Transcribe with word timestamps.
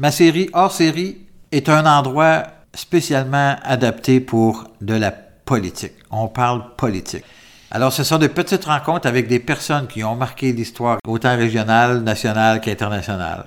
Ma 0.00 0.12
série 0.12 0.48
hors 0.52 0.70
série 0.70 1.26
est 1.50 1.68
un 1.68 1.84
endroit 1.84 2.44
spécialement 2.72 3.56
adapté 3.64 4.20
pour 4.20 4.68
de 4.80 4.94
la 4.94 5.10
politique. 5.10 5.94
On 6.12 6.28
parle 6.28 6.62
politique. 6.76 7.24
Alors, 7.72 7.92
ce 7.92 8.04
sont 8.04 8.18
de 8.18 8.28
petites 8.28 8.66
rencontres 8.66 9.08
avec 9.08 9.26
des 9.26 9.40
personnes 9.40 9.88
qui 9.88 10.04
ont 10.04 10.14
marqué 10.14 10.52
l'histoire, 10.52 10.98
autant 11.04 11.36
régionale, 11.36 12.04
nationale 12.04 12.60
qu'internationale. 12.60 13.46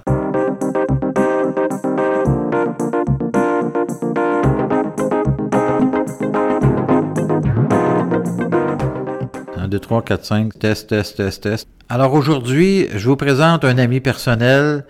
Un, 9.55 9.69
deux, 9.69 9.79
trois, 9.79 10.01
quatre, 10.01 10.25
cinq, 10.25 10.59
test, 10.59 10.89
test, 10.89 11.15
test, 11.15 11.43
test. 11.43 11.69
Alors 11.87 12.13
aujourd'hui, 12.13 12.89
je 12.93 13.07
vous 13.07 13.15
présente 13.15 13.63
un 13.63 13.77
ami 13.77 14.01
personnel, 14.01 14.83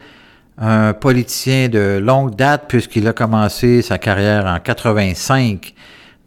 un 0.62 0.94
politicien 0.94 1.68
de 1.70 2.00
longue 2.02 2.36
date 2.36 2.66
puisqu'il 2.68 3.08
a 3.08 3.14
commencé 3.14 3.82
sa 3.82 3.98
carrière 3.98 4.46
en 4.46 4.60
85. 4.60 5.74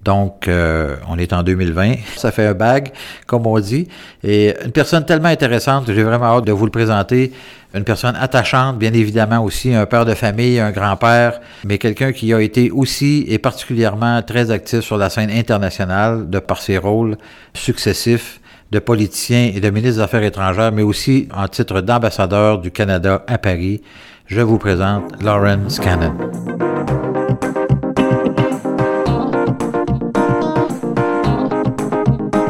Donc, 0.03 0.49
euh, 0.49 0.97
on 1.09 1.19
est 1.19 1.33
en 1.33 1.43
2020. 1.43 1.95
Ça 2.17 2.31
fait 2.31 2.47
un 2.49 2.53
bag, 2.53 2.93
comme 3.27 3.47
on 3.47 3.59
dit. 3.59 3.89
Et 4.23 4.55
une 4.65 4.73
personne 4.73 5.07
tellement 5.07 5.29
intéressante, 5.29 5.85
j'ai 5.87 6.03
vraiment 6.03 6.37
hâte 6.37 6.45
de 6.45 6.53
vous 6.53 6.67
le 6.67 6.71
présenter. 6.71 7.33
Une 7.75 7.85
personne 7.85 8.15
attachante, 8.17 8.79
bien 8.79 8.93
évidemment 8.93 9.43
aussi, 9.43 9.73
un 9.73 9.87
père 9.87 10.05
de 10.05 10.15
famille, 10.15 10.61
un 10.61 10.73
grand-père, 10.73 11.41
mais 11.65 11.79
quelqu'un 11.79 12.13
qui 12.13 12.33
a 12.35 12.41
été 12.41 12.71
aussi 12.71 13.25
et 13.29 13.39
particulièrement 13.39 14.21
très 14.23 14.51
actif 14.51 14.81
sur 14.81 14.97
la 14.97 15.11
scène 15.11 15.31
internationale 15.31 16.29
de 16.29 16.39
par 16.39 16.61
ses 16.61 16.79
rôles 16.79 17.17
successifs 17.55 18.41
de 18.71 18.79
politicien 18.79 19.53
et 19.55 19.61
de 19.61 19.71
ministre 19.71 19.97
des 19.97 20.03
Affaires 20.03 20.23
étrangères, 20.23 20.73
mais 20.73 20.83
aussi 20.83 21.29
en 21.35 21.49
titre 21.49 21.81
d'ambassadeur 21.81 22.59
du 22.59 22.71
Canada 22.71 23.25
à 23.27 23.39
Paris. 23.39 23.81
Je 24.27 24.41
vous 24.41 24.57
présente 24.57 25.23
Lawrence 25.23 25.79
Cannon. 25.79 26.15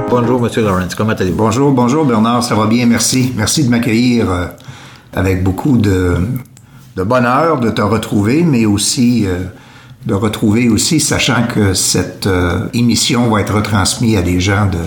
Bonjour, 0.09 0.41
Monsieur 0.41 0.63
Lawrence. 0.63 0.95
Comment 0.95 1.15
allez-vous? 1.15 1.37
Bonjour, 1.37 1.73
bonjour 1.73 2.05
Bernard, 2.05 2.45
ça 2.45 2.55
va 2.55 2.67
bien, 2.67 2.87
merci. 2.87 3.33
Merci 3.37 3.65
de 3.65 3.71
m'accueillir 3.71 4.31
euh, 4.31 4.47
avec 5.13 5.43
beaucoup 5.43 5.77
de, 5.77 6.17
de, 6.95 7.03
bonheur 7.03 7.59
de 7.59 7.71
te 7.71 7.83
retrouver, 7.83 8.45
mais 8.45 8.67
aussi 8.67 9.27
euh, 9.27 9.41
de 10.07 10.15
retrouver 10.15 10.69
aussi, 10.69 11.01
sachant 11.01 11.49
que 11.53 11.75
cette 11.75 12.29
euh, 12.29 12.69
émission 12.73 13.29
va 13.31 13.41
être 13.41 13.53
retransmise 13.55 14.17
à 14.17 14.23
des 14.23 14.39
gens 14.39 14.67
de, 14.67 14.79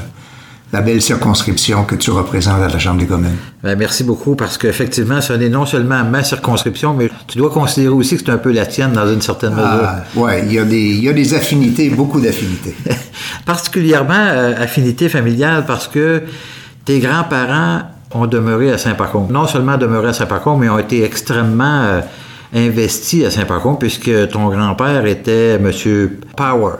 la 0.73 0.81
belle 0.81 1.01
circonscription 1.01 1.85
que 1.85 1.95
tu 1.95 2.11
représentes 2.11 2.61
à 2.61 2.67
la 2.67 2.79
Chambre 2.79 2.99
des 2.99 3.05
communes. 3.05 3.37
Ben, 3.63 3.77
merci 3.77 4.03
beaucoup 4.03 4.35
parce 4.35 4.57
qu'effectivement, 4.57 5.21
ce 5.21 5.33
n'est 5.33 5.49
non 5.49 5.65
seulement 5.65 6.03
ma 6.03 6.23
circonscription, 6.23 6.93
mais 6.93 7.09
tu 7.27 7.37
dois 7.37 7.49
considérer 7.49 7.93
aussi 7.93 8.17
que 8.17 8.23
c'est 8.25 8.31
un 8.31 8.37
peu 8.37 8.51
la 8.51 8.65
tienne 8.65 8.91
dans 8.91 9.11
une 9.11 9.21
certaine 9.21 9.51
mesure. 9.51 9.65
Ah, 9.65 10.03
oui, 10.15 10.31
il 10.43 10.53
y, 10.53 10.59
a 10.59 10.65
des, 10.65 10.89
il 10.89 11.03
y 11.03 11.09
a 11.09 11.13
des 11.13 11.33
affinités, 11.33 11.89
beaucoup 11.89 12.19
d'affinités. 12.19 12.75
Particulièrement 13.45 14.13
euh, 14.13 14.61
affinités 14.61 15.07
familiales 15.07 15.65
parce 15.65 15.87
que 15.87 16.23
tes 16.83 16.99
grands-parents 16.99 17.83
ont 18.13 18.27
demeuré 18.27 18.71
à 18.71 18.77
Saint-Pacon. 18.77 19.27
Non 19.29 19.47
seulement 19.47 19.77
demeuré 19.77 20.09
à 20.09 20.13
Saint-Pacon, 20.13 20.57
mais 20.57 20.67
ont 20.67 20.79
été 20.79 21.03
extrêmement 21.03 21.83
euh, 21.83 22.01
investis 22.53 23.25
à 23.25 23.31
Saint-Pacon 23.31 23.75
puisque 23.75 24.29
ton 24.29 24.49
grand-père 24.49 25.05
était 25.05 25.55
M. 25.55 25.71
Power. 26.35 26.73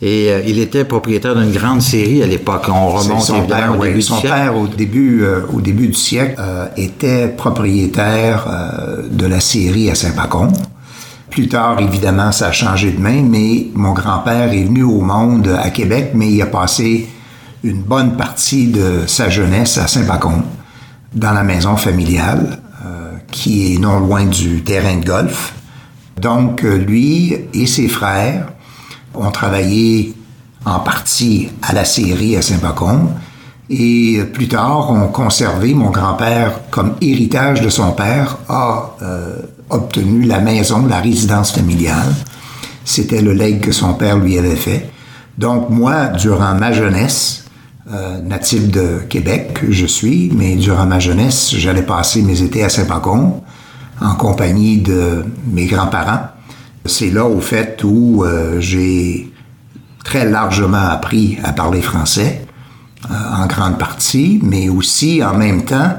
Et 0.00 0.30
euh, 0.30 0.42
il 0.46 0.60
était 0.60 0.84
propriétaire 0.84 1.34
d'une 1.34 1.50
grande 1.50 1.82
série 1.82 2.22
à 2.22 2.26
l'époque. 2.26 2.66
On 2.68 2.90
remonte 2.90 3.22
son 3.22 3.42
père, 3.42 3.76
au 3.78 3.84
début 3.84 4.02
son 4.02 4.20
père, 4.20 4.56
au 4.56 4.68
début, 4.68 5.22
euh, 5.22 5.40
au 5.52 5.60
début 5.60 5.88
du 5.88 5.94
siècle, 5.94 6.36
euh, 6.38 6.66
était 6.76 7.28
propriétaire 7.28 8.46
de 9.10 9.26
la 9.26 9.40
série 9.40 9.90
à 9.90 9.94
Saint-Pacon. 9.94 10.52
Plus 11.30 11.48
tard, 11.48 11.80
évidemment, 11.80 12.32
ça 12.32 12.48
a 12.48 12.52
changé 12.52 12.92
de 12.92 13.00
main, 13.00 13.22
mais 13.22 13.66
mon 13.74 13.92
grand-père 13.92 14.52
est 14.52 14.64
venu 14.64 14.82
au 14.84 15.00
monde 15.00 15.48
à 15.60 15.70
Québec, 15.70 16.12
mais 16.14 16.30
il 16.30 16.40
a 16.42 16.46
passé 16.46 17.08
une 17.64 17.82
bonne 17.82 18.16
partie 18.16 18.68
de 18.68 19.02
sa 19.06 19.28
jeunesse 19.28 19.78
à 19.78 19.88
Saint-Pacon, 19.88 20.42
dans 21.12 21.32
la 21.32 21.42
maison 21.42 21.76
familiale, 21.76 22.60
qui 23.30 23.74
est 23.74 23.78
non 23.78 23.98
loin 23.98 24.24
du 24.24 24.62
terrain 24.62 24.96
de 24.96 25.04
golf. 25.04 25.54
Donc, 26.18 26.62
lui 26.62 27.36
et 27.52 27.66
ses 27.66 27.88
frères 27.88 28.46
ont 29.14 29.30
travaillé 29.30 30.14
en 30.64 30.80
partie 30.80 31.48
à 31.62 31.72
la 31.72 31.84
série 31.84 32.36
à 32.36 32.42
Saint-Pacon 32.42 33.10
et 33.70 34.20
plus 34.32 34.48
tard 34.48 34.90
ont 34.90 35.08
conservé, 35.08 35.74
mon 35.74 35.90
grand-père, 35.90 36.60
comme 36.70 36.94
héritage 37.00 37.60
de 37.60 37.68
son 37.68 37.92
père, 37.92 38.38
a 38.48 38.96
euh, 39.02 39.36
obtenu 39.68 40.22
la 40.22 40.40
maison, 40.40 40.86
la 40.86 41.00
résidence 41.00 41.52
familiale. 41.52 42.14
C'était 42.84 43.20
le 43.20 43.34
legs 43.34 43.60
que 43.60 43.72
son 43.72 43.92
père 43.92 44.16
lui 44.16 44.38
avait 44.38 44.56
fait. 44.56 44.90
Donc 45.36 45.68
moi, 45.68 46.06
durant 46.06 46.54
ma 46.54 46.72
jeunesse, 46.72 47.44
euh, 47.92 48.20
natif 48.22 48.70
de 48.70 49.00
Québec, 49.08 49.60
je 49.68 49.86
suis, 49.86 50.30
mais 50.34 50.56
durant 50.56 50.86
ma 50.86 50.98
jeunesse, 50.98 51.54
j'allais 51.54 51.82
passer 51.82 52.22
mes 52.22 52.42
étés 52.42 52.64
à 52.64 52.70
Saint-Pacon 52.70 53.42
en 54.00 54.14
compagnie 54.14 54.78
de 54.78 55.24
mes 55.46 55.66
grands-parents 55.66 56.28
c'est 56.88 57.10
là, 57.10 57.24
au 57.26 57.40
fait, 57.40 57.82
où 57.84 58.24
euh, 58.24 58.60
j'ai 58.60 59.30
très 60.04 60.28
largement 60.28 60.88
appris 60.90 61.38
à 61.44 61.52
parler 61.52 61.82
français, 61.82 62.46
euh, 63.10 63.14
en 63.14 63.46
grande 63.46 63.78
partie, 63.78 64.40
mais 64.42 64.68
aussi, 64.68 65.22
en 65.22 65.36
même 65.36 65.64
temps, 65.64 65.96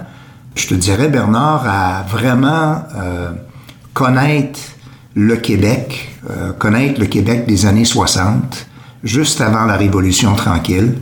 je 0.56 0.68
te 0.68 0.74
dirais, 0.74 1.08
Bernard, 1.08 1.66
à 1.68 2.04
vraiment 2.10 2.84
euh, 2.98 3.32
connaître 3.94 4.60
le 5.16 5.38
Québec, 5.38 6.18
connaître 6.60 7.00
le 7.00 7.08
Québec 7.08 7.46
des 7.48 7.66
années 7.66 7.84
60, 7.84 8.68
juste 9.04 9.42
avant 9.42 9.66
la 9.66 9.76
Révolution 9.76 10.36
tranquille, 10.36 10.94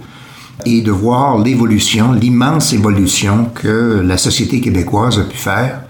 et 0.65 0.81
de 0.81 0.91
voir 0.91 1.37
l'évolution, 1.37 2.13
l'immense 2.13 2.73
évolution 2.73 3.49
que 3.53 4.01
la 4.03 4.17
société 4.17 4.61
québécoise 4.61 5.19
a 5.19 5.23
pu 5.23 5.37
faire. 5.37 5.81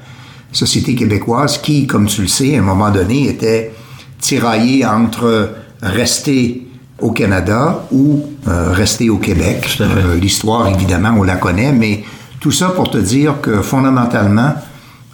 Société 0.52 0.96
québécoise 0.96 1.60
qui, 1.60 1.88
comme 1.88 2.08
tu 2.08 2.22
le 2.22 2.28
sais, 2.28 2.56
à 2.56 2.60
un 2.60 2.64
moment 2.64 2.90
donné, 2.90 3.30
était 3.30 3.72
tiraillé 4.20 4.86
entre 4.86 5.52
rester 5.82 6.68
au 7.00 7.12
Canada 7.12 7.86
ou 7.92 8.24
euh, 8.48 8.72
rester 8.72 9.10
au 9.10 9.18
Québec. 9.18 9.78
Euh, 9.82 10.16
l'histoire, 10.20 10.68
évidemment, 10.68 11.16
on 11.18 11.24
la 11.24 11.36
connaît, 11.36 11.72
mais 11.72 12.04
tout 12.40 12.52
ça 12.52 12.70
pour 12.70 12.90
te 12.90 12.98
dire 12.98 13.42
que 13.42 13.62
fondamentalement, 13.62 14.54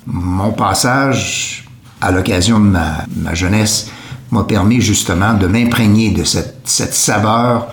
mon 0.06 0.52
passage 0.52 1.66
à 2.02 2.12
l'occasion 2.12 2.60
de 2.60 2.66
ma, 2.66 3.34
jeunesse 3.34 3.90
m'a 4.32 4.44
permis 4.44 4.82
justement 4.82 5.34
de 5.34 5.48
m'imprégner 5.48 6.12
de 6.12 6.24
cette, 6.24 6.94
saveur 6.94 7.68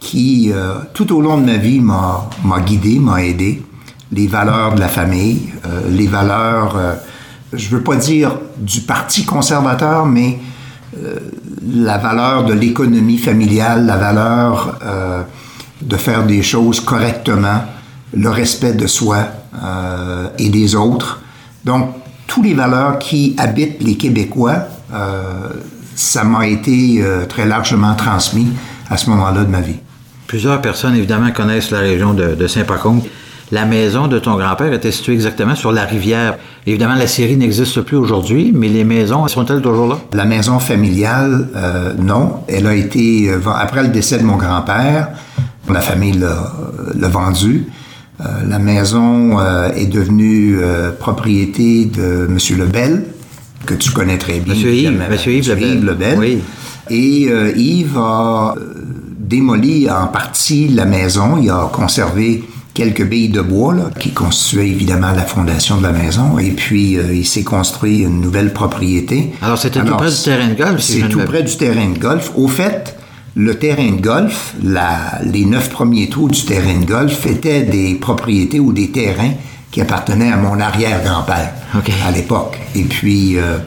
qui, 0.00 0.50
euh, 0.52 0.74
tout 0.94 1.14
au 1.14 1.20
long 1.20 1.38
de 1.38 1.46
ma 1.46 1.56
vie, 1.56 1.80
m'a 1.80 2.28
guidé, 2.64 2.98
m'a 2.98 3.22
aidé. 3.22 3.62
Les 4.10 4.26
valeurs 4.26 4.74
de 4.74 4.80
la 4.80 4.88
famille, 4.88 5.40
les 5.88 6.06
valeurs, 6.06 6.76
je 7.50 7.68
veux 7.70 7.82
pas 7.82 7.96
dire 7.96 8.36
du 8.58 8.82
Parti 8.82 9.24
conservateur, 9.24 10.04
mais 10.04 10.38
la 11.66 11.98
valeur 11.98 12.44
de 12.44 12.52
l'économie 12.52 13.18
familiale, 13.18 13.86
la 13.86 13.96
valeur 13.96 14.78
euh, 14.84 15.22
de 15.80 15.96
faire 15.96 16.24
des 16.24 16.42
choses 16.42 16.80
correctement, 16.80 17.64
le 18.14 18.28
respect 18.28 18.74
de 18.74 18.86
soi 18.86 19.26
euh, 19.62 20.28
et 20.38 20.48
des 20.48 20.74
autres. 20.74 21.20
Donc, 21.64 21.90
toutes 22.26 22.44
les 22.44 22.54
valeurs 22.54 22.98
qui 22.98 23.34
habitent 23.38 23.82
les 23.82 23.96
Québécois, 23.96 24.66
ça 25.94 26.24
m'a 26.24 26.46
été 26.46 27.04
très 27.28 27.44
largement 27.46 27.94
transmis 27.94 28.48
à 28.88 28.96
ce 28.96 29.10
moment-là 29.10 29.44
de 29.44 29.50
ma 29.50 29.60
vie. 29.60 29.76
Plusieurs 30.26 30.62
personnes, 30.62 30.94
évidemment, 30.94 31.30
connaissent 31.30 31.70
la 31.70 31.80
région 31.80 32.14
de, 32.14 32.34
de 32.34 32.46
Saint-Pacôme 32.46 33.02
la 33.52 33.66
maison 33.66 34.08
de 34.08 34.18
ton 34.18 34.36
grand-père 34.36 34.72
était 34.72 34.90
située 34.90 35.12
exactement 35.12 35.54
sur 35.54 35.72
la 35.72 35.84
rivière. 35.84 36.38
Évidemment, 36.66 36.94
la 36.94 37.06
série 37.06 37.36
n'existe 37.36 37.82
plus 37.82 37.98
aujourd'hui, 37.98 38.50
mais 38.54 38.68
les 38.68 38.82
maisons, 38.82 39.28
sont-elles 39.28 39.60
toujours 39.60 39.88
là? 39.88 39.98
La 40.14 40.24
maison 40.24 40.58
familiale, 40.58 41.48
euh, 41.54 41.92
non. 41.98 42.36
Elle 42.48 42.66
a 42.66 42.74
été, 42.74 43.28
euh, 43.28 43.40
après 43.54 43.82
le 43.82 43.90
décès 43.90 44.16
de 44.16 44.22
mon 44.22 44.36
grand-père, 44.36 45.10
la 45.70 45.82
famille 45.82 46.18
l'a 46.18 47.08
vendue. 47.08 47.66
Euh, 48.22 48.24
la 48.48 48.58
maison 48.58 49.38
est 49.76 49.86
devenue 49.86 50.58
propriété 50.98 51.84
de 51.84 52.26
M. 52.30 52.38
Lebel, 52.58 53.04
que 53.66 53.74
tu 53.74 53.90
connais 53.90 54.16
très 54.16 54.40
bien. 54.40 54.54
M. 54.54 54.60
Yves, 54.60 55.02
Monsieur 55.10 55.32
Yves, 55.32 55.48
Lebel. 55.50 55.84
Lebel. 55.84 56.18
Oui. 56.18 56.38
Et 56.88 57.28
Yves 57.54 57.98
a 57.98 58.54
démoli 59.18 59.90
en 59.90 60.06
partie 60.06 60.68
la 60.68 60.86
maison. 60.86 61.36
Il 61.40 61.50
a 61.50 61.70
conservé 61.70 62.44
quelques 62.74 63.04
billes 63.04 63.28
de 63.28 63.40
bois 63.40 63.74
là, 63.74 63.90
qui 63.98 64.10
constituaient 64.10 64.68
évidemment 64.68 65.12
la 65.12 65.22
fondation 65.24 65.78
de 65.78 65.82
la 65.82 65.92
maison. 65.92 66.38
Et 66.38 66.50
puis, 66.50 66.96
euh, 66.96 67.12
il 67.14 67.26
s'est 67.26 67.44
construit 67.44 68.00
une 68.00 68.20
nouvelle 68.20 68.52
propriété. 68.52 69.32
Alors, 69.42 69.58
c'était 69.58 69.80
tout 69.80 69.96
près 69.96 70.10
du 70.10 70.22
terrain 70.22 70.48
de 70.48 70.54
golf? 70.54 70.80
c'est 70.80 71.08
tout 71.08 71.20
près 71.20 71.42
du 71.42 71.56
terrain 71.56 71.90
de 71.90 71.98
golf. 71.98 72.32
Au 72.36 72.48
fait, 72.48 72.96
le 73.34 73.54
terrain 73.58 73.90
de 73.90 74.00
golf, 74.00 74.54
la, 74.62 75.20
les 75.24 75.44
neuf 75.44 75.70
premiers 75.70 76.08
trous 76.08 76.28
du 76.28 76.44
terrain 76.44 76.78
de 76.78 76.84
golf 76.84 77.26
étaient 77.26 77.62
des 77.62 77.94
propriétés 77.94 78.60
ou 78.60 78.72
des 78.72 78.90
terrains 78.90 79.32
qui 79.70 79.80
appartenaient 79.80 80.30
à 80.30 80.36
mon 80.36 80.60
arrière-grand-père 80.60 81.52
à 82.06 82.10
l'époque. 82.10 82.58
Et 82.74 82.82
puis, 82.82 83.38
euh, 83.38 83.58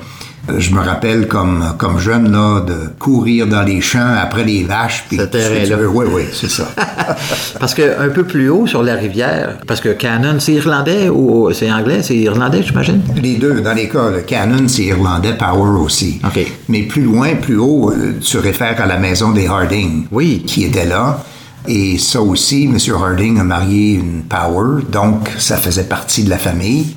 Je 0.57 0.71
me 0.71 0.79
rappelle 0.79 1.27
comme, 1.27 1.73
comme 1.77 1.99
jeune 1.99 2.31
là, 2.31 2.61
de 2.61 2.89
courir 2.99 3.47
dans 3.47 3.63
les 3.63 3.81
champs 3.81 4.15
après 4.21 4.43
les 4.43 4.63
vaches. 4.63 5.05
Puis, 5.07 5.17
Ce 5.17 5.23
terrain-là. 5.23 5.87
Oui, 5.91 6.05
oui, 6.11 6.23
c'est 6.31 6.49
ça. 6.49 6.67
parce 7.59 7.73
que 7.73 7.99
un 7.99 8.09
peu 8.09 8.23
plus 8.23 8.49
haut 8.49 8.67
sur 8.67 8.83
la 8.83 8.95
rivière, 8.95 9.57
parce 9.67 9.81
que 9.81 9.89
Cannon, 9.89 10.39
c'est 10.39 10.53
irlandais 10.53 11.09
ou 11.09 11.51
c'est 11.53 11.71
anglais, 11.71 12.01
c'est 12.03 12.17
irlandais, 12.17 12.61
j'imagine? 12.63 13.01
Les 13.21 13.35
deux, 13.35 13.61
dans 13.61 13.73
les 13.73 13.89
cas. 13.89 14.09
Le 14.09 14.21
Cannon, 14.21 14.67
c'est 14.67 14.83
irlandais, 14.83 15.33
Power 15.33 15.81
aussi. 15.81 16.19
OK. 16.23 16.45
Mais 16.69 16.83
plus 16.83 17.03
loin, 17.03 17.35
plus 17.35 17.57
haut, 17.57 17.91
euh, 17.91 18.13
tu 18.21 18.37
réfères 18.37 18.79
à 18.79 18.85
la 18.85 18.97
maison 18.97 19.31
des 19.31 19.47
Harding. 19.47 20.05
Oui. 20.11 20.43
Qui 20.45 20.65
était 20.65 20.85
là. 20.85 21.23
Et 21.67 21.97
ça 21.97 22.21
aussi, 22.21 22.65
M. 22.65 22.77
Harding 22.95 23.39
a 23.39 23.43
marié 23.43 23.93
une 23.93 24.23
Power, 24.23 24.83
donc 24.91 25.29
ça 25.39 25.57
faisait 25.57 25.85
partie 25.85 26.23
de 26.23 26.29
la 26.29 26.37
famille. 26.37 26.95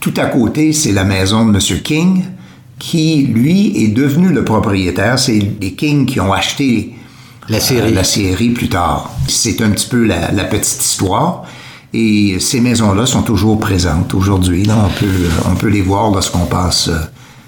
Tout 0.00 0.12
à 0.16 0.26
côté, 0.26 0.72
c'est 0.72 0.92
la 0.92 1.04
maison 1.04 1.46
de 1.46 1.54
M. 1.54 1.80
King, 1.80 2.24
qui, 2.82 3.28
lui, 3.32 3.84
est 3.84 3.88
devenu 3.94 4.30
le 4.30 4.44
propriétaire. 4.44 5.16
C'est 5.16 5.38
les 5.60 5.72
King 5.74 6.04
qui 6.04 6.18
ont 6.18 6.32
acheté 6.32 6.92
la 7.48 7.60
série, 7.60 7.92
euh, 7.92 7.94
la 7.94 8.02
série 8.02 8.48
plus 8.48 8.68
tard. 8.68 9.08
C'est 9.28 9.62
un 9.62 9.70
petit 9.70 9.86
peu 9.86 10.04
la, 10.04 10.44
petite 10.44 10.84
histoire. 10.84 11.44
Et 11.94 12.38
ces 12.40 12.60
maisons-là 12.60 13.06
sont 13.06 13.22
toujours 13.22 13.60
présentes 13.60 14.12
aujourd'hui. 14.14 14.66
on 14.68 14.88
peut, 14.98 15.06
on 15.48 15.54
peut 15.54 15.68
les 15.68 15.80
voir 15.80 16.10
lorsqu'on 16.10 16.46
passe 16.46 16.88
euh, 16.88 16.96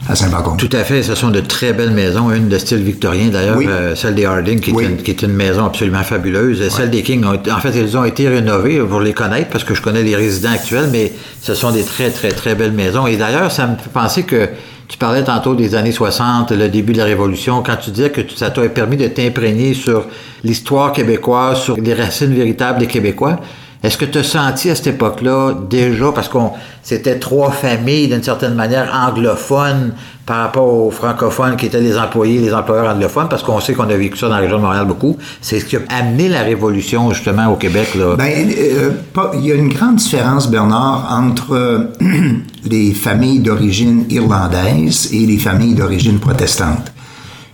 à 0.09 0.15
Saint-Bacon. 0.15 0.57
Tout 0.57 0.71
à 0.73 0.85
fait. 0.85 1.03
Ce 1.03 1.17
sont 1.17 1.31
de 1.31 1.41
très 1.41 1.73
belles 1.73 1.91
maisons. 1.91 2.31
Une 2.31 2.49
de 2.49 2.57
style 2.57 2.85
victorien, 2.85 3.27
d'ailleurs, 3.31 3.59
euh, 3.67 3.97
celle 3.97 4.15
des 4.15 4.27
Harding, 4.27 4.61
qui, 4.61 4.71
est 4.71 5.23
une, 5.23 5.33
maison 5.33 5.65
absolument 5.65 6.05
fabuleuse. 6.05 6.69
Celle 6.69 6.91
des 6.91 7.03
King, 7.03 7.25
en 7.25 7.59
fait, 7.59 7.75
elles 7.75 7.97
ont 7.97 8.05
été 8.05 8.29
rénovées 8.29 8.79
pour 8.79 9.01
les 9.01 9.13
connaître, 9.13 9.49
parce 9.51 9.65
que 9.65 9.75
je 9.75 9.83
connais 9.83 10.05
les 10.05 10.15
résidents 10.15 10.53
actuels, 10.53 10.91
mais 10.93 11.13
ce 11.43 11.55
sont 11.55 11.73
des 11.73 11.83
très, 11.83 12.11
très, 12.11 12.31
très 12.31 12.55
belles 12.55 12.73
maisons. 12.73 13.09
Et 13.09 13.17
d'ailleurs, 13.17 13.51
ça 13.51 13.67
me 13.67 13.75
fait 13.75 13.91
penser 13.93 14.23
que 14.23 14.49
tu 14.89 14.99
parlais 14.99 15.25
tantôt 15.25 15.55
des 15.55 15.75
années 15.75 15.93
60, 15.93 16.53
le 16.53 16.69
début 16.69 16.93
de 16.93 16.99
la 16.99 17.05
Révolution, 17.05 17.63
quand 17.63 17.77
tu 17.77 17.91
disais 17.91 18.11
que 18.11 18.21
ça 18.35 18.51
t'a 18.51 18.69
permis 18.69 18.97
de 18.97 19.09
t'imprégner 19.09 19.75
sur 19.75 20.07
l'histoire 20.43 20.93
québécoise, 20.93 21.59
sur 21.59 21.77
les 21.77 21.95
racines 21.95 22.35
véritables 22.35 22.79
des 22.79 22.87
Québécois. 22.87 23.41
Est-ce 23.85 23.99
que 23.99 24.07
tu 24.07 24.17
as 24.17 24.25
senti 24.25 24.71
à 24.71 24.75
cette 24.75 24.87
époque-là 24.87 25.53
déjà, 25.69 26.11
parce 26.11 26.31
qu'on 26.31 26.53
c'était 26.83 27.19
trois 27.19 27.51
familles 27.51 28.09
d'une 28.09 28.23
certaine 28.23 28.55
manière 28.55 28.91
anglophones 28.95 29.93
par 30.25 30.39
rapport 30.39 30.73
aux 30.73 30.91
francophones 30.91 31.57
qui 31.57 31.67
étaient 31.67 31.83
les 31.83 31.99
employés, 31.99 32.39
les 32.39 32.55
employeurs 32.55 32.95
anglophones, 32.95 33.29
parce 33.29 33.43
qu'on 33.43 33.61
sait 33.61 33.75
qu'on 33.75 33.91
a 33.91 33.97
vécu 33.97 34.17
ça 34.17 34.29
dans 34.29 34.37
la 34.37 34.41
région 34.41 34.57
de 34.57 34.63
Montréal 34.63 34.87
beaucoup. 34.87 35.19
C'est 35.43 35.61
ce 35.61 35.67
qui 35.67 35.77
a 35.77 35.81
amené 35.91 36.31
la 36.31 36.41
révolution 36.41 37.13
justement 37.13 37.49
au 37.49 37.57
Québec. 37.57 37.95
Là. 37.95 38.17
Ben, 38.17 38.51
euh, 38.59 38.91
il 39.35 39.45
y 39.45 39.53
a 39.53 39.55
une 39.55 39.69
grande 39.69 39.97
différence, 39.97 40.51
Bernard, 40.51 41.07
entre 41.11 41.91
les 42.65 42.95
familles 42.95 43.41
d'origine 43.41 44.07
irlandaise 44.09 45.11
et 45.13 45.27
les 45.27 45.39
familles 45.39 45.75
d'origine 45.75 46.21
protestante. 46.21 46.91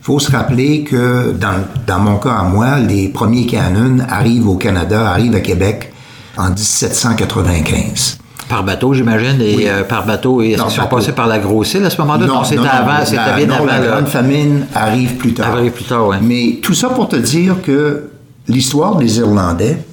Il 0.01 0.05
faut 0.05 0.21
se 0.21 0.31
rappeler 0.31 0.85
que 0.85 1.33
dans, 1.33 1.65
dans 1.89 1.99
mon 1.99 2.19
cas 2.19 2.35
à 2.35 2.45
moi, 2.45 2.79
les 2.79 3.09
premiers 3.09 3.47
canons 3.47 3.99
arrivent 4.09 4.49
au 4.49 4.55
Canada, 4.55 5.11
arrivent 5.11 5.35
à 5.35 5.41
Québec 5.41 5.93
en 6.41 6.51
1795. 6.51 8.19
Par 8.49 8.65
bateau, 8.65 8.95
j'imagine, 8.95 9.41
et 9.41 9.71
euh, 9.71 9.85
par 9.85 10.05
bateau. 10.07 10.43
Et 10.43 10.53
est-ce 10.53 10.63
qu'ils 10.63 10.73
sont 10.73 10.89
passés 10.89 11.13
par 11.13 11.29
la 11.29 11.39
grosse 11.39 11.75
île 11.75 11.85
à 11.85 11.91
ce 11.91 12.01
moment-là? 12.01 12.27
Non, 12.27 12.43
c'était 12.43 12.67
avant, 12.67 13.05
c'était 13.05 13.37
bien 13.37 13.51
avant. 13.51 13.67
La 13.67 13.79
grande 13.79 14.09
famine 14.09 14.67
arrive 14.75 15.17
plus 15.17 15.35
tard. 15.35 15.53
Arrive 15.53 15.73
plus 15.73 15.85
tard, 15.85 16.09
oui. 16.09 16.17
Mais 16.23 16.59
tout 16.61 16.75
ça 16.75 16.89
pour 16.89 17.09
te 17.09 17.17
dire 17.17 17.63
que 17.63 18.11
l'histoire 18.49 18.97
des 18.97 19.19
Irlandais, 19.19 19.85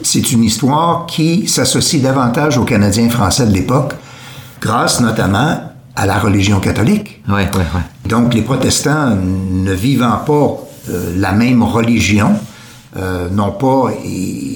c'est 0.00 0.32
une 0.32 0.44
histoire 0.44 1.04
qui 1.06 1.46
s'associe 1.46 2.00
davantage 2.02 2.56
aux 2.56 2.64
Canadiens 2.64 3.10
français 3.10 3.46
de 3.46 3.52
l'époque, 3.52 3.92
grâce 4.60 5.00
notamment 5.00 5.60
à 5.94 6.06
la 6.06 6.18
religion 6.18 6.60
catholique. 6.60 7.22
Oui, 7.28 7.42
oui, 7.54 7.62
oui. 7.74 7.80
Donc, 8.08 8.32
les 8.32 8.42
protestants 8.42 9.10
ne 9.16 9.72
vivant 9.72 10.18
pas 10.24 10.56
euh, 10.90 11.12
la 11.16 11.32
même 11.32 11.62
religion, 11.62 12.32
euh, 12.96 13.28
n'ont 13.30 13.52
pas, 13.52 13.90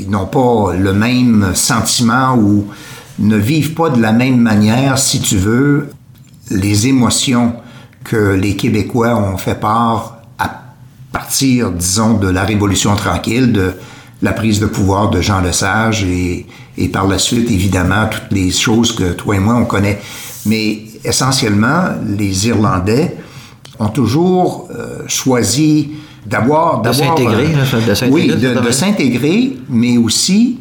n'ont 0.08 0.26
pas 0.26 0.74
le 0.74 0.92
même 0.92 1.52
sentiment 1.54 2.36
ou 2.36 2.66
ne 3.18 3.36
vivent 3.36 3.74
pas 3.74 3.90
de 3.90 4.00
la 4.00 4.12
même 4.12 4.38
manière, 4.38 4.98
si 4.98 5.20
tu 5.20 5.36
veux, 5.36 5.90
les 6.50 6.86
émotions 6.86 7.54
que 8.04 8.34
les 8.34 8.56
Québécois 8.56 9.16
ont 9.16 9.36
fait 9.36 9.60
part 9.60 10.18
à 10.38 10.62
partir, 11.12 11.70
disons, 11.70 12.14
de 12.14 12.28
la 12.28 12.44
Révolution 12.44 12.96
tranquille, 12.96 13.52
de 13.52 13.74
la 14.22 14.32
prise 14.32 14.58
de 14.60 14.66
pouvoir 14.66 15.10
de 15.10 15.20
Jean 15.20 15.40
Lesage 15.40 16.04
et, 16.04 16.46
et 16.78 16.88
par 16.88 17.06
la 17.06 17.18
suite, 17.18 17.50
évidemment, 17.50 18.06
toutes 18.10 18.32
les 18.32 18.50
choses 18.50 18.92
que 18.92 19.12
toi 19.12 19.36
et 19.36 19.38
moi, 19.38 19.54
on 19.54 19.64
connaît. 19.66 20.00
Mais 20.46 20.82
essentiellement, 21.04 21.84
les 22.06 22.48
Irlandais 22.48 23.16
ont 23.78 23.88
toujours 23.88 24.68
euh, 24.74 25.02
choisi 25.06 25.92
d'avoir... 26.26 26.82
De 26.82 26.92
s'intégrer, 26.92 27.54
euh, 27.54 28.08
Oui, 28.10 28.28
de 28.28 28.70
s'intégrer, 28.70 29.56
mais 29.68 29.96
aussi 29.96 30.58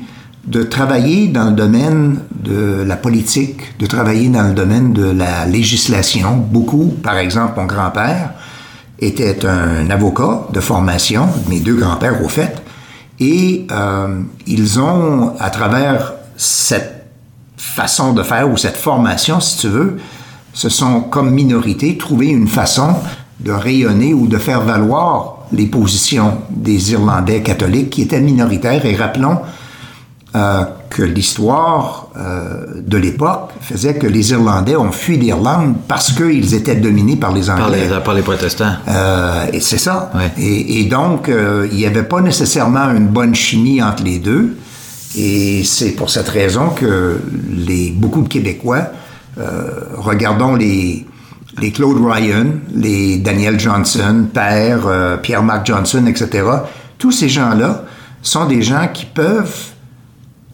de 0.48 0.64
travailler 0.64 1.28
dans 1.28 1.46
le 1.46 1.56
domaine 1.56 2.20
de 2.32 2.84
la 2.86 2.96
politique, 2.96 3.78
de 3.78 3.86
travailler 3.86 4.30
dans 4.30 4.48
le 4.48 4.54
domaine 4.54 4.94
de 4.94 5.06
la 5.12 5.46
législation. 5.46 6.36
Beaucoup, 6.36 6.96
par 7.04 7.18
exemple, 7.18 7.54
mon 7.58 7.66
grand-père 7.66 8.32
était 9.00 9.46
un 9.46 9.90
avocat 9.90 10.48
de 10.52 10.60
formation, 10.60 11.28
mes 11.50 11.60
deux 11.60 11.76
grands-pères 11.76 12.24
au 12.24 12.30
fait, 12.30 12.62
et 13.20 13.68
euh, 13.72 14.22
ils 14.48 14.80
ont, 14.80 15.34
à 15.40 15.50
travers 15.50 16.14
cette 16.38 17.06
façon 17.58 18.14
de 18.14 18.24
faire 18.24 18.50
ou 18.50 18.58
cette 18.58 18.78
formation, 18.78 19.40
si 19.40 19.58
tu 19.60 19.68
veux, 19.68 19.98
se 20.54 20.70
sont 20.70 21.02
comme 21.02 21.32
minorité 21.32 21.98
trouvé 21.98 22.28
une 22.28 22.48
façon 22.48 22.96
de 23.40 23.52
rayonner 23.52 24.14
ou 24.14 24.28
de 24.28 24.38
faire 24.38 24.62
valoir 24.62 25.39
les 25.52 25.66
positions 25.66 26.40
des 26.50 26.92
Irlandais 26.92 27.42
catholiques 27.42 27.90
qui 27.90 28.02
étaient 28.04 28.22
minoritaires. 28.22 28.86
Et 28.86 28.96
rappelons, 28.96 29.40
euh, 30.36 30.64
que 30.92 31.02
l'histoire 31.02 32.08
euh, 32.18 32.82
de 32.86 32.98
l'époque 32.98 33.50
faisait 33.62 33.96
que 33.96 34.06
les 34.06 34.32
Irlandais 34.32 34.76
ont 34.76 34.92
fui 34.92 35.18
l'Irlande 35.18 35.76
parce 35.88 36.12
qu'ils 36.12 36.54
étaient 36.54 36.76
dominés 36.76 37.16
par 37.16 37.32
les 37.32 37.50
Anglais. 37.50 37.88
Par 38.04 38.14
les, 38.14 38.22
protestants. 38.22 38.74
Euh, 38.88 39.46
et 39.52 39.60
c'est 39.60 39.80
ça. 39.80 40.12
Et, 40.38 40.86
donc, 40.86 41.32
il 41.32 41.76
n'y 41.76 41.86
avait 41.86 42.04
pas 42.04 42.22
nécessairement 42.22 42.92
une 42.92 43.08
bonne 43.08 43.34
chimie 43.34 43.82
entre 43.82 44.04
les 44.04 44.20
deux. 44.20 44.58
Et 45.18 45.64
c'est 45.64 45.92
pour 45.92 46.12
cette 46.12 46.30
raison 46.30 46.70
que 46.70 47.20
les, 47.52 47.92
beaucoup 47.92 48.22
de 48.22 48.28
Québécois, 48.28 48.84
regardons 49.98 50.56
les, 50.56 51.06
les 51.60 51.72
Claude 51.72 51.98
Ryan, 52.02 52.48
les 52.74 53.18
Daniel 53.18 53.60
Johnson, 53.60 54.26
Père, 54.34 55.20
Pierre-Marc 55.22 55.66
Johnson, 55.66 56.06
etc., 56.08 56.44
tous 56.98 57.12
ces 57.12 57.30
gens-là 57.30 57.86
sont 58.22 58.46
des 58.46 58.62
gens 58.62 58.88
qui 58.94 59.06
peuvent 59.06 59.72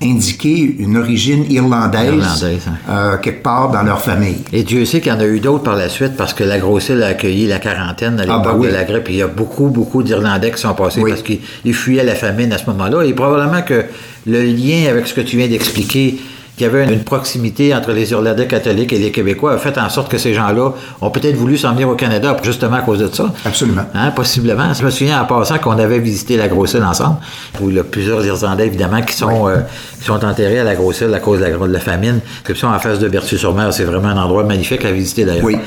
indiquer 0.01 0.75
une 0.79 0.97
origine 0.97 1.49
irlandaise, 1.49 2.43
hein. 2.67 2.73
euh, 2.89 3.17
quelque 3.17 3.41
part 3.41 3.71
dans 3.71 3.81
leur 3.81 4.01
famille. 4.01 4.43
Et 4.51 4.63
Dieu 4.63 4.83
sait 4.83 4.99
qu'il 4.99 5.11
y 5.11 5.15
en 5.15 5.19
a 5.19 5.25
eu 5.25 5.39
d'autres 5.39 5.63
par 5.63 5.77
la 5.77 5.87
suite 5.87 6.17
parce 6.17 6.33
que 6.33 6.43
la 6.43 6.59
Grosse-Île 6.59 7.01
a 7.01 7.07
accueilli 7.07 7.47
la 7.47 7.59
quarantaine 7.59 8.19
à 8.19 8.23
ah, 8.23 8.37
l'époque 8.37 8.61
ben 8.61 8.67
de 8.67 8.73
la 8.73 8.83
grippe. 8.83 9.07
Il 9.09 9.15
y 9.15 9.21
a 9.21 9.27
beaucoup, 9.27 9.67
beaucoup 9.67 10.03
d'Irlandais 10.03 10.51
qui 10.51 10.59
sont 10.59 10.73
passés 10.73 11.01
parce 11.07 11.23
qu'ils 11.23 11.73
fuyaient 11.73 12.03
la 12.03 12.15
famine 12.15 12.51
à 12.51 12.57
ce 12.57 12.65
moment-là. 12.71 13.03
Et 13.03 13.13
probablement 13.13 13.61
que 13.61 13.85
le 14.27 14.43
lien 14.43 14.89
avec 14.89 15.07
ce 15.07 15.13
que 15.13 15.21
tu 15.21 15.37
viens 15.37 15.47
d'expliquer 15.47 16.19
qu'il 16.55 16.65
y 16.65 16.69
avait 16.69 16.91
une 16.91 17.03
proximité 17.03 17.75
entre 17.75 17.91
les 17.91 18.11
Irlandais 18.11 18.47
catholiques 18.47 18.93
et 18.93 18.99
les 18.99 19.11
Québécois 19.11 19.53
a 19.53 19.57
fait 19.57 19.77
en 19.77 19.89
sorte 19.89 20.09
que 20.09 20.17
ces 20.17 20.33
gens-là 20.33 20.73
ont 21.01 21.09
peut-être 21.09 21.35
voulu 21.35 21.57
s'en 21.57 21.73
venir 21.73 21.89
au 21.89 21.95
Canada 21.95 22.37
justement 22.43 22.77
à 22.77 22.81
cause 22.81 22.99
de 22.99 23.09
ça. 23.13 23.31
Absolument. 23.45 23.85
Hein, 23.93 24.11
possiblement. 24.11 24.73
Je 24.73 24.83
me 24.83 24.89
souviens 24.89 25.21
en 25.21 25.25
passant 25.25 25.57
qu'on 25.57 25.77
avait 25.77 25.99
visité 25.99 26.37
la 26.37 26.47
Grosse-Île 26.47 26.83
ensemble, 26.83 27.17
où 27.59 27.69
il 27.69 27.75
y 27.75 27.79
a 27.79 27.83
plusieurs 27.83 28.25
Irlandais 28.25 28.67
évidemment 28.67 29.01
qui 29.01 29.13
sont, 29.13 29.49
euh, 29.49 29.57
qui 29.99 30.05
sont 30.05 30.23
enterrés 30.23 30.59
à 30.59 30.63
la 30.63 30.75
Grosse-Île 30.75 31.13
à 31.13 31.19
cause 31.19 31.39
de 31.39 31.45
la, 31.45 31.51
de 31.51 31.73
la 31.73 31.79
famine. 31.79 32.19
En 32.63 32.79
face 32.79 32.99
de 32.99 33.07
Berthieu-sur-Mer, 33.07 33.73
c'est 33.73 33.83
vraiment 33.83 34.07
un 34.07 34.17
endroit 34.17 34.43
magnifique 34.43 34.85
à 34.85 34.91
visiter 34.91 35.25
d'ailleurs. 35.25 35.43
Oui. 35.43 35.57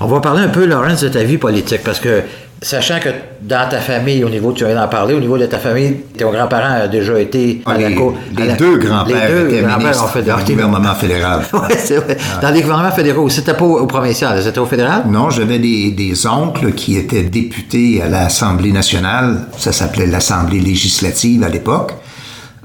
On 0.00 0.06
va 0.06 0.20
parler 0.20 0.42
un 0.42 0.48
peu, 0.48 0.64
Laurence, 0.64 1.02
de 1.02 1.08
ta 1.08 1.22
vie 1.22 1.38
politique, 1.38 1.82
parce 1.84 2.00
que 2.00 2.22
Sachant 2.62 3.00
que 3.00 3.08
dans 3.40 3.66
ta 3.70 3.80
famille, 3.80 4.22
au 4.22 4.28
niveau, 4.28 4.52
tu 4.52 4.66
viens 4.66 4.74
d'en 4.74 4.86
parler, 4.86 5.14
au 5.14 5.20
niveau 5.20 5.38
de 5.38 5.46
ta 5.46 5.58
famille, 5.58 5.96
ton 6.18 6.30
grand-parent 6.30 6.82
a 6.82 6.88
déjà 6.88 7.18
été 7.18 7.62
ah, 7.64 7.74
les, 7.78 7.88
les 7.88 8.52
deux 8.58 8.76
grands-pères 8.76 9.46
étaient 9.46 9.62
ministres 9.62 10.04
ont 10.04 10.08
fait 10.08 10.22
dans 10.22 10.36
le 10.36 10.44
gouvernement 10.44 10.94
fédéral. 10.94 11.40
oui, 11.54 11.74
c'est 11.78 11.96
vrai. 11.96 12.18
Dans 12.42 12.50
les 12.50 12.60
gouvernements 12.60 12.90
fédéraux, 12.90 13.30
c'était 13.30 13.54
pas 13.54 13.64
au, 13.64 13.86
provincial, 13.86 14.42
c'était 14.42 14.58
au 14.58 14.66
fédéral? 14.66 15.04
Non, 15.08 15.30
j'avais 15.30 15.58
des, 15.58 15.92
des, 15.92 16.26
oncles 16.26 16.72
qui 16.72 16.98
étaient 16.98 17.22
députés 17.22 18.02
à 18.02 18.08
l'Assemblée 18.08 18.72
nationale, 18.72 19.46
ça 19.56 19.72
s'appelait 19.72 20.06
l'Assemblée 20.06 20.60
législative 20.60 21.42
à 21.42 21.48
l'époque, 21.48 21.94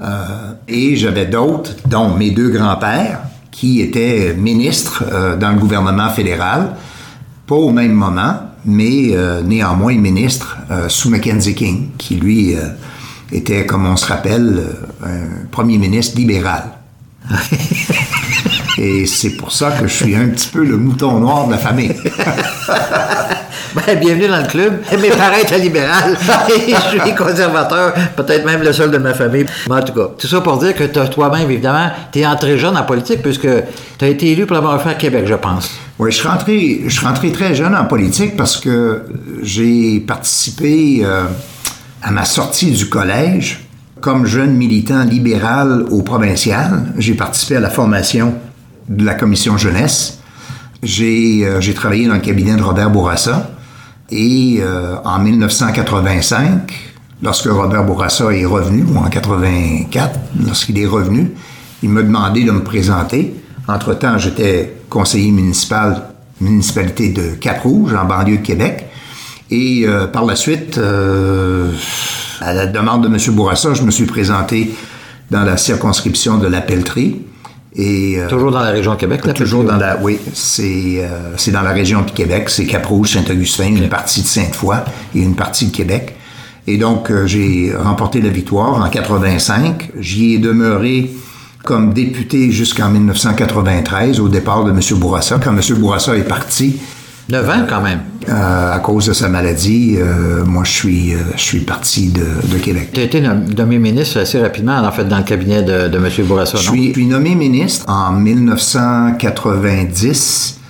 euh, 0.02 0.06
et 0.68 0.94
j'avais 0.96 1.24
d'autres, 1.24 1.70
dont 1.86 2.10
mes 2.10 2.32
deux 2.32 2.50
grands-pères, 2.50 3.20
qui 3.50 3.80
étaient 3.80 4.34
ministres 4.36 5.04
euh, 5.10 5.36
dans 5.36 5.52
le 5.52 5.56
gouvernement 5.58 6.10
fédéral, 6.10 6.74
pas 7.46 7.54
au 7.54 7.70
même 7.70 7.92
moment, 7.92 8.34
mais 8.64 9.10
euh, 9.12 9.40
néanmoins 9.42 9.94
ministre 9.94 10.58
euh, 10.70 10.88
sous 10.88 11.10
Mackenzie 11.10 11.54
King, 11.54 11.90
qui 11.96 12.16
lui 12.16 12.54
euh, 12.54 12.62
était, 13.30 13.64
comme 13.66 13.86
on 13.86 13.96
se 13.96 14.06
rappelle, 14.06 14.64
un 15.04 15.46
premier 15.50 15.78
ministre 15.78 16.16
libéral. 16.16 16.64
Et 18.78 19.06
c'est 19.06 19.36
pour 19.36 19.52
ça 19.52 19.70
que 19.70 19.86
je 19.86 19.92
suis 20.04 20.14
un 20.14 20.28
petit 20.28 20.48
peu 20.48 20.62
le 20.62 20.76
mouton 20.76 21.18
noir 21.18 21.46
de 21.46 21.52
la 21.52 21.58
famille. 21.58 21.94
ben, 23.74 23.98
bienvenue 23.98 24.28
dans 24.28 24.42
le 24.42 24.48
club. 24.48 24.82
Mes 25.00 25.08
parents 25.08 25.38
étaient 25.40 25.58
libéraux 25.58 25.86
et 26.54 26.74
je 26.74 27.00
suis 27.00 27.14
conservateur, 27.14 27.94
peut-être 28.16 28.44
même 28.44 28.62
le 28.62 28.74
seul 28.74 28.90
de 28.90 28.98
ma 28.98 29.14
famille. 29.14 29.46
Mais 29.70 29.76
en 29.76 29.82
tout 29.82 29.94
cas, 29.94 30.10
tout 30.18 30.26
ça 30.26 30.42
pour 30.42 30.58
dire 30.58 30.74
que 30.74 30.84
toi-même, 30.84 31.50
évidemment, 31.50 31.90
tu 32.12 32.18
es 32.18 32.26
entré 32.26 32.58
jeune 32.58 32.76
en 32.76 32.82
politique 32.82 33.22
puisque 33.22 33.48
tu 33.98 34.04
as 34.04 34.08
été 34.08 34.32
élu 34.32 34.44
pour 34.44 34.54
l'avoir 34.54 34.82
fait 34.82 34.90
à 34.90 34.94
Québec, 34.94 35.24
je 35.26 35.34
pense. 35.34 35.85
Oui, 35.98 36.12
je 36.12 36.18
suis 36.18 36.28
rentré, 36.28 36.82
je 36.86 37.30
très 37.32 37.54
jeune 37.54 37.74
en 37.74 37.86
politique 37.86 38.36
parce 38.36 38.58
que 38.58 39.04
j'ai 39.42 39.98
participé 40.00 41.00
euh, 41.02 41.24
à 42.02 42.10
ma 42.10 42.26
sortie 42.26 42.70
du 42.70 42.90
collège 42.90 43.66
comme 44.02 44.26
jeune 44.26 44.54
militant 44.54 45.04
libéral 45.04 45.86
au 45.90 46.02
provincial. 46.02 46.92
J'ai 46.98 47.14
participé 47.14 47.56
à 47.56 47.60
la 47.60 47.70
formation 47.70 48.34
de 48.90 49.06
la 49.06 49.14
commission 49.14 49.56
jeunesse. 49.56 50.18
J'ai 50.82 51.46
euh, 51.46 51.72
travaillé 51.74 52.06
dans 52.06 52.14
le 52.14 52.20
cabinet 52.20 52.56
de 52.56 52.62
Robert 52.62 52.90
Bourassa. 52.90 53.52
Et 54.10 54.58
euh, 54.60 54.96
en 55.02 55.18
1985, 55.18 56.74
lorsque 57.22 57.46
Robert 57.46 57.84
Bourassa 57.84 58.30
est 58.34 58.44
revenu, 58.44 58.84
ou 58.84 58.98
en 58.98 59.08
84, 59.08 60.10
lorsqu'il 60.44 60.78
est 60.78 60.86
revenu, 60.86 61.32
il 61.82 61.88
m'a 61.88 62.02
demandé 62.02 62.44
de 62.44 62.50
me 62.50 62.62
présenter. 62.62 63.34
Entre-temps, 63.66 64.18
j'étais 64.18 64.75
conseiller 64.88 65.30
municipal, 65.30 66.02
municipalité 66.40 67.10
de 67.10 67.34
Cap-Rouge, 67.34 67.94
en 67.94 68.04
banlieue 68.04 68.38
de 68.38 68.42
Québec. 68.42 68.86
Et 69.50 69.84
euh, 69.86 70.06
par 70.06 70.24
la 70.24 70.36
suite, 70.36 70.78
à 72.40 72.52
la 72.52 72.66
demande 72.66 73.02
de 73.02 73.08
M. 73.08 73.34
Bourassa, 73.34 73.74
je 73.74 73.82
me 73.82 73.90
suis 73.90 74.06
présenté 74.06 74.74
dans 75.30 75.42
la 75.42 75.56
circonscription 75.56 76.38
de 76.38 76.46
la 76.46 76.60
Pelletrie. 76.60 77.22
Euh, 77.78 78.28
toujours 78.28 78.50
dans 78.50 78.60
la 78.60 78.70
région 78.70 78.94
de 78.94 78.98
Québec, 78.98 79.26
là? 79.26 79.32
Toujours 79.34 79.64
dans 79.64 79.76
la, 79.76 79.98
oui, 80.00 80.18
c'est, 80.32 80.96
euh, 80.98 81.34
c'est 81.36 81.50
dans 81.50 81.62
la 81.62 81.72
région 81.72 82.02
de 82.02 82.10
Québec, 82.10 82.48
c'est 82.48 82.64
Cap-Rouge, 82.64 83.12
Saint-Augustin, 83.12 83.66
une 83.66 83.88
partie 83.88 84.22
de 84.22 84.26
Sainte-Foy 84.26 84.76
et 85.14 85.20
une 85.20 85.36
partie 85.36 85.66
de 85.66 85.76
Québec. 85.76 86.14
Et 86.66 86.78
donc, 86.78 87.10
euh, 87.10 87.26
j'ai 87.26 87.72
remporté 87.76 88.20
la 88.20 88.30
victoire 88.30 88.82
en 88.82 88.88
85. 88.88 89.90
J'y 89.98 90.34
ai 90.34 90.38
demeuré 90.38 91.10
comme 91.66 91.92
député 91.92 92.50
jusqu'en 92.52 92.88
1993, 92.88 94.20
au 94.20 94.28
départ 94.28 94.64
de 94.64 94.70
M. 94.70 94.80
Bourassa. 94.98 95.38
Quand 95.42 95.50
M. 95.50 95.60
Bourassa 95.78 96.16
est 96.16 96.22
parti, 96.22 96.78
9 97.28 97.50
ans 97.50 97.66
quand 97.68 97.82
même. 97.82 98.02
Euh, 98.28 98.72
à 98.72 98.78
cause 98.78 99.06
de 99.06 99.12
sa 99.12 99.28
maladie, 99.28 99.96
euh, 99.98 100.44
moi 100.44 100.62
je 100.64 100.70
suis, 100.70 101.14
euh, 101.14 101.18
je 101.36 101.42
suis 101.42 101.58
parti 101.60 102.10
de, 102.10 102.24
de 102.52 102.58
Québec. 102.58 102.90
Tu 102.94 103.00
as 103.00 103.04
été 103.04 103.20
nommé 103.20 103.78
ministre 103.78 104.20
assez 104.20 104.40
rapidement, 104.40 104.78
en 104.78 104.92
fait, 104.92 105.06
dans 105.06 105.18
le 105.18 105.24
cabinet 105.24 105.64
de, 105.64 105.88
de 105.88 105.98
M. 105.98 106.08
Bourassa, 106.24 106.56
non? 106.56 106.62
Je 106.62 106.70
suis, 106.70 106.86
je 106.88 106.92
suis 106.92 107.06
nommé 107.06 107.34
ministre 107.34 107.84
en 107.88 108.12
1990, 108.12 110.60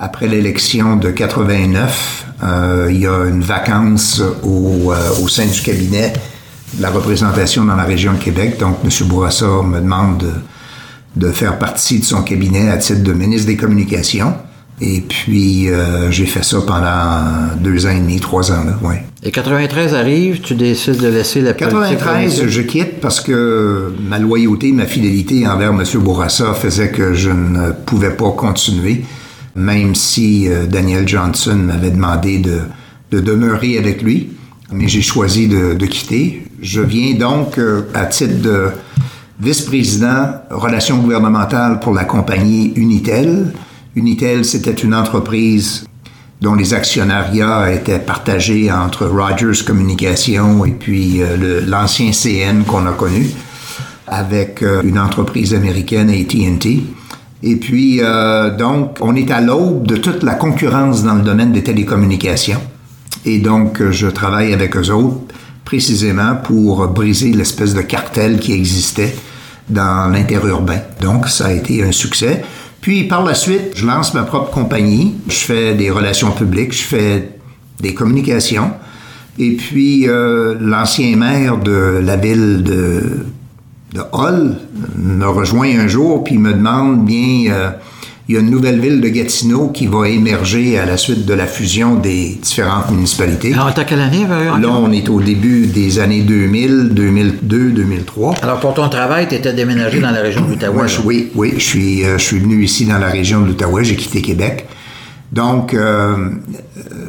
après 0.00 0.26
l'élection 0.26 0.96
de 0.96 1.10
89. 1.10 2.24
il 2.90 2.98
y 2.98 3.06
a 3.06 3.26
une 3.26 3.42
vacance 3.42 4.22
au, 4.42 4.92
au 5.22 5.28
sein 5.28 5.46
du 5.46 5.60
cabinet 5.60 6.14
la 6.80 6.90
représentation 6.90 7.64
dans 7.64 7.76
la 7.76 7.84
région 7.84 8.12
de 8.12 8.18
Québec. 8.18 8.58
Donc, 8.58 8.78
M. 8.84 8.90
Bourassa 9.08 9.46
me 9.62 9.80
demande 9.80 10.18
de, 10.18 11.26
de 11.26 11.32
faire 11.32 11.58
partie 11.58 12.00
de 12.00 12.04
son 12.04 12.22
cabinet 12.22 12.68
à 12.70 12.76
titre 12.76 13.02
de 13.02 13.12
ministre 13.12 13.46
des 13.46 13.56
Communications. 13.56 14.34
Et 14.80 15.00
puis, 15.00 15.70
euh, 15.70 16.10
j'ai 16.10 16.26
fait 16.26 16.44
ça 16.44 16.58
pendant 16.66 17.56
deux 17.58 17.86
ans 17.86 17.90
et 17.90 17.98
demi, 18.00 18.20
trois 18.20 18.52
ans, 18.52 18.62
là, 18.64 18.78
ouais. 18.86 19.02
Et 19.22 19.30
93 19.30 19.94
arrive, 19.94 20.40
tu 20.40 20.54
décides 20.54 20.98
de 20.98 21.08
laisser 21.08 21.40
la 21.40 21.54
93, 21.54 22.46
je 22.46 22.60
quitte 22.60 23.00
parce 23.00 23.20
que 23.20 23.94
ma 24.06 24.18
loyauté, 24.18 24.72
ma 24.72 24.84
fidélité 24.84 25.48
envers 25.48 25.70
M. 25.70 25.82
Bourassa 26.00 26.52
faisait 26.52 26.90
que 26.90 27.14
je 27.14 27.30
ne 27.30 27.72
pouvais 27.72 28.10
pas 28.14 28.30
continuer, 28.32 29.04
même 29.54 29.94
si 29.94 30.48
euh, 30.48 30.66
Daniel 30.66 31.08
Johnson 31.08 31.56
m'avait 31.56 31.90
demandé 31.90 32.38
de, 32.38 32.60
de, 33.10 33.20
demeurer 33.20 33.78
avec 33.78 34.02
lui. 34.02 34.28
Mais 34.70 34.86
j'ai 34.86 35.02
choisi 35.02 35.48
de, 35.48 35.72
de, 35.74 35.86
quitter. 35.86 36.45
Je 36.66 36.80
viens 36.80 37.14
donc 37.14 37.58
euh, 37.58 37.82
à 37.94 38.06
titre 38.06 38.42
de 38.42 38.70
vice-président 39.38 40.32
relations 40.50 40.98
gouvernementales 40.98 41.78
pour 41.78 41.94
la 41.94 42.02
compagnie 42.02 42.72
Unitel, 42.74 43.52
Unitel, 43.94 44.44
c'était 44.44 44.72
une 44.72 44.92
entreprise 44.92 45.84
dont 46.40 46.56
les 46.56 46.74
actionnariats 46.74 47.72
étaient 47.72 48.00
partagés 48.00 48.72
entre 48.72 49.06
Rogers 49.06 49.64
Communications 49.64 50.64
et 50.64 50.72
puis 50.72 51.22
euh, 51.22 51.60
l'ancien 51.64 52.10
CN 52.10 52.64
qu'on 52.66 52.84
a 52.88 52.92
connu, 52.92 53.30
avec 54.08 54.60
euh, 54.64 54.82
une 54.82 54.98
entreprise 54.98 55.54
américaine, 55.54 56.10
AT&T. 56.10 56.82
Et 57.44 57.56
puis, 57.56 58.00
donc, 58.58 58.96
on 59.00 59.14
est 59.14 59.30
à 59.30 59.40
l'aube 59.40 59.86
de 59.86 59.96
toute 59.96 60.24
la 60.24 60.34
concurrence 60.34 61.04
dans 61.04 61.14
le 61.14 61.22
domaine 61.22 61.52
des 61.52 61.62
télécommunications. 61.62 62.62
Et 63.24 63.38
donc, 63.38 63.90
je 63.90 64.08
travaille 64.08 64.52
avec 64.54 64.74
eux 64.76 64.90
autres 64.90 65.35
précisément 65.66 66.36
pour 66.36 66.88
briser 66.88 67.32
l'espèce 67.32 67.74
de 67.74 67.82
cartel 67.82 68.38
qui 68.38 68.54
existait 68.54 69.14
dans 69.68 70.10
l'interurbain. 70.10 70.78
Donc, 71.02 71.28
ça 71.28 71.46
a 71.46 71.52
été 71.52 71.82
un 71.82 71.92
succès. 71.92 72.42
Puis 72.80 73.04
par 73.04 73.24
la 73.24 73.34
suite, 73.34 73.72
je 73.74 73.84
lance 73.84 74.14
ma 74.14 74.22
propre 74.22 74.52
compagnie. 74.52 75.16
Je 75.28 75.34
fais 75.34 75.74
des 75.74 75.90
relations 75.90 76.30
publiques, 76.30 76.72
je 76.72 76.84
fais 76.84 77.30
des 77.80 77.94
communications. 77.94 78.70
Et 79.38 79.56
puis 79.56 80.08
euh, 80.08 80.54
l'ancien 80.60 81.16
maire 81.16 81.58
de 81.58 82.00
la 82.02 82.16
ville 82.16 82.62
de, 82.62 83.26
de 83.92 84.00
Hall 84.12 84.56
me 84.96 85.26
rejoint 85.26 85.68
un 85.78 85.88
jour 85.88 86.24
puis 86.24 86.38
me 86.38 86.52
demande 86.52 87.04
bien 87.04 87.50
euh, 87.50 87.70
il 88.28 88.34
y 88.34 88.38
a 88.38 88.40
une 88.40 88.50
nouvelle 88.50 88.80
ville 88.80 89.00
de 89.00 89.08
Gatineau 89.08 89.68
qui 89.68 89.86
va 89.86 90.08
émerger 90.08 90.80
à 90.80 90.84
la 90.84 90.96
suite 90.96 91.26
de 91.26 91.34
la 91.34 91.46
fusion 91.46 91.94
des 91.94 92.36
différentes 92.42 92.90
municipalités. 92.90 93.52
Alors, 93.52 93.72
t'as 93.72 93.84
quelle 93.84 94.00
année? 94.00 94.26
Là, 94.26 94.68
on 94.68 94.90
est 94.90 95.08
au 95.08 95.20
début 95.20 95.66
des 95.68 96.00
années 96.00 96.22
2000, 96.22 96.88
2002, 96.90 97.70
2003. 97.70 98.34
Alors, 98.42 98.58
pour 98.58 98.74
ton 98.74 98.88
travail, 98.88 99.28
tu 99.28 99.36
étais 99.36 99.52
déménagé 99.52 100.00
dans 100.00 100.10
la 100.10 100.22
région 100.22 100.44
de 100.44 100.50
l'Outaouais? 100.50 100.86
Oui, 101.04 101.30
oui. 101.36 101.54
Je 101.56 101.62
suis, 101.62 102.04
euh, 102.04 102.18
je 102.18 102.24
suis 102.24 102.40
venu 102.40 102.64
ici 102.64 102.84
dans 102.84 102.98
la 102.98 103.10
région 103.10 103.42
de 103.42 103.46
l'Outaouais. 103.46 103.84
J'ai 103.84 103.94
quitté 103.94 104.20
Québec. 104.22 104.66
Donc, 105.30 105.72
euh, 105.72 106.30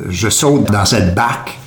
je 0.10 0.30
saute 0.30 0.72
dans 0.72 0.86
cette 0.86 1.16
barque 1.16 1.58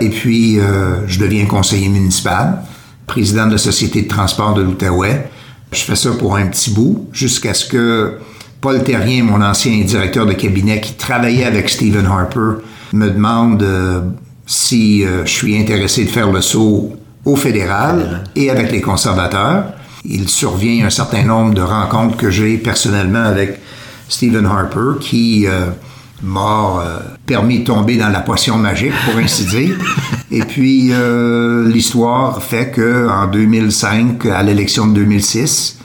et 0.00 0.08
puis 0.08 0.58
euh, 0.58 1.06
je 1.06 1.20
deviens 1.20 1.46
conseiller 1.46 1.88
municipal, 1.88 2.62
président 3.06 3.46
de 3.46 3.52
la 3.52 3.58
Société 3.58 4.02
de 4.02 4.08
transport 4.08 4.54
de 4.54 4.62
l'Outaouais. 4.62 5.30
Je 5.70 5.82
fais 5.82 5.96
ça 5.96 6.10
pour 6.18 6.34
un 6.34 6.46
petit 6.46 6.70
bout 6.70 7.08
jusqu'à 7.12 7.54
ce 7.54 7.64
que 7.64 8.14
Paul 8.60 8.82
Terrien, 8.84 9.24
mon 9.24 9.40
ancien 9.40 9.82
directeur 9.84 10.26
de 10.26 10.34
cabinet 10.34 10.80
qui 10.80 10.92
travaillait 10.92 11.44
avec 11.44 11.70
Stephen 11.70 12.04
Harper, 12.04 12.62
me 12.92 13.08
demande 13.08 13.62
euh, 13.62 14.00
si 14.46 15.04
euh, 15.04 15.24
je 15.24 15.30
suis 15.30 15.58
intéressé 15.58 16.04
de 16.04 16.10
faire 16.10 16.30
le 16.30 16.42
saut 16.42 16.92
au 17.24 17.36
fédéral 17.36 18.24
et 18.36 18.50
avec 18.50 18.70
les 18.70 18.82
conservateurs. 18.82 19.64
Il 20.04 20.28
survient 20.28 20.86
un 20.86 20.90
certain 20.90 21.22
nombre 21.22 21.54
de 21.54 21.62
rencontres 21.62 22.18
que 22.18 22.30
j'ai 22.30 22.58
personnellement 22.58 23.24
avec 23.24 23.60
Stephen 24.08 24.44
Harper 24.44 24.98
qui 25.00 25.46
euh, 25.46 25.66
m'a 26.22 26.84
permis 27.24 27.60
de 27.60 27.64
tomber 27.64 27.96
dans 27.96 28.10
la 28.10 28.20
potion 28.20 28.58
magique, 28.58 28.92
pour 29.06 29.16
ainsi 29.18 29.46
dire. 29.46 29.76
Et 30.30 30.42
puis, 30.42 30.92
l'histoire 31.66 32.42
fait 32.42 32.70
que 32.70 33.08
en 33.08 33.26
2005, 33.26 34.26
à 34.26 34.42
l'élection 34.42 34.86
de 34.86 34.94
2006, 34.94 35.80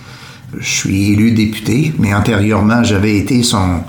je 0.60 0.70
suis 0.70 1.12
élu 1.12 1.32
député, 1.32 1.94
mais 2.00 2.14
antérieurement, 2.14 2.84
j'avais 2.84 3.18
été 3.18 3.44
son 3.44 3.82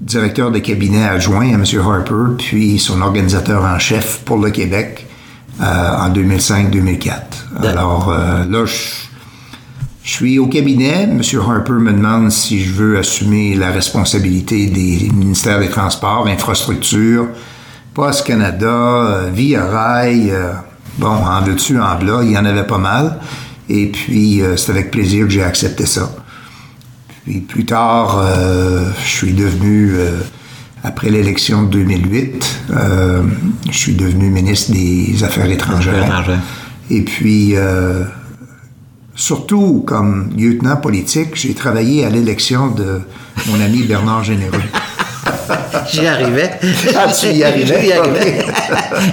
directeur 0.00 0.50
de 0.50 0.58
cabinet 0.58 1.04
adjoint 1.04 1.48
à 1.48 1.54
M. 1.54 1.64
Harper, 1.84 2.36
puis 2.38 2.78
son 2.78 3.00
organisateur 3.02 3.64
en 3.64 3.78
chef 3.78 4.20
pour 4.24 4.38
le 4.38 4.50
Québec 4.50 5.06
euh, 5.60 5.64
en 5.64 6.10
2005-2004. 6.10 7.10
Alors 7.64 8.10
euh, 8.10 8.44
là, 8.48 8.64
je, 8.64 10.08
suis 10.08 10.38
au 10.38 10.46
cabinet. 10.46 11.02
M. 11.02 11.20
Harper 11.46 11.72
me 11.72 11.92
demande 11.92 12.30
si 12.30 12.62
je 12.62 12.72
veux 12.72 12.98
assumer 12.98 13.54
la 13.54 13.70
responsabilité 13.70 14.66
des 14.66 15.10
ministères 15.12 15.60
des 15.60 15.68
Transports, 15.68 16.26
infrastructures, 16.28 17.28
Post 17.92 18.26
Canada, 18.26 18.66
euh, 18.66 19.30
Via 19.34 19.66
Rail. 19.66 20.32
bon, 20.98 21.08
en 21.08 21.42
veux-tu, 21.42 21.78
en 21.80 21.96
blas, 21.98 22.20
il 22.22 22.30
y 22.30 22.38
en 22.38 22.44
avait 22.44 22.66
pas 22.66 22.78
mal. 22.78 23.18
Et 23.68 23.86
puis, 23.86 24.42
euh, 24.42 24.56
c'est 24.56 24.72
avec 24.72 24.90
plaisir 24.90 25.26
que 25.26 25.32
j'ai 25.32 25.42
accepté 25.42 25.86
ça. 25.86 26.14
Puis 27.24 27.40
plus 27.40 27.66
tard, 27.66 28.18
euh, 28.18 28.90
je 29.04 29.08
suis 29.08 29.32
devenu, 29.32 29.92
euh, 29.92 30.20
après 30.82 31.10
l'élection 31.10 31.64
de 31.64 31.70
2008, 31.70 32.60
je 33.70 33.76
suis 33.76 33.94
devenu 33.94 34.30
ministre 34.30 34.72
des 34.72 35.22
Affaires 35.22 35.50
étrangères. 35.50 36.24
Et 36.90 37.02
puis, 37.02 37.54
surtout 39.14 39.82
comme 39.86 40.30
lieutenant 40.36 40.76
politique, 40.76 41.34
j'ai 41.34 41.52
travaillé 41.52 42.06
à 42.06 42.10
l'élection 42.10 42.68
de 42.68 43.00
mon 43.48 43.60
ami 43.60 43.82
Bernard 43.82 44.24
Généreux. 44.24 44.62
J'y 45.90 46.06
arrivais. 46.06 46.50
Ah, 46.96 47.06
tu 47.12 47.26
y 47.28 47.44
arrivais? 47.44 47.80
J'y 47.82 47.92
arrivais. 47.92 48.44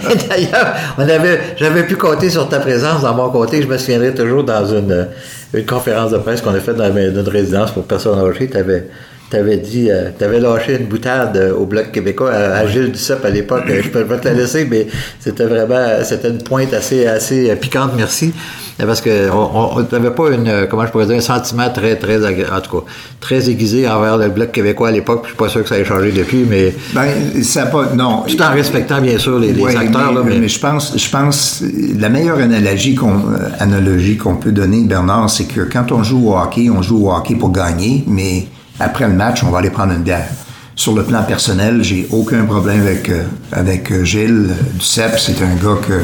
D'ailleurs, 0.30 0.76
on 0.98 1.02
avait, 1.02 1.40
j'avais 1.58 1.84
pu 1.84 1.96
compter 1.96 2.30
sur 2.30 2.48
ta 2.50 2.60
présence 2.60 3.02
dans 3.02 3.14
mon 3.14 3.30
côté. 3.30 3.62
Je 3.62 3.68
me 3.68 3.78
souviendrai 3.78 4.14
toujours 4.14 4.44
dans 4.44 4.66
une, 4.66 5.08
une 5.54 5.66
conférence 5.66 6.12
de 6.12 6.18
presse 6.18 6.42
qu'on 6.42 6.54
a 6.54 6.60
faite 6.60 6.76
dans 6.76 6.94
notre 6.94 7.32
résidence 7.32 7.72
pour 7.72 7.84
personnes 7.84 8.20
âgées. 8.20 8.50
Tu 8.50 8.58
avais, 8.58 8.88
avais 9.34 9.58
dit, 9.58 9.90
euh, 9.90 10.10
tu 10.18 10.24
avais 10.24 10.40
lâché 10.40 10.78
une 10.80 10.86
boutade 10.86 11.38
euh, 11.38 11.54
au 11.54 11.66
Bloc 11.66 11.92
québécois 11.92 12.32
à, 12.32 12.66
Gilles 12.68 12.92
Duceppe 12.92 13.26
à 13.26 13.30
l'époque. 13.30 13.64
Je 13.68 13.90
peux 13.90 14.06
pas 14.06 14.18
te 14.18 14.28
la 14.28 14.34
laisser, 14.34 14.66
mais 14.66 14.88
c'était 15.20 15.46
vraiment, 15.46 16.04
c'était 16.04 16.30
une 16.30 16.44
pointe 16.44 16.74
assez, 16.74 17.06
assez 17.06 17.50
euh, 17.50 17.56
piquante, 17.56 17.92
merci. 17.96 18.34
Parce 18.78 19.00
que 19.00 19.30
on 19.32 19.86
n'avait 19.92 20.12
pas 20.12 20.32
une, 20.32 20.68
comment 20.70 20.86
je 20.86 20.92
pourrais 20.92 21.06
dire, 21.06 21.16
un 21.16 21.22
sentiment 21.22 21.70
très, 21.70 21.96
très, 21.96 22.18
en 22.18 22.62
tout 22.62 22.80
cas, 22.80 22.86
très 23.22 23.50
aiguisé 23.50 23.88
envers 23.88 24.18
le 24.18 24.30
Bloc 24.30 24.52
québécois 24.52 24.90
à 24.90 24.92
l'époque. 24.92 25.22
Je 25.24 25.30
suis 25.30 25.38
pas 25.38 25.48
sûr 25.48 25.64
que 25.64 25.70
ça 25.70 25.80
ait 25.80 25.86
changé 25.86 26.12
depuis, 26.12 26.46
mais. 26.50 26.76
Ben, 26.94 27.42
ça 27.44 27.68
pas, 27.68 27.94
non. 27.96 28.24
Tout 28.28 28.42
en 28.42 28.52
respectant, 28.52 29.00
bien 29.00 29.18
sûr, 29.18 29.40
les, 29.40 29.52
acteurs, 29.52 30.12
mais, 30.12 30.32
là, 30.32 30.40
mais... 30.42 30.48
je 30.48 30.60
pense, 30.60 30.98
je 30.98 31.10
pense, 31.10 31.64
la 31.98 32.10
meilleure 32.10 32.40
analogie 32.40 32.96
qu'on, 32.96 33.22
analogie 33.60 34.18
qu'on 34.18 34.36
peut 34.36 34.52
donner, 34.52 34.82
Bernard, 34.84 35.30
c'est 35.30 35.46
que 35.46 35.62
quand 35.62 35.92
on 35.92 36.04
joue 36.04 36.32
au 36.32 36.38
hockey, 36.38 36.70
on 36.70 36.82
joue 36.82 37.08
au 37.08 37.12
hockey 37.14 37.36
pour 37.36 37.52
gagner, 37.52 38.04
mais 38.08 38.48
après 38.80 39.08
le 39.08 39.14
match, 39.14 39.44
on 39.44 39.52
va 39.52 39.60
aller 39.60 39.70
prendre 39.70 39.94
une 39.94 40.04
bière. 40.04 40.28
Sur 40.76 40.94
le 40.94 41.04
plan 41.04 41.24
personnel, 41.24 41.82
j'ai 41.84 42.08
aucun 42.12 42.44
problème 42.44 42.82
avec, 42.82 43.08
euh, 43.08 43.24
avec 43.54 43.92
euh, 43.92 44.04
Gilles 44.04 44.50
Duceppe. 44.74 45.18
C'est 45.18 45.42
un 45.42 45.56
gars 45.56 45.80
que, 45.88 46.02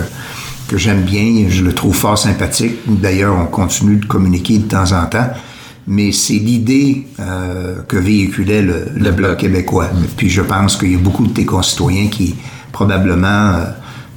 que 0.72 0.78
j'aime 0.78 1.02
bien. 1.02 1.46
Je 1.50 1.64
le 1.64 1.74
trouve 1.74 1.96
fort 1.96 2.18
sympathique. 2.18 2.78
D'ailleurs, 2.88 3.36
on 3.38 3.46
continue 3.46 3.98
de 3.98 4.06
communiquer 4.06 4.58
de 4.58 4.68
temps 4.68 4.92
en 4.94 5.06
temps. 5.06 5.30
Mais 5.88 6.12
c'est 6.12 6.34
l'idée 6.34 7.08
euh, 7.20 7.82
que 7.88 7.98
véhiculait 7.98 8.62
le, 8.62 8.86
le, 8.96 9.12
Bloc 9.12 9.40
québécois. 9.40 9.90
Puis 10.16 10.30
je 10.30 10.42
pense 10.42 10.78
qu'il 10.78 10.92
y 10.92 10.96
a 10.96 11.00
beaucoup 11.00 11.28
de 11.28 11.34
tes 11.34 11.46
concitoyens 11.46 12.08
qui 12.08 12.36
probablement 12.72 13.56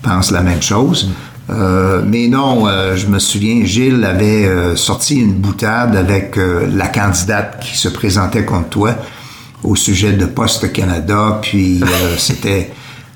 pensent 0.02 0.30
la 0.30 0.42
même 0.42 0.62
chose. 0.62 1.10
Euh, 1.50 2.02
mais 2.06 2.28
non, 2.28 2.66
euh, 2.66 2.96
je 2.96 3.06
me 3.06 3.18
souviens, 3.18 3.64
Gilles 3.64 4.04
avait 4.04 4.46
euh, 4.46 4.76
sorti 4.76 5.16
une 5.16 5.34
boutade 5.34 5.94
avec 5.96 6.36
la 6.36 6.88
candidate 6.88 7.60
qui 7.60 7.76
se 7.76 7.88
présentait 7.88 8.44
contre 8.44 8.68
toi 8.68 8.94
au 9.62 9.76
sujet 9.76 10.12
de 10.12 10.26
Poste 10.26 10.72
Canada, 10.72 11.38
puis 11.42 11.82
c'était 12.18 12.70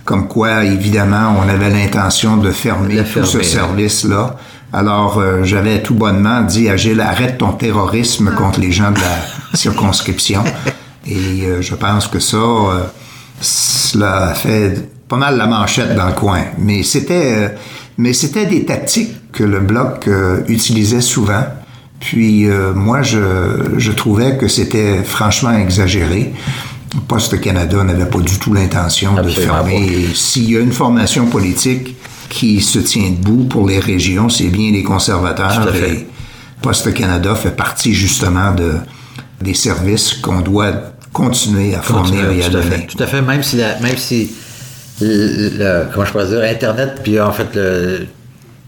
comme 0.09 0.27
quoi, 0.27 0.65
évidemment, 0.65 1.37
on 1.39 1.47
avait 1.51 1.69
l'intention 1.69 2.39
de 2.39 2.51
fermer, 2.51 3.05
tout 3.05 3.27
ce 3.27 3.43
service-là. 3.43 4.37
Alors, 4.73 5.23
j'avais 5.43 5.83
tout 5.83 5.93
bonnement 5.93 6.41
dit 6.41 6.71
à 6.71 6.79
Gilles, 6.79 7.03
arrête 7.03 7.37
ton 7.37 7.53
terrorisme 7.53 8.33
contre 8.35 8.59
les 8.59 8.73
gens 8.73 8.91
de 8.91 8.99
la 9.01 9.19
circonscription. 9.55 10.43
Et 11.07 11.45
je 11.61 11.75
pense 11.75 12.07
que 12.07 12.21
ça, 12.21 12.39
cela 13.43 14.29
a 14.29 14.35
fait 14.35 14.89
pas 15.09 15.17
mal 15.17 15.37
la 15.37 15.47
manchette 15.47 15.95
dans 15.95 16.07
le 16.07 16.15
coin. 16.15 16.41
Mais 16.57 16.83
c'était 16.85 17.55
mais 17.99 18.13
c'était 18.13 18.47
des 18.47 18.65
tactiques 18.65 19.33
que 19.33 19.43
le 19.43 19.59
bloc 19.59 20.07
euh, 20.07 20.43
utilisait 20.49 21.01
souvent. 21.01 21.45
Puis 22.01 22.49
euh, 22.49 22.73
moi, 22.73 23.03
je, 23.03 23.19
je, 23.77 23.91
trouvais 23.91 24.39
que 24.39 24.47
c'était 24.47 25.03
franchement 25.03 25.51
exagéré. 25.51 26.33
Poste 27.07 27.41
Canada 27.41 27.83
n'avait 27.85 28.09
pas 28.09 28.21
du 28.21 28.39
tout 28.39 28.53
l'intention 28.53 29.15
de 29.15 29.29
fermer. 29.29 30.09
S'il 30.15 30.51
y 30.51 30.57
a 30.57 30.61
une 30.61 30.73
formation 30.73 31.27
politique 31.27 31.97
qui 32.29 32.61
se 32.61 32.79
tient 32.79 33.11
debout 33.11 33.45
pour 33.45 33.67
les 33.67 33.81
régions, 33.81 34.29
c'est 34.29 34.49
bien 34.49 34.73
les 34.73 34.83
conservateurs. 34.83 35.75
Et 35.75 36.07
Poste 36.63 36.93
Canada 36.93 37.35
fait 37.35 37.57
partie 37.57 37.95
justement 37.95 38.53
de, 38.53 38.75
des 39.41 39.55
services 39.55 40.15
qu'on 40.15 40.41
doit 40.41 40.73
continuer 41.13 41.75
à 41.75 41.83
fournir 41.83 42.31
et 42.31 42.45
à 42.45 42.49
donner. 42.49 42.87
tout 42.87 43.03
à 43.03 43.07
fait. 43.07 43.23
Même 43.23 43.43
si, 43.43 43.57
la, 43.57 43.79
même 43.81 43.97
si 43.97 44.31
le, 45.01 45.85
comment 45.93 46.05
je 46.05 46.13
pourrais 46.13 46.27
dire, 46.27 46.43
Internet, 46.43 47.01
puis 47.03 47.21
en 47.21 47.33
fait, 47.33 47.49
le, 47.55 48.07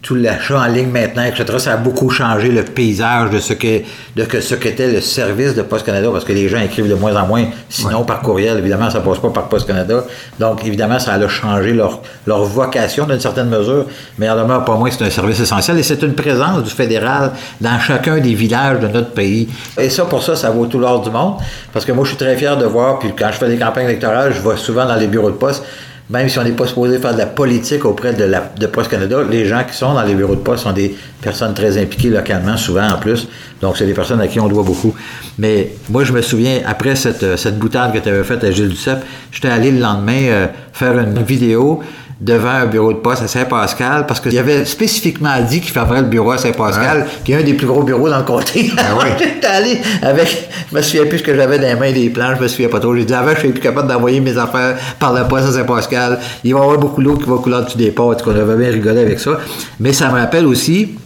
tout 0.02 0.14
l'achat 0.14 0.58
en 0.58 0.66
ligne 0.66 0.88
maintenant, 0.88 1.24
etc., 1.24 1.44
ça 1.58 1.72
a 1.74 1.76
beaucoup 1.76 2.08
changé 2.08 2.48
le 2.48 2.64
paysage 2.64 3.30
de 3.30 3.38
ce 3.38 3.52
que 3.52 3.82
de 4.16 4.24
que 4.24 4.40
ce 4.40 4.54
qu'était 4.54 4.90
le 4.90 5.00
service 5.00 5.54
de 5.54 5.62
Post 5.62 5.84
Canada, 5.84 6.08
parce 6.10 6.24
que 6.24 6.32
les 6.32 6.48
gens 6.48 6.60
écrivent 6.60 6.88
de 6.88 6.94
moins 6.94 7.14
en 7.16 7.26
moins, 7.26 7.44
sinon 7.68 8.04
par 8.04 8.22
courriel, 8.22 8.58
évidemment, 8.58 8.90
ça 8.90 9.00
passe 9.00 9.18
pas 9.18 9.28
par 9.28 9.48
Post 9.48 9.66
Canada. 9.66 10.04
Donc, 10.38 10.64
évidemment, 10.64 10.98
ça 10.98 11.12
a 11.12 11.28
changé 11.28 11.74
leur, 11.74 12.00
leur 12.26 12.44
vocation 12.44 13.06
d'une 13.06 13.20
certaine 13.20 13.48
mesure, 13.48 13.84
mais 14.18 14.28
en 14.30 14.36
demeure 14.36 14.64
pas 14.64 14.74
moins 14.74 14.90
c'est 14.90 15.04
un 15.04 15.10
service 15.10 15.40
essentiel 15.40 15.78
et 15.78 15.82
c'est 15.82 16.02
une 16.02 16.14
présence 16.14 16.62
du 16.62 16.70
fédéral 16.70 17.32
dans 17.60 17.78
chacun 17.78 18.18
des 18.18 18.34
villages 18.34 18.80
de 18.80 18.88
notre 18.88 19.10
pays. 19.10 19.48
Et 19.78 19.90
ça, 19.90 20.04
pour 20.06 20.22
ça, 20.22 20.34
ça 20.34 20.50
vaut 20.50 20.66
tout 20.66 20.78
l'or 20.78 21.02
du 21.02 21.10
monde, 21.10 21.34
parce 21.72 21.84
que 21.84 21.92
moi, 21.92 22.04
je 22.04 22.10
suis 22.10 22.18
très 22.18 22.36
fier 22.36 22.56
de 22.56 22.64
voir, 22.64 22.98
puis 22.98 23.12
quand 23.16 23.28
je 23.32 23.36
fais 23.38 23.48
des 23.48 23.58
campagnes 23.58 23.84
électorales, 23.84 24.32
je 24.32 24.40
vais 24.40 24.56
souvent 24.56 24.86
dans 24.86 24.96
les 24.96 25.08
bureaux 25.08 25.30
de 25.30 25.36
poste, 25.36 25.62
même 26.10 26.28
si 26.28 26.38
on 26.38 26.44
n'est 26.44 26.52
pas 26.52 26.66
supposé 26.66 26.98
faire 26.98 27.12
de 27.12 27.18
la 27.18 27.26
politique 27.26 27.84
auprès 27.84 28.12
de, 28.12 28.24
la, 28.24 28.50
de 28.58 28.66
Poste 28.66 28.90
Canada, 28.90 29.18
les 29.30 29.46
gens 29.46 29.62
qui 29.64 29.76
sont 29.76 29.94
dans 29.94 30.02
les 30.02 30.14
bureaux 30.14 30.34
de 30.34 30.40
poste 30.40 30.64
sont 30.64 30.72
des 30.72 30.96
personnes 31.20 31.54
très 31.54 31.78
impliquées 31.80 32.10
localement, 32.10 32.56
souvent 32.56 32.88
en 32.88 32.98
plus. 32.98 33.28
Donc, 33.60 33.76
c'est 33.76 33.86
des 33.86 33.94
personnes 33.94 34.20
à 34.20 34.26
qui 34.26 34.40
on 34.40 34.48
doit 34.48 34.64
beaucoup. 34.64 34.92
Mais 35.38 35.70
moi, 35.88 36.02
je 36.02 36.12
me 36.12 36.20
souviens, 36.20 36.62
après 36.66 36.96
cette, 36.96 37.36
cette 37.36 37.58
boutade 37.58 37.92
que 37.92 37.98
tu 37.98 38.08
avais 38.08 38.24
faite 38.24 38.42
à 38.42 38.50
Gilles 38.50 38.70
Duceppe, 38.70 39.04
j'étais 39.30 39.48
allé 39.48 39.70
le 39.70 39.78
lendemain 39.78 40.22
euh, 40.24 40.46
faire 40.72 40.98
une 40.98 41.22
vidéo 41.22 41.80
devant 42.20 42.50
un 42.50 42.66
bureau 42.66 42.92
de 42.92 42.98
poste 42.98 43.22
à 43.22 43.28
Saint-Pascal 43.28 44.06
parce 44.06 44.20
qu'il 44.20 44.38
avait 44.38 44.64
spécifiquement 44.64 45.40
dit 45.40 45.60
qu'il 45.60 45.72
ferait 45.72 46.02
le 46.02 46.06
bureau 46.06 46.32
à 46.32 46.38
Saint-Pascal, 46.38 47.06
qui 47.24 47.32
est 47.32 47.36
un 47.36 47.42
des 47.42 47.54
plus 47.54 47.66
gros 47.66 47.82
bureaux 47.82 48.08
dans 48.10 48.18
le 48.18 48.24
comté. 48.24 48.70
Ah 48.80 49.06
J'étais 49.18 49.46
allé 49.46 49.78
avec, 50.02 50.48
je 50.70 50.76
me 50.76 50.82
souviens 50.82 51.06
plus 51.06 51.18
ce 51.18 51.22
que 51.22 51.34
j'avais 51.34 51.58
dans 51.58 51.66
les 51.66 51.74
mains 51.74 51.92
des 51.92 52.10
plans, 52.10 52.34
je 52.36 52.42
me 52.42 52.48
souviens 52.48 52.68
pas 52.68 52.80
trop. 52.80 52.94
J'ai 52.94 53.04
dit 53.04 53.14
avant, 53.14 53.32
je 53.34 53.40
suis 53.40 53.48
plus 53.48 53.60
capable 53.60 53.88
d'envoyer 53.88 54.20
mes 54.20 54.36
affaires 54.36 54.76
par 54.98 55.12
la 55.12 55.24
poste 55.24 55.48
à 55.48 55.52
Saint-Pascal. 55.52 56.18
Il 56.44 56.52
va 56.52 56.60
y 56.60 56.62
avoir 56.62 56.78
beaucoup 56.78 57.02
d'eau 57.02 57.16
qui 57.16 57.28
va 57.28 57.36
couler 57.36 57.62
dessus 57.64 57.78
des 57.78 57.90
portes, 57.90 58.22
qu'on 58.22 58.30
avait 58.30 58.56
bien 58.56 58.70
rigolé 58.70 59.00
avec 59.00 59.20
ça. 59.20 59.38
Mais 59.78 59.92
ça 59.92 60.08
me 60.10 60.18
rappelle 60.18 60.46
aussi 60.46 60.96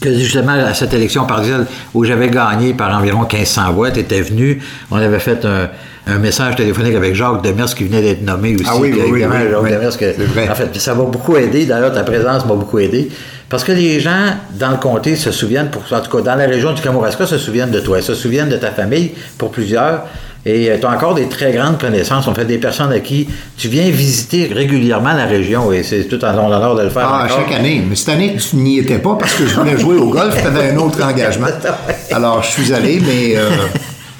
que 0.00 0.12
justement 0.14 0.52
à 0.52 0.74
cette 0.74 0.94
élection 0.94 1.24
partielle 1.24 1.66
où 1.94 2.04
j'avais 2.04 2.28
gagné 2.28 2.74
par 2.74 2.96
environ 2.96 3.20
1500 3.20 3.72
voix, 3.72 3.90
tu 3.90 4.00
étais 4.00 4.20
venu, 4.20 4.62
on 4.90 4.96
avait 4.96 5.18
fait 5.18 5.44
un, 5.44 5.68
message 6.16 6.56
téléphonique 6.56 6.94
avec 6.94 7.14
Jacques 7.14 7.42
Demers 7.42 7.74
qui 7.74 7.84
venait 7.84 8.00
d'être 8.00 8.22
nommé 8.22 8.54
aussi. 8.54 8.64
Ah 8.66 8.76
oui, 8.78 8.94
oui, 8.94 9.10
oui, 9.12 9.20
Jacques 9.20 9.72
Demers, 9.72 9.98
que, 9.98 10.50
en 10.50 10.54
fait, 10.54 10.78
ça 10.78 10.94
m'a 10.94 11.04
beaucoup 11.04 11.36
aidé. 11.36 11.66
D'ailleurs, 11.66 11.92
ta 11.92 12.04
présence 12.04 12.46
m'a 12.46 12.54
beaucoup 12.54 12.78
aidé. 12.78 13.10
Parce 13.48 13.64
que 13.64 13.72
les 13.72 13.98
gens 13.98 14.34
dans 14.58 14.70
le 14.70 14.76
comté 14.76 15.16
se 15.16 15.30
souviennent, 15.30 15.70
pour, 15.70 15.82
en 15.90 16.00
tout 16.00 16.16
cas 16.16 16.22
dans 16.22 16.34
la 16.34 16.46
région 16.46 16.72
du 16.72 16.82
Kamouraska, 16.82 17.26
se 17.26 17.38
souviennent 17.38 17.70
de 17.70 17.80
toi, 17.80 18.00
se 18.02 18.14
souviennent 18.14 18.50
de 18.50 18.56
ta 18.56 18.70
famille 18.70 19.12
pour 19.38 19.50
plusieurs. 19.50 20.04
Et 20.44 20.70
euh, 20.70 20.76
tu 20.78 20.86
as 20.86 20.90
encore 20.90 21.14
des 21.14 21.28
très 21.28 21.52
grandes 21.52 21.78
connaissances. 21.78 22.26
On 22.28 22.34
fait 22.34 22.44
des 22.44 22.58
personnes 22.58 22.92
à 22.92 23.00
qui 23.00 23.28
tu 23.56 23.68
viens 23.68 23.88
visiter 23.90 24.50
régulièrement 24.52 25.12
la 25.12 25.26
région 25.26 25.72
et 25.72 25.82
c'est 25.82 26.04
tout 26.04 26.22
en 26.24 26.32
l'honneur 26.32 26.74
de 26.76 26.82
le 26.82 26.90
faire. 26.90 27.08
Ah, 27.10 27.26
chaque 27.28 27.52
année. 27.58 27.82
Mais 27.88 27.96
cette 27.96 28.10
année, 28.10 28.36
tu 28.36 28.56
n'y 28.56 28.78
étais 28.78 28.98
pas 28.98 29.16
parce 29.18 29.34
que 29.34 29.46
je 29.46 29.54
voulais 29.54 29.78
jouer 29.78 29.96
au 29.96 30.10
golf. 30.10 30.36
Tu 30.40 30.46
avais 30.46 30.70
un 30.70 30.76
autre 30.76 31.02
engagement. 31.06 31.48
Alors, 32.12 32.42
je 32.42 32.48
suis 32.48 32.72
allé, 32.72 33.00
mais 33.04 33.36
euh, 33.36 33.48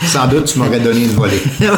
sans 0.06 0.26
doute, 0.26 0.44
tu 0.44 0.58
m'aurais 0.58 0.80
donné 0.80 1.04
une 1.04 1.11
volée. 1.11 1.42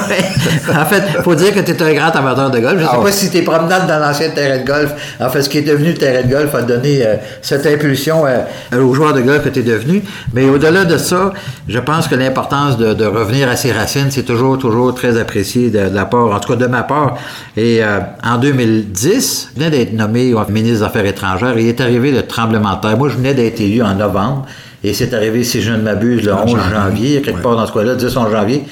En 0.70 0.85
fait, 0.85 1.02
faut 1.22 1.35
dire 1.35 1.52
que 1.52 1.61
tu 1.61 1.72
es 1.72 1.83
un 1.83 1.94
grand 1.94 2.11
amateur 2.11 2.50
de 2.50 2.59
golf. 2.59 2.78
Je 2.78 2.85
ne 2.85 2.88
sais 2.88 2.96
ah 2.98 3.02
pas 3.02 3.12
si 3.12 3.30
tes 3.30 3.42
promenades 3.42 3.87
dans 3.87 3.98
l'ancien 3.98 4.30
terrain 4.30 4.59
de 4.59 4.66
golf, 4.66 4.92
en 5.18 5.28
fait, 5.28 5.42
ce 5.42 5.48
qui 5.48 5.59
est 5.59 5.62
devenu 5.62 5.88
le 5.88 5.94
terrain 5.94 6.26
de 6.26 6.33
golf 6.33 6.54
a 6.54 6.62
donné 6.62 7.04
euh, 7.04 7.16
cette 7.42 7.66
impulsion 7.66 8.24
euh, 8.26 8.80
aux 8.80 8.94
joueurs 8.94 9.14
de 9.14 9.20
golf 9.20 9.42
que 9.42 9.48
tu 9.48 9.61
es 9.61 9.62
devenu. 9.62 10.02
Mais 10.33 10.48
au-delà 10.48 10.85
de 10.85 10.96
ça, 10.96 11.33
je 11.66 11.78
pense 11.78 12.09
que 12.09 12.14
l'importance 12.14 12.76
de, 12.78 13.04
revenir 13.04 13.48
à 13.48 13.56
ses 13.56 13.72
racines, 13.72 14.11
c'est 14.11 14.22
toujours, 14.22 14.59
toujours 14.59 14.94
très 14.94 15.18
apprécié 15.18 15.70
de, 15.70 15.80
la 15.92 16.04
part, 16.04 16.33
en 16.33 16.38
tout 16.38 16.52
cas 16.52 16.59
de 16.59 16.66
ma 16.66 16.83
part. 16.83 17.18
Et 17.56 17.83
euh, 17.83 17.98
en 18.22 18.38
2010, 18.38 19.50
je 19.54 19.61
venais 19.61 19.70
d'être 19.70 19.92
nommé 19.92 20.33
ministre 20.50 20.78
des 20.78 20.83
Affaires 20.83 21.06
étrangères 21.06 21.56
et 21.56 21.62
il 21.62 21.68
est 21.68 21.80
arrivé 21.80 22.12
le 22.12 22.22
tremblement 22.26 22.76
de 22.76 22.80
terre. 22.80 22.96
Moi, 22.96 23.09
je 23.09 23.16
venais 23.16 23.35
d'être 23.35 23.61
élu 23.61 23.83
en 23.83 23.94
novembre. 23.94 24.46
Et 24.82 24.94
c'est 24.94 25.12
arrivé, 25.12 25.44
si 25.44 25.60
je 25.60 25.72
ne 25.72 25.82
m'abuse, 25.82 26.24
le 26.24 26.34
11 26.34 26.58
janvier, 26.70 27.20
quelque 27.22 27.42
part 27.42 27.56
dans 27.56 27.66
ce 27.66 27.72
coin-là, 27.72 27.94
10 27.94 28.16
11 28.16 28.30
janvier. 28.30 28.64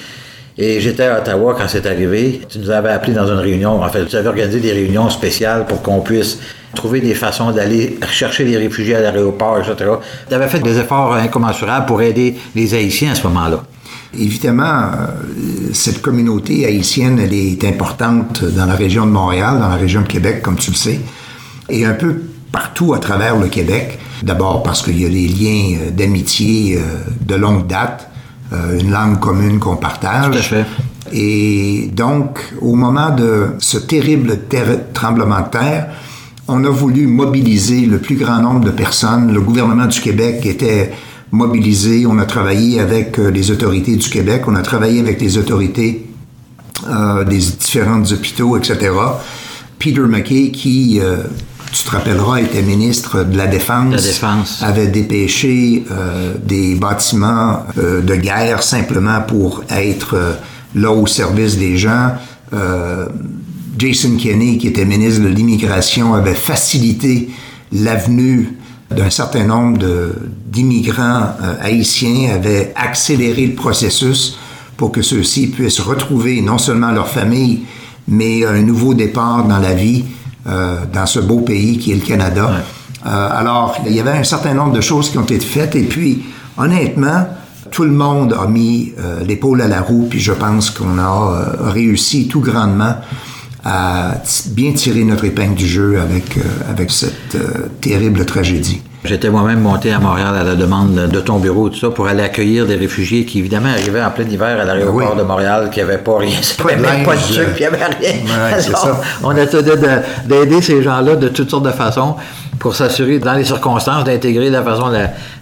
Et 0.61 0.81
j'étais 0.81 1.05
à 1.05 1.19
Ottawa 1.19 1.55
quand 1.57 1.69
c'est 1.69 1.87
arrivé. 1.87 2.41
Tu 2.49 2.59
nous 2.59 2.71
avais 2.71 2.89
appelé 2.89 3.13
dans 3.13 3.29
une 3.29 3.39
réunion. 3.39 3.81
En 3.81 3.89
fait, 3.89 4.07
tu 4.07 4.17
avais 4.17 4.29
organisé 4.29 4.59
des 4.59 4.73
réunions 4.73 5.09
spéciales 5.09 5.67
pour 5.67 5.83
qu'on 5.83 6.01
puisse 6.01 6.39
trouver 6.75 7.01
des 7.01 7.15
façons 7.15 7.53
d'aller 7.53 7.99
chercher 8.11 8.45
les 8.45 8.57
réfugiés 8.57 8.97
à 8.97 9.01
l'aéroport, 9.01 9.59
etc. 9.59 9.91
Tu 10.29 10.35
avais 10.35 10.49
fait 10.49 10.59
des 10.59 10.79
efforts 10.79 11.15
incommensurables 11.15 11.87
pour 11.87 12.03
aider 12.03 12.37
les 12.57 12.75
Haïtiens 12.75 13.13
à 13.13 13.15
ce 13.15 13.23
moment-là. 13.29 13.63
Évidemment, 14.19 14.65
euh, 14.65 15.71
cette 15.73 16.01
communauté 16.03 16.67
haïtienne, 16.67 17.21
elle 17.21 17.35
est 17.35 17.63
importante 17.65 18.43
dans 18.43 18.67
la 18.67 18.75
région 18.75 19.07
de 19.07 19.11
Montréal, 19.11 19.59
dans 19.61 19.69
la 19.69 19.77
région 19.77 20.01
de 20.01 20.07
Québec, 20.07 20.43
comme 20.43 20.57
tu 20.57 20.71
le 20.71 20.77
sais, 20.77 21.01
et 21.69 21.85
un 21.85 21.93
peu 21.93 22.17
partout 22.51 22.95
à 22.95 22.99
travers 22.99 23.37
le 23.37 23.49
Québec. 23.49 23.99
D'abord 24.23 24.63
parce 24.63 24.83
qu'il 24.83 25.01
y 25.01 25.07
a 25.07 25.09
des 25.09 25.29
liens 25.29 25.79
euh, 25.79 25.91
d'amitié 25.91 26.77
euh, 26.77 26.81
de 27.25 27.35
longue 27.35 27.67
date, 27.67 28.09
euh, 28.53 28.79
une 28.79 28.91
langue 28.91 29.21
commune 29.21 29.59
qu'on 29.59 29.77
partage. 29.77 30.33
Tout 30.33 30.39
à 30.39 30.43
fait. 30.43 30.67
Et 31.13 31.91
donc, 31.95 32.41
au 32.61 32.75
moment 32.75 33.11
de 33.11 33.49
ce 33.59 33.79
terrible 33.79 34.41
tremblement 34.93 35.41
de 35.41 35.49
terre, 35.49 35.89
on 36.49 36.65
a 36.65 36.69
voulu 36.69 37.07
mobiliser 37.07 37.87
le 37.87 37.99
plus 37.99 38.17
grand 38.17 38.41
nombre 38.41 38.65
de 38.65 38.71
personnes. 38.71 39.33
Le 39.33 39.41
gouvernement 39.41 39.87
du 39.87 40.01
Québec 40.01 40.45
était 40.45 40.93
mobilisé. 41.31 42.07
On 42.07 42.19
a 42.19 42.25
travaillé 42.25 42.81
avec 42.81 43.17
les 43.19 43.51
autorités 43.51 43.97
du 43.97 44.09
Québec. 44.09 44.43
On 44.47 44.55
a 44.55 44.63
travaillé 44.63 45.01
avec 45.01 45.21
les 45.21 45.39
autorités 45.39 46.07
des 47.27 47.39
différents 47.39 48.03
hôpitaux, 48.03 48.57
etc. 48.57 48.93
Peter 49.79 50.01
McKay, 50.01 50.51
qui, 50.51 51.01
tu 51.73 51.85
te 51.85 51.91
rappelleras, 51.91 52.41
était 52.41 52.63
ministre 52.63 53.25
de 53.25 53.37
la 53.37 53.47
Défense, 53.47 53.95
la 53.95 54.01
Défense. 54.01 54.63
avait 54.63 54.87
dépêché 54.89 55.85
des 56.45 56.75
bâtiments 56.75 57.65
de 57.77 58.15
guerre 58.17 58.63
simplement 58.63 59.21
pour 59.21 59.65
être 59.71 60.37
là 60.75 60.91
au 60.91 61.07
service 61.07 61.59
des 61.59 61.77
gens. 61.77 62.13
Jason 63.79 64.17
Kenney, 64.17 64.59
qui 64.59 64.69
était 64.69 64.85
ministre 64.85 65.23
de 65.23 65.29
l'Immigration, 65.29 66.15
avait 66.15 66.35
facilité 66.35 67.31
l'avenue 67.73 68.57
d'un 68.91 69.11
certain 69.11 69.45
nombre 69.45 69.79
d'immigrants 70.47 71.35
euh, 71.43 71.55
haïtiens, 71.61 72.35
avait 72.35 72.73
accéléré 72.75 73.47
le 73.47 73.55
processus 73.55 74.39
pour 74.77 74.93
que 74.93 75.03
ceux-ci 75.03 75.49
puissent 75.49 75.81
retrouver 75.81 76.41
non 76.41 76.59
seulement 76.59 76.91
leur 76.91 77.09
famille, 77.09 77.61
mais 78.09 78.45
un 78.47 78.63
nouveau 78.63 78.95
départ 78.95 79.47
dans 79.47 79.59
la 79.59 79.75
vie 79.75 80.05
euh, 80.49 80.79
dans 80.93 81.07
ce 81.07 81.21
beau 81.21 81.41
pays 81.41 81.79
qui 81.79 81.93
est 81.93 81.97
le 81.97 82.01
Canada. 82.07 82.51
Euh, 83.07 83.29
alors, 83.33 83.77
il 83.87 83.93
y 83.93 84.01
avait 84.01 84.19
un 84.19 84.25
certain 84.25 84.55
nombre 84.55 84.73
de 84.73 84.81
choses 84.81 85.11
qui 85.11 85.19
ont 85.19 85.25
été 85.25 85.41
faites 85.41 85.77
et 85.77 85.85
puis, 85.85 86.25
honnêtement, 86.57 87.27
tout 87.71 87.85
le 87.85 87.93
monde 87.93 88.35
a 88.39 88.47
mis 88.47 88.95
l'épaule 89.27 89.61
à 89.61 89.69
la 89.69 89.83
roue, 89.83 90.07
puis 90.09 90.21
je 90.21 90.33
pense 90.33 90.71
qu'on 90.71 90.99
a 90.99 91.71
réussi 91.71 92.27
tout 92.27 92.41
grandement 92.41 92.95
à 93.65 94.15
bien 94.51 94.73
tirer 94.73 95.05
notre 95.05 95.25
épingle 95.25 95.55
du 95.55 95.67
jeu 95.67 96.01
avec, 96.01 96.39
euh, 96.39 96.43
avec 96.69 96.91
cette 96.91 97.35
euh, 97.35 97.69
terrible 97.81 98.25
tragédie. 98.25 98.81
J'étais 99.05 99.31
moi-même 99.31 99.61
monté 99.61 99.93
à 99.93 100.01
Montréal 100.01 100.35
à 100.37 100.43
la 100.43 100.57
demande 100.57 100.95
de 100.95 101.21
ton 101.21 101.39
bureau, 101.39 101.69
tout 101.69 101.79
ça, 101.79 101.91
pour 101.91 102.09
aller 102.09 102.23
accueillir 102.23 102.67
des 102.67 102.75
réfugiés 102.75 103.25
qui, 103.25 103.39
évidemment, 103.39 103.69
arrivaient 103.69 104.03
en 104.03 104.11
plein 104.11 104.25
hiver 104.25 104.61
à 104.61 104.65
l'aéroport 104.65 105.15
de 105.15 105.23
Montréal, 105.23 105.71
qui 105.73 105.79
n'avaient 105.79 105.99
pas 105.99 106.19
rien, 106.19 106.37
pas 106.59 106.75
de, 106.75 107.05
pas 107.05 107.15
de 107.15 107.21
sucre, 107.21 107.55
qui 107.55 107.63
n'avaient 107.63 107.79
rien. 107.85 108.61
ça. 108.61 109.01
On 109.23 109.31
a 109.31 109.45
d'aider 110.27 110.61
ces 110.61 110.83
gens-là 110.83 111.15
de 111.15 111.29
toutes 111.29 111.49
sortes 111.49 111.65
de 111.65 111.71
façons 111.71 112.17
pour 112.59 112.75
s'assurer, 112.75 113.21
dans 113.21 113.35
les 113.35 113.45
circonstances, 113.45 114.03
d'intégrer 114.03 114.49
de 114.49 114.55
la 114.55 114.63
façon 114.63 114.91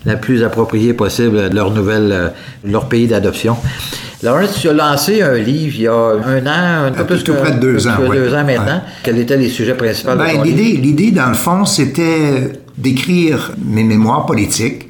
la, 0.05 0.16
plus 0.16 0.45
appropriée 0.45 0.92
possible 0.92 1.49
leur 1.51 1.71
nouvelle, 1.71 2.12
euh, 2.12 2.29
leur 2.62 2.88
pays 2.88 3.07
d'adoption. 3.07 3.57
Laurence, 4.23 4.61
tu 4.61 4.69
as 4.69 4.73
lancé 4.75 5.23
un 5.23 5.35
livre 5.35 5.75
il 5.77 5.83
y 5.83 5.88
a 5.88 5.95
un 5.95 6.47
an, 6.47 6.87
un 6.87 6.92
peu 6.92 7.05
plus 7.05 7.23
que 7.23 7.33
près 7.33 7.53
de 7.53 7.59
deux 7.59 7.87
ans. 7.88 7.92
deux 8.11 8.35
ans 8.35 8.45
maintenant. 8.45 8.83
Quels 9.03 9.19
étaient 9.19 9.37
les 9.37 9.49
sujets 9.49 9.75
principaux 9.75 10.12
de 10.12 10.16
ben, 10.16 10.42
l'idée, 10.42 10.79
L'idée, 10.79 11.11
dans 11.11 11.29
le 11.29 11.35
fond, 11.35 11.64
c'était 11.64 12.53
d'écrire 12.79 13.53
mes 13.65 13.85
mémoires 13.85 14.27
politiques. 14.27 14.89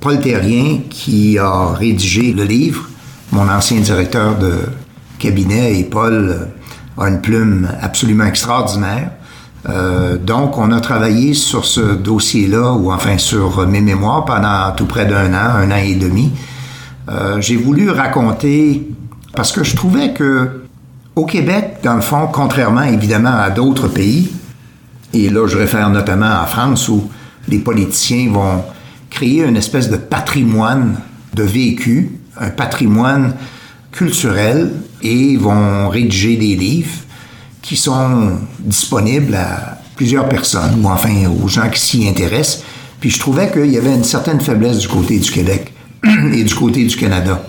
Paul 0.00 0.20
Terrien, 0.20 0.80
qui 0.88 1.38
a 1.38 1.72
rédigé 1.74 2.32
le 2.32 2.44
livre, 2.44 2.88
mon 3.32 3.48
ancien 3.48 3.80
directeur 3.80 4.38
de 4.38 4.54
cabinet, 5.18 5.78
et 5.78 5.84
Paul 5.84 6.48
a 6.96 7.08
une 7.08 7.20
plume 7.20 7.68
absolument 7.80 8.24
extraordinaire. 8.24 9.10
Euh, 9.68 10.16
donc, 10.16 10.56
on 10.56 10.72
a 10.72 10.80
travaillé 10.80 11.34
sur 11.34 11.66
ce 11.66 11.94
dossier-là, 11.94 12.72
ou 12.72 12.90
enfin 12.90 13.18
sur 13.18 13.66
mes 13.66 13.82
mémoires, 13.82 14.24
pendant 14.24 14.74
tout 14.74 14.86
près 14.86 15.04
d'un 15.04 15.34
an, 15.34 15.56
un 15.56 15.70
an 15.70 15.76
et 15.76 15.94
demi. 15.94 16.32
Euh, 17.10 17.40
j'ai 17.40 17.56
voulu 17.56 17.90
raconter, 17.90 18.88
parce 19.34 19.52
que 19.52 19.62
je 19.62 19.76
trouvais 19.76 20.14
que 20.14 20.62
au 21.16 21.26
Québec, 21.26 21.78
dans 21.82 21.94
le 21.94 22.00
fond, 22.00 22.28
contrairement 22.32 22.82
évidemment 22.82 23.36
à 23.36 23.50
d'autres 23.50 23.88
pays, 23.88 24.30
et 25.12 25.28
là 25.28 25.46
je 25.46 25.56
réfère 25.56 25.90
notamment 25.90 26.42
à 26.42 26.46
France 26.46 26.88
où 26.88 27.10
les 27.48 27.58
politiciens 27.58 28.30
vont 28.30 28.64
créer 29.10 29.42
une 29.44 29.56
espèce 29.56 29.90
de 29.90 29.96
patrimoine 29.96 30.96
de 31.34 31.42
vécu, 31.42 32.12
un 32.38 32.50
patrimoine 32.50 33.34
culturel, 33.92 34.72
et 35.02 35.36
vont 35.36 35.88
rédiger 35.88 36.36
des 36.36 36.56
livres 36.56 36.90
qui 37.62 37.76
sont 37.76 38.38
disponibles 38.58 39.34
à 39.34 39.78
plusieurs 39.96 40.28
personnes, 40.28 40.82
ou 40.82 40.88
enfin 40.88 41.26
aux 41.42 41.48
gens 41.48 41.68
qui 41.68 41.80
s'y 41.80 42.08
intéressent. 42.08 42.64
Puis 43.00 43.10
je 43.10 43.18
trouvais 43.18 43.50
qu'il 43.50 43.70
y 43.70 43.78
avait 43.78 43.94
une 43.94 44.04
certaine 44.04 44.40
faiblesse 44.40 44.78
du 44.78 44.88
côté 44.88 45.18
du 45.18 45.30
Québec 45.30 45.72
et 46.32 46.44
du 46.44 46.54
côté 46.54 46.84
du 46.84 46.96
Canada 46.96 47.42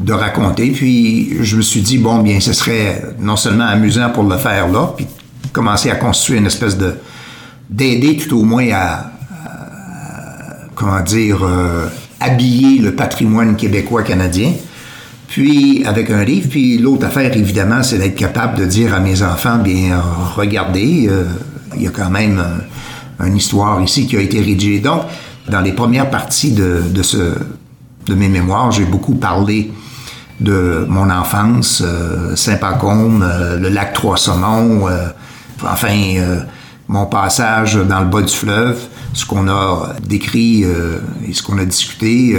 de 0.00 0.12
raconter. 0.12 0.70
Puis 0.70 1.36
je 1.42 1.56
me 1.56 1.62
suis 1.62 1.80
dit, 1.80 1.98
bon, 1.98 2.18
bien, 2.18 2.40
ce 2.40 2.52
serait 2.52 3.14
non 3.18 3.36
seulement 3.36 3.66
amusant 3.66 4.10
pour 4.10 4.24
le 4.24 4.36
faire 4.36 4.68
là, 4.68 4.92
puis 4.96 5.06
commencer 5.52 5.90
à 5.90 5.96
constituer 5.96 6.38
une 6.38 6.46
espèce 6.46 6.76
de 6.76 6.94
d'aider 7.70 8.16
tout 8.18 8.38
au 8.38 8.42
moins 8.42 8.68
à, 8.72 9.12
comment 10.74 11.00
dire, 11.00 11.42
euh, 11.42 11.86
habiller 12.20 12.78
le 12.78 12.94
patrimoine 12.94 13.56
québécois-canadien. 13.56 14.52
Puis 15.28 15.82
avec 15.86 16.10
un 16.10 16.22
livre, 16.22 16.48
puis 16.50 16.76
l'autre 16.76 17.06
affaire, 17.06 17.34
évidemment, 17.34 17.82
c'est 17.82 17.96
d'être 17.96 18.16
capable 18.16 18.58
de 18.58 18.66
dire 18.66 18.94
à 18.94 19.00
mes 19.00 19.22
enfants, 19.22 19.56
bien, 19.56 20.02
regardez, 20.36 21.06
euh, 21.08 21.24
il 21.76 21.82
y 21.82 21.86
a 21.86 21.90
quand 21.90 22.10
même 22.10 22.44
une 23.24 23.36
histoire 23.36 23.80
ici 23.82 24.06
qui 24.06 24.16
a 24.18 24.20
été 24.20 24.40
rédigée. 24.40 24.80
Donc, 24.80 25.02
dans 25.48 25.62
les 25.62 25.72
premières 25.72 26.10
parties 26.10 26.52
de, 26.52 26.82
de 26.92 27.02
ce 27.02 27.34
de 28.06 28.14
mes 28.14 28.28
mémoires, 28.28 28.70
j'ai 28.70 28.84
beaucoup 28.84 29.14
parlé 29.14 29.70
de 30.40 30.86
mon 30.88 31.08
enfance, 31.10 31.82
euh, 31.84 32.34
Saint-Pacôme, 32.34 33.22
euh, 33.22 33.58
le 33.58 33.68
lac 33.68 33.92
Trois-Saumons, 33.92 34.88
euh, 35.64 35.68
enfin 35.70 36.42
mon 36.88 37.06
passage 37.06 37.74
dans 37.74 38.00
le 38.00 38.06
bas 38.06 38.22
du 38.22 38.32
fleuve, 38.32 38.78
ce 39.14 39.24
qu'on 39.24 39.48
a 39.48 39.94
décrit 40.06 40.64
et 40.64 41.32
ce 41.32 41.42
qu'on 41.42 41.56
a 41.58 41.64
discuté, 41.64 42.36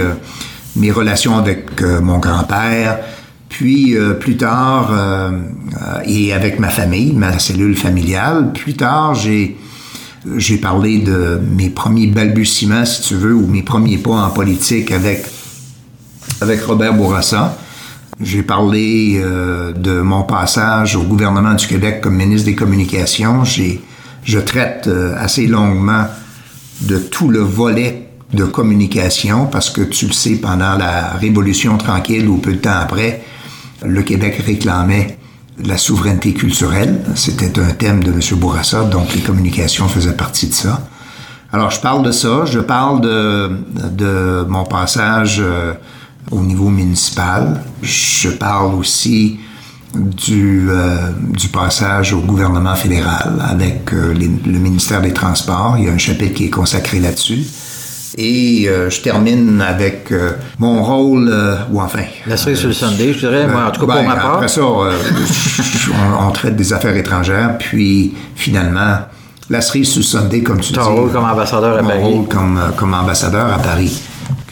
mes 0.76 0.92
relations 0.92 1.36
avec 1.36 1.80
mon 1.82 2.18
grand-père, 2.18 3.00
puis 3.48 3.96
plus 4.20 4.36
tard, 4.36 4.92
et 6.04 6.32
avec 6.32 6.60
ma 6.60 6.68
famille, 6.68 7.14
ma 7.14 7.38
cellule 7.38 7.74
familiale, 7.74 8.52
plus 8.52 8.74
tard, 8.74 9.14
j'ai 9.14 9.56
j'ai 10.36 10.58
parlé 10.58 10.98
de 10.98 11.40
mes 11.56 11.70
premiers 11.70 12.06
balbutiements, 12.06 12.84
si 12.84 13.02
tu 13.02 13.14
veux, 13.14 13.34
ou 13.34 13.46
mes 13.46 13.62
premiers 13.62 13.98
pas 13.98 14.10
en 14.10 14.30
politique 14.30 14.92
avec 14.92 15.24
avec 16.40 16.62
Robert 16.62 16.94
Bourassa. 16.94 17.56
J'ai 18.20 18.42
parlé 18.42 19.20
euh, 19.22 19.72
de 19.72 20.00
mon 20.00 20.22
passage 20.22 20.94
au 20.94 21.02
gouvernement 21.02 21.54
du 21.54 21.66
Québec 21.66 22.00
comme 22.00 22.14
ministre 22.14 22.46
des 22.46 22.54
Communications. 22.54 23.44
J'ai, 23.44 23.80
je 24.22 24.38
traite 24.38 24.86
euh, 24.86 25.14
assez 25.18 25.46
longuement 25.46 26.06
de 26.82 26.98
tout 26.98 27.28
le 27.28 27.40
volet 27.40 28.08
de 28.32 28.44
communication 28.44 29.46
parce 29.46 29.70
que 29.70 29.82
tu 29.82 30.06
le 30.06 30.12
sais, 30.12 30.36
pendant 30.36 30.76
la 30.76 31.10
Révolution 31.14 31.76
tranquille 31.76 32.28
ou 32.28 32.36
peu 32.36 32.52
de 32.52 32.58
temps 32.58 32.78
après, 32.80 33.22
le 33.84 34.02
Québec 34.02 34.40
réclamait 34.46 35.18
la 35.64 35.76
souveraineté 35.76 36.34
culturelle. 36.34 37.00
C'était 37.16 37.58
un 37.58 37.70
thème 37.70 38.02
de 38.02 38.12
M. 38.12 38.20
Bourassa, 38.38 38.84
donc 38.84 39.14
les 39.14 39.22
communications 39.22 39.88
faisaient 39.88 40.16
partie 40.16 40.48
de 40.48 40.54
ça. 40.54 40.88
Alors, 41.52 41.70
je 41.70 41.80
parle 41.80 42.04
de 42.04 42.10
ça. 42.10 42.44
Je 42.46 42.58
parle 42.58 43.00
de, 43.00 43.50
de 43.90 44.44
mon 44.48 44.64
passage 44.64 45.38
euh, 45.40 45.74
au 46.30 46.40
niveau 46.40 46.68
municipal. 46.68 47.62
Je 47.82 48.30
parle 48.30 48.74
aussi 48.74 49.38
du, 49.94 50.68
euh, 50.70 51.10
du 51.30 51.48
passage 51.48 52.12
au 52.12 52.20
gouvernement 52.20 52.74
fédéral 52.74 53.34
avec 53.48 53.92
euh, 53.92 54.14
le 54.14 54.58
ministère 54.58 55.00
des 55.00 55.12
Transports. 55.12 55.76
Il 55.78 55.84
y 55.84 55.88
a 55.88 55.92
un 55.92 55.98
chapitre 55.98 56.34
qui 56.34 56.46
est 56.46 56.50
consacré 56.50 56.98
là-dessus. 56.98 57.44
Et 58.16 58.68
euh, 58.68 58.90
je 58.90 59.00
termine 59.00 59.60
avec 59.60 60.12
mon 60.58 60.84
rôle, 60.84 61.34
ou 61.72 61.80
enfin... 61.80 62.04
La 62.26 62.36
cerise 62.36 62.58
sur 62.58 62.68
le 62.68 62.74
Sunday, 62.74 63.12
je 63.12 63.18
dirais, 63.18 63.48
moi, 63.48 63.66
en 63.66 63.70
tout 63.72 63.80
cas 63.80 63.92
pour 63.92 64.02
ben, 64.02 64.08
ma 64.08 64.14
part. 64.14 64.34
Après 64.34 64.48
ça, 64.48 64.62
on, 64.62 66.30
traite 66.30 66.54
des 66.54 66.72
affaires 66.72 66.96
étrangères, 66.96 67.58
puis 67.58 68.14
finalement, 68.36 68.98
la 69.50 69.60
cerise 69.60 69.88
sur 69.88 69.98
le 69.98 70.04
Sunday, 70.04 70.42
comme 70.42 70.60
tu 70.60 70.72
dis... 70.72 70.78
Ton 70.78 70.94
rôle 70.94 71.10
comme 71.10 71.24
ambassadeur 71.24 71.78
à 71.78 71.82
mon 71.82 71.88
Paris. 71.88 72.02
rôle 72.02 72.28
comme, 72.28 72.60
comme 72.76 72.94
ambassadeur 72.94 73.52
à 73.52 73.58
Paris. 73.58 74.00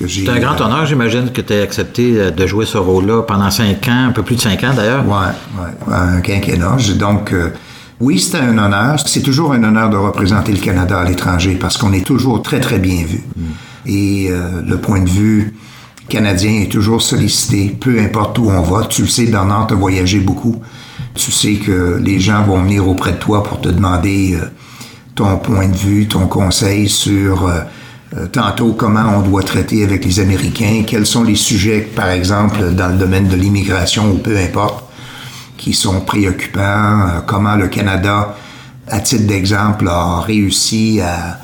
C'est 0.08 0.28
un 0.28 0.38
grand 0.38 0.60
honneur, 0.60 0.86
j'imagine, 0.86 1.30
que 1.30 1.40
tu 1.40 1.52
aies 1.52 1.62
accepté 1.62 2.14
euh, 2.16 2.30
de 2.30 2.46
jouer 2.46 2.66
ce 2.66 2.78
rôle-là 2.78 3.22
pendant 3.22 3.50
cinq 3.50 3.86
ans, 3.88 4.06
un 4.08 4.12
peu 4.12 4.22
plus 4.22 4.36
de 4.36 4.40
cinq 4.40 4.62
ans 4.64 4.72
d'ailleurs. 4.74 5.04
Oui, 5.06 5.14
ouais, 5.60 5.94
un 5.94 6.20
quinquennat. 6.20 6.76
Donc, 6.98 7.32
euh, 7.32 7.50
oui, 8.00 8.18
c'était 8.18 8.38
un 8.38 8.58
honneur. 8.58 8.98
C'est 9.06 9.22
toujours 9.22 9.52
un 9.52 9.62
honneur 9.62 9.90
de 9.90 9.96
représenter 9.96 10.52
le 10.52 10.58
Canada 10.58 11.00
à 11.00 11.04
l'étranger 11.04 11.54
parce 11.54 11.76
qu'on 11.76 11.92
est 11.92 12.04
toujours 12.04 12.42
très, 12.42 12.60
très 12.60 12.78
bien 12.78 13.04
vu. 13.04 13.22
Mm. 13.36 13.42
Et 13.86 14.28
euh, 14.30 14.62
le 14.66 14.78
point 14.78 15.00
de 15.00 15.08
vue 15.10 15.54
canadien 16.08 16.62
est 16.62 16.70
toujours 16.70 17.00
sollicité, 17.00 17.74
peu 17.80 18.00
importe 18.00 18.38
où 18.38 18.50
on 18.50 18.62
va. 18.62 18.86
Tu 18.86 19.02
le 19.02 19.08
sais, 19.08 19.26
Bernard, 19.26 19.68
tu 19.68 19.74
as 19.74 19.76
voyagé 19.76 20.18
beaucoup. 20.20 20.60
Tu 21.14 21.30
sais 21.30 21.54
que 21.54 22.00
les 22.02 22.18
gens 22.18 22.42
vont 22.42 22.62
venir 22.62 22.88
auprès 22.88 23.12
de 23.12 23.18
toi 23.18 23.42
pour 23.42 23.60
te 23.60 23.68
demander 23.68 24.36
ton 25.14 25.36
point 25.38 25.68
de 25.68 25.76
vue, 25.76 26.06
ton 26.06 26.26
conseil 26.26 26.88
sur 26.88 27.46
euh, 27.46 27.60
tantôt 28.32 28.72
comment 28.72 29.16
on 29.16 29.22
doit 29.22 29.42
traiter 29.42 29.84
avec 29.84 30.04
les 30.04 30.20
Américains, 30.20 30.84
quels 30.86 31.06
sont 31.06 31.24
les 31.24 31.34
sujets, 31.34 31.80
par 31.80 32.10
exemple, 32.10 32.74
dans 32.74 32.88
le 32.88 32.98
domaine 32.98 33.28
de 33.28 33.36
l'immigration 33.36 34.10
ou 34.10 34.18
peu 34.18 34.36
importe, 34.36 34.84
qui 35.62 35.72
sont 35.74 36.00
préoccupants, 36.00 36.60
euh, 36.60 37.20
comment 37.24 37.54
le 37.54 37.68
Canada, 37.68 38.36
à 38.88 38.98
titre 38.98 39.26
d'exemple, 39.28 39.88
a 39.88 40.20
réussi 40.20 41.00
à, 41.00 41.38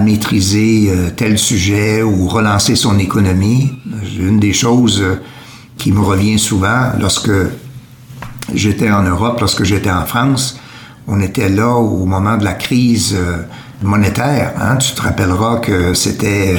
maîtriser 0.00 0.90
euh, 0.90 1.10
tel 1.14 1.38
sujet 1.38 2.02
ou 2.02 2.26
relancer 2.26 2.76
son 2.76 2.98
économie. 2.98 3.72
Une 4.18 4.40
des 4.40 4.54
choses 4.54 5.04
qui 5.76 5.92
me 5.92 6.00
revient 6.00 6.38
souvent 6.38 6.92
lorsque 6.98 7.30
j'étais 8.54 8.90
en 8.90 9.02
Europe, 9.02 9.38
lorsque 9.40 9.64
j'étais 9.64 9.90
en 9.90 10.06
France, 10.06 10.58
on 11.06 11.20
était 11.20 11.48
là 11.48 11.74
au 11.74 12.06
moment 12.06 12.36
de 12.38 12.44
la 12.44 12.54
crise 12.54 13.14
euh, 13.18 13.42
monétaire. 13.82 14.52
Hein? 14.60 14.76
Tu 14.76 14.92
te 14.92 15.02
rappelleras 15.02 15.58
que 15.58 15.94
c'était 15.94 16.56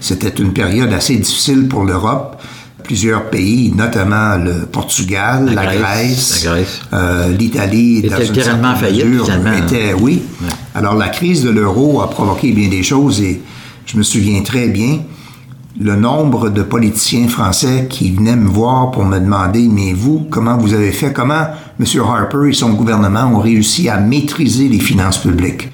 c'était 0.00 0.42
une 0.42 0.52
période 0.52 0.92
assez 0.92 1.16
difficile 1.16 1.68
pour 1.68 1.84
l'Europe. 1.84 2.40
Plusieurs 2.84 3.28
pays, 3.28 3.70
notamment 3.76 4.36
le 4.36 4.64
Portugal, 4.64 5.52
la, 5.54 5.76
Grèce, 5.76 6.48
euh, 6.94 7.28
l'Italie, 7.28 8.00
dans 8.00 8.18
une 8.18 8.34
certaine 8.34 8.76
faillite, 8.76 9.04
était, 9.62 9.92
oui. 9.92 10.22
Alors 10.74 10.94
la 10.94 11.08
crise 11.08 11.42
de 11.42 11.50
l'euro 11.50 12.00
a 12.00 12.08
provoqué 12.08 12.52
bien 12.52 12.68
des 12.68 12.82
choses 12.82 13.20
et 13.20 13.42
je 13.84 13.98
me 13.98 14.02
souviens 14.02 14.40
très 14.42 14.68
bien 14.68 15.00
le 15.80 15.96
nombre 15.96 16.48
de 16.50 16.62
politiciens 16.62 17.28
français 17.28 17.86
qui 17.88 18.10
venaient 18.10 18.36
me 18.36 18.48
voir 18.48 18.90
pour 18.90 19.04
me 19.04 19.18
demander, 19.18 19.68
mais 19.68 19.92
vous, 19.92 20.26
comment 20.30 20.56
vous 20.56 20.74
avez 20.74 20.90
fait, 20.90 21.12
comment 21.12 21.46
M. 21.78 21.86
Harper 22.00 22.48
et 22.48 22.52
son 22.52 22.70
gouvernement 22.70 23.26
ont 23.26 23.38
réussi 23.38 23.88
à 23.88 23.98
maîtriser 23.98 24.68
les 24.68 24.80
finances 24.80 25.18
publiques? 25.18 25.68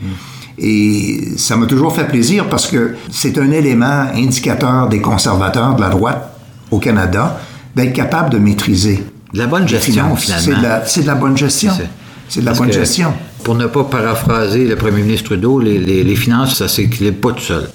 Et 0.58 1.32
ça 1.36 1.56
m'a 1.56 1.66
toujours 1.66 1.94
fait 1.94 2.04
plaisir 2.04 2.48
parce 2.48 2.66
que 2.66 2.94
c'est 3.10 3.38
un 3.38 3.50
élément 3.50 4.06
indicateur 4.14 4.88
des 4.88 5.00
conservateurs 5.00 5.74
de 5.74 5.80
la 5.80 5.88
droite 5.88 6.36
au 6.70 6.78
Canada 6.78 7.40
d'être 7.74 7.92
capable 7.92 8.30
de 8.30 8.38
maîtriser. 8.38 9.02
De 9.32 9.38
la 9.38 9.46
bonne 9.46 9.66
gestion, 9.66 10.14
finalement. 10.14 10.82
C'est 10.86 11.02
de, 11.02 11.06
la 11.06 11.14
bonne 11.16 11.36
gestion. 11.36 11.72
C'est 12.28 12.40
de 12.40 12.46
la 12.46 12.52
bonne 12.52 12.72
gestion. 12.72 13.12
Pour 13.42 13.56
ne 13.56 13.66
pas 13.66 13.84
paraphraser 13.84 14.66
le 14.66 14.76
premier 14.76 15.02
ministre 15.02 15.26
Trudeau, 15.26 15.58
les, 15.58 16.04
les 16.04 16.16
finances, 16.16 16.54
ça 16.54 16.68
s'équilibre 16.68 17.20
pas 17.20 17.32
tout 17.32 17.44
seul. 17.44 17.68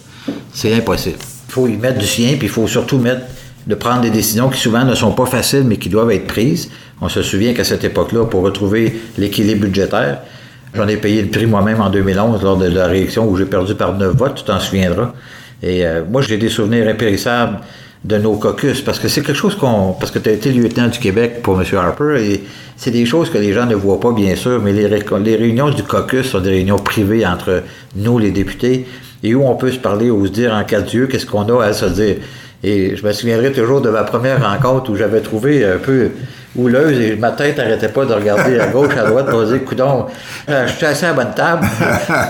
C'est 0.54 0.74
impossible. 0.74 1.18
Il 1.50 1.52
faut 1.52 1.68
y 1.68 1.76
mettre 1.76 2.00
du 2.00 2.08
sien, 2.08 2.36
puis 2.38 2.48
il 2.48 2.50
faut 2.50 2.68
surtout 2.68 2.98
mettre 2.98 3.22
de 3.68 3.76
prendre 3.76 4.02
des 4.02 4.10
décisions 4.10 4.50
qui 4.50 4.60
souvent 4.60 4.86
ne 4.86 4.96
sont 4.96 5.12
pas 5.12 5.26
faciles, 5.26 5.64
mais 5.66 5.78
qui 5.78 5.90
doivent 5.90 6.12
être 6.12 6.28
prises. 6.28 6.70
On 7.02 7.10
se 7.10 7.22
souvient 7.22 7.54
qu'à 7.54 7.64
cette 7.64 7.84
époque-là, 7.84 8.26
pour 8.26 8.42
retrouver 8.42 9.00
l'équilibre 9.18 9.62
budgétaire, 9.62 10.20
j'en 10.74 10.88
ai 10.88 10.98
payé 10.98 11.22
le 11.22 11.30
prix 11.30 11.46
moi-même 11.46 11.82
en 11.82 11.90
2011 11.90 12.44
lors 12.44 12.58
de 12.58 12.68
la 12.68 12.88
réélection 12.88 13.28
où 13.28 13.36
j'ai 13.38 13.46
perdu 13.46 13.76
par 13.76 13.98
neuf 13.98 14.16
votes, 14.16 14.36
tu 14.36 14.44
t'en 14.44 14.60
souviendras. 14.60 15.14
Et 15.62 15.86
euh, 15.86 16.04
moi, 16.10 16.22
j'ai 16.22 16.38
des 16.38 16.50
souvenirs 16.50 16.88
impérissables 16.88 17.60
de 18.06 18.18
nos 18.18 18.36
caucus, 18.36 18.82
parce 18.82 18.98
que 18.98 19.10
c'est 19.10 19.22
quelque 19.22 19.36
chose 19.36 19.56
qu'on... 19.56 19.92
Parce 19.92 20.12
que 20.12 20.20
tu 20.20 20.30
as 20.30 20.32
été 20.32 20.52
lieutenant 20.52 20.88
du 20.88 21.00
Québec 21.00 21.42
pour 21.44 21.60
M. 21.60 21.66
Harper, 21.78 22.16
et 22.22 22.44
c'est 22.78 22.92
des 22.92 23.06
choses 23.06 23.30
que 23.30 23.38
les 23.38 23.52
gens 23.52 23.66
ne 23.66 23.76
voient 23.76 24.00
pas, 24.00 24.14
bien 24.14 24.36
sûr, 24.38 24.62
mais 24.62 24.72
les, 24.72 24.88
les 24.88 25.36
réunions 25.36 25.70
du 25.70 25.84
caucus 25.84 26.28
sont 26.28 26.40
des 26.40 26.52
réunions 26.52 26.78
privées 26.78 27.28
entre 27.28 27.64
nous, 27.98 28.18
les 28.18 28.32
députés, 28.32 28.86
et 29.22 29.36
où 29.36 29.46
on 29.46 29.56
peut 29.56 29.72
se 29.72 29.80
parler 29.80 30.10
ou 30.10 30.26
se 30.26 30.32
dire 30.32 30.54
en 30.54 30.64
cas 30.64 30.80
de 30.80 30.88
Dieu 30.88 31.08
qu'est-ce 31.08 31.26
qu'on 31.26 31.44
a 31.44 31.66
à 31.66 31.74
se 31.74 31.86
dire. 31.86 32.16
Et 32.64 32.96
je 32.96 33.06
me 33.06 33.12
souviendrai 33.12 33.52
toujours 33.52 33.82
de 33.82 33.90
ma 33.90 34.04
première 34.04 34.42
rencontre 34.50 34.92
où 34.92 34.96
j'avais 34.96 35.22
trouvé 35.22 35.66
un 35.66 35.78
peu 35.78 36.12
houleuse 36.56 37.00
et 37.00 37.16
ma 37.16 37.32
tête 37.32 37.58
n'arrêtait 37.58 37.90
pas 37.90 38.06
de 38.06 38.14
regarder 38.14 38.60
à 38.60 38.68
gauche, 38.68 38.96
à 38.98 39.06
droite 39.06 39.30
pour 39.30 39.44
dire, 39.44 39.64
coudon, 39.66 40.08
euh, 40.50 40.68
je 40.68 40.74
suis 40.74 40.86
assez 40.86 41.06
à 41.06 41.14
bonne 41.14 41.34
table 41.36 41.66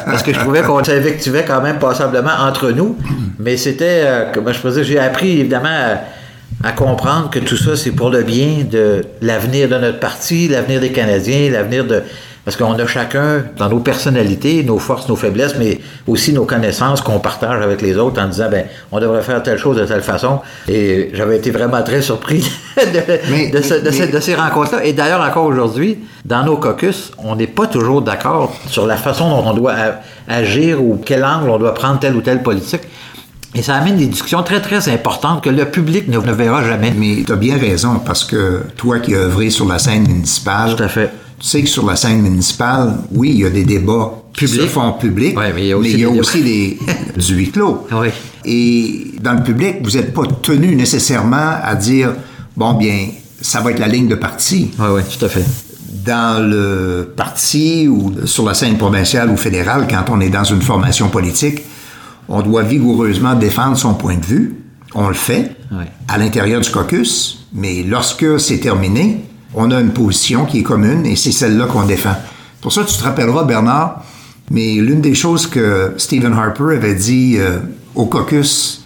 parce 0.06 0.24
que 0.24 0.34
je 0.34 0.40
trouvais 0.40 0.62
qu'on 0.62 0.84
s'invectivait 0.84 1.46
quand 1.48 1.62
même 1.62 1.80
passablement 1.80 2.34
entre 2.42 2.72
nous. 2.72 2.98
Mais 3.40 3.58
c'était, 3.58 4.04
euh, 4.06 4.26
je 4.48 4.58
faisais, 4.60 4.84
j'ai 4.84 5.00
appris 5.00 5.40
évidemment 5.40 5.98
à, 6.64 6.72
comprendre 6.72 7.30
que 7.30 7.40
tout 7.40 7.58
ça, 7.58 7.76
c'est 7.76 7.92
pour 7.92 8.10
le 8.10 8.24
bien 8.24 8.66
de 8.70 9.04
l'avenir 9.22 9.70
de 9.70 9.76
notre 9.76 10.00
parti, 10.00 10.48
l'avenir 10.48 10.80
des 10.80 10.92
Canadiens, 10.92 11.50
l'avenir 11.52 11.86
de, 11.86 12.04
parce 12.50 12.58
qu'on 12.58 12.74
a 12.74 12.88
chacun, 12.88 13.44
dans 13.58 13.70
nos 13.70 13.80
personnalités, 13.80 14.64
nos 14.64 14.80
forces, 14.80 15.08
nos 15.08 15.16
faiblesses, 15.16 15.56
mais 15.60 15.80
aussi 16.08 16.34
nos 16.34 16.46
connaissances 16.46 17.02
qu'on 17.02 17.20
partage 17.20 17.62
avec 17.62 17.80
les 17.82 17.96
autres 17.98 18.20
en 18.20 18.28
disant, 18.28 18.50
ben, 18.50 18.66
on 18.92 19.00
devrait 19.00 19.22
faire 19.22 19.44
telle 19.44 19.60
chose 19.60 19.78
de 19.78 19.86
telle 19.86 20.02
façon. 20.02 20.40
Et 20.68 21.12
j'avais 21.14 21.38
été 21.38 21.52
vraiment 21.52 21.84
très 21.84 22.02
surpris 22.02 22.50
de, 22.78 24.12
de, 24.12 24.20
ces 24.20 24.34
rencontres-là. 24.36 24.84
Et 24.84 24.94
d'ailleurs, 24.94 25.22
encore 25.22 25.46
aujourd'hui, 25.46 26.00
dans 26.26 26.44
nos 26.44 26.58
caucus, 26.58 27.12
on 27.20 27.36
n'est 27.36 27.46
pas 27.46 27.68
toujours 27.68 28.02
d'accord 28.02 28.56
sur 28.68 28.88
la 28.88 28.98
façon 28.98 29.30
dont 29.30 29.48
on 29.48 29.54
doit 29.54 29.76
agir 30.28 30.82
ou 30.82 31.00
quel 31.06 31.24
angle 31.24 31.50
on 31.50 31.60
doit 31.60 31.74
prendre 31.74 32.00
telle 32.00 32.16
ou 32.16 32.22
telle 32.22 32.42
politique. 32.42 32.82
Et 33.56 33.64
ça 33.64 33.76
amène 33.76 33.98
des 33.98 34.06
discussions 34.06 34.44
très, 34.44 34.62
très 34.62 34.90
importantes 34.90 35.44
que 35.44 35.50
le 35.50 35.66
public 35.66 36.08
ne, 36.08 36.20
verra 36.20 36.64
jamais. 36.64 36.94
Mais 36.96 37.24
tu 37.26 37.32
as 37.32 37.36
bien 37.36 37.58
raison, 37.58 38.00
parce 38.00 38.24
que 38.24 38.62
toi 38.78 39.00
qui 39.00 39.16
as 39.16 39.20
œuvré 39.20 39.50
sur 39.50 39.68
la 39.68 39.80
scène 39.80 40.08
municipale, 40.08 40.76
Tout 40.76 40.84
à 40.84 40.88
fait 40.88 41.12
tu 41.40 41.48
sais 41.48 41.62
que 41.62 41.70
sur 41.70 41.86
la 41.86 41.96
scène 41.96 42.22
municipale, 42.22 42.98
oui, 43.12 43.32
il 43.34 43.40
y 43.40 43.46
a 43.46 43.50
des 43.50 43.64
débats 43.64 44.12
qui 44.34 44.48
se 44.48 44.68
font 44.68 44.94
publics, 44.94 45.38
mais 45.38 45.64
il 45.64 45.68
y 45.68 45.72
a 45.72 45.78
aussi, 46.10 46.44
des, 46.44 46.78
du 47.18 47.34
huis 47.36 47.52
clos. 47.52 47.88
Et 48.46 49.12
dans 49.22 49.34
le 49.34 49.44
public, 49.44 49.78
vous 49.82 49.92
n'êtes 49.92 50.14
pas 50.14 50.24
tenu 50.42 50.76
nécessairement 50.76 51.56
à 51.64 51.76
dire, 51.76 52.14
bon, 52.58 52.74
bien, 52.74 53.08
ça 53.42 53.62
va 53.62 53.72
être 53.72 53.80
la 53.80 53.88
ligne 53.88 54.08
de 54.08 54.16
parti. 54.16 54.72
Oui, 54.80 54.88
oui, 54.96 55.02
tout 55.18 55.26
à 55.26 55.30
fait. 55.30 55.46
Dans 56.06 56.46
le 56.46 57.14
parti 57.16 57.88
ou 57.88 58.14
sur 58.26 58.46
la 58.46 58.54
scène 58.54 58.78
provinciale 58.78 59.30
ou 59.30 59.38
fédérale, 59.38 59.88
quand 59.90 60.14
on 60.14 60.20
est 60.20 60.30
dans 60.30 60.44
une 60.44 60.62
formation 60.62 61.10
politique, 61.10 61.62
on 62.30 62.42
doit 62.42 62.64
vigoureusement 62.64 63.36
défendre 63.36 63.76
son 63.76 63.96
point 63.96 64.16
de 64.16 64.26
vue. 64.26 64.56
On 64.96 65.08
le 65.08 65.16
fait 65.16 65.56
à 66.08 66.18
l'intérieur 66.18 66.62
du 66.62 66.70
caucus, 66.72 67.46
mais 67.54 67.84
lorsque 67.84 68.40
c'est 68.40 68.60
terminé, 68.60 69.26
on 69.54 69.72
a 69.72 69.80
une 69.80 69.92
position 69.92 70.46
qui 70.46 70.60
est 70.60 70.64
commune 70.64 71.06
et 71.06 71.16
c'est 71.16 71.32
celle-là 71.32 71.66
qu'on 71.66 71.86
défend. 71.86 72.16
Pour 72.62 72.72
ça, 72.72 72.84
tu 72.84 72.96
te 72.96 73.04
rappelleras, 73.04 73.44
Bernard, 73.44 74.04
mais 74.52 74.76
l'une 74.76 75.02
des 75.02 75.16
choses 75.16 75.48
que 75.48 75.94
Stephen 75.98 76.34
Harper 76.34 76.76
avait 76.76 76.96
dit 76.96 77.36
euh, 77.38 77.60
au 77.96 78.06
caucus, 78.06 78.86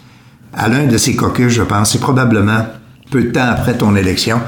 à 0.54 0.68
l'un 0.68 0.86
de 0.86 0.98
ses 0.98 1.16
caucus, 1.16 1.52
je 1.52 1.64
pense, 1.64 1.92
c'est 1.92 2.00
probablement 2.00 2.66
peu 3.12 3.24
de 3.24 3.32
temps 3.32 3.48
après 3.50 3.78
ton 3.78 3.96
élection, 3.96 4.42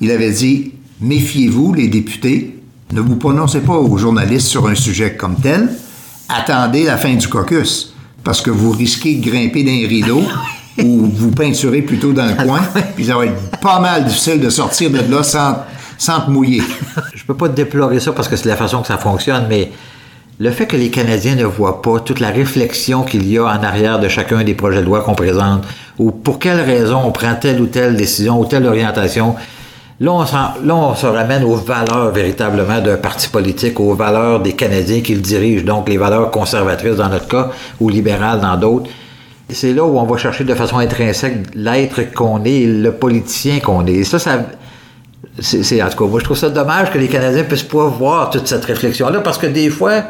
il 0.00 0.10
avait 0.10 0.32
dit 0.32 0.72
Méfiez-vous, 1.00 1.74
les 1.74 1.88
députés, 1.88 2.62
ne 2.92 3.00
vous 3.00 3.16
prononcez 3.16 3.60
pas 3.60 3.76
aux 3.76 3.96
journalistes 3.98 4.46
sur 4.46 4.68
un 4.68 4.74
sujet 4.74 5.14
comme 5.14 5.36
tel, 5.36 5.68
attendez 6.28 6.84
la 6.84 6.96
fin 6.96 7.14
du 7.14 7.28
caucus, 7.28 7.93
parce 8.24 8.40
que 8.40 8.50
vous 8.50 8.72
risquez 8.72 9.14
de 9.16 9.30
grimper 9.30 9.62
dans 9.62 9.70
les 9.70 9.86
rideaux 9.86 10.22
ou 10.82 11.06
vous 11.06 11.30
peinturez 11.30 11.82
plutôt 11.82 12.12
dans 12.12 12.26
le 12.26 12.34
coin, 12.34 12.60
puis 12.96 13.04
ça 13.04 13.16
va 13.16 13.26
être 13.26 13.58
pas 13.60 13.78
mal 13.78 14.04
difficile 14.04 14.40
de 14.40 14.50
sortir 14.50 14.90
de 14.90 14.98
là 15.10 15.22
sans, 15.22 15.58
sans 15.98 16.20
te 16.22 16.30
mouiller. 16.30 16.62
Je 17.14 17.24
peux 17.24 17.36
pas 17.36 17.48
déplorer 17.48 18.00
ça 18.00 18.12
parce 18.12 18.28
que 18.28 18.36
c'est 18.36 18.48
la 18.48 18.56
façon 18.56 18.80
que 18.80 18.88
ça 18.88 18.98
fonctionne, 18.98 19.46
mais 19.48 19.70
le 20.40 20.50
fait 20.50 20.66
que 20.66 20.76
les 20.76 20.90
Canadiens 20.90 21.36
ne 21.36 21.44
voient 21.44 21.80
pas 21.80 22.00
toute 22.00 22.18
la 22.18 22.30
réflexion 22.30 23.04
qu'il 23.04 23.30
y 23.30 23.38
a 23.38 23.44
en 23.44 23.62
arrière 23.62 24.00
de 24.00 24.08
chacun 24.08 24.42
des 24.42 24.54
projets 24.54 24.80
de 24.80 24.86
loi 24.86 25.02
qu'on 25.02 25.14
présente, 25.14 25.64
ou 25.98 26.10
pour 26.10 26.40
quelle 26.40 26.60
raison 26.60 27.02
on 27.04 27.12
prend 27.12 27.36
telle 27.36 27.60
ou 27.60 27.66
telle 27.66 27.94
décision 27.94 28.40
ou 28.40 28.44
telle 28.44 28.66
orientation, 28.66 29.36
Là 30.00 30.12
on, 30.12 30.94
se 30.94 31.06
ramène 31.06 31.44
aux 31.44 31.54
valeurs 31.54 32.10
véritablement 32.10 32.80
d'un 32.80 32.96
parti 32.96 33.28
politique, 33.28 33.78
aux 33.78 33.94
valeurs 33.94 34.40
des 34.40 34.54
Canadiens 34.54 35.00
qui 35.00 35.14
le 35.14 35.20
dirigent, 35.20 35.64
donc 35.64 35.88
les 35.88 35.98
valeurs 35.98 36.30
conservatrices 36.30 36.96
dans 36.96 37.08
notre 37.08 37.28
cas, 37.28 37.50
ou 37.80 37.88
libérales 37.88 38.40
dans 38.40 38.56
d'autres. 38.56 38.90
C'est 39.50 39.72
là 39.72 39.84
où 39.84 39.98
on 39.98 40.04
va 40.04 40.16
chercher 40.16 40.44
de 40.44 40.54
façon 40.54 40.78
intrinsèque 40.78 41.54
l'être 41.54 42.12
qu'on 42.12 42.42
est, 42.44 42.66
le 42.66 42.92
politicien 42.92 43.60
qu'on 43.60 43.86
est. 43.86 43.92
Et 43.92 44.04
ça, 44.04 44.18
ça 44.18 44.40
c'est, 45.38 45.82
en 45.82 45.88
tout 45.88 45.98
cas, 45.98 46.10
moi, 46.10 46.20
je 46.20 46.24
trouve 46.24 46.36
ça 46.36 46.48
dommage 46.48 46.90
que 46.90 46.98
les 46.98 47.08
Canadiens 47.08 47.42
puissent 47.42 47.62
pas 47.64 47.86
voir 47.86 48.30
toute 48.30 48.46
cette 48.46 48.64
réflexion-là, 48.64 49.20
parce 49.20 49.38
que 49.38 49.46
des 49.46 49.68
fois, 49.68 50.04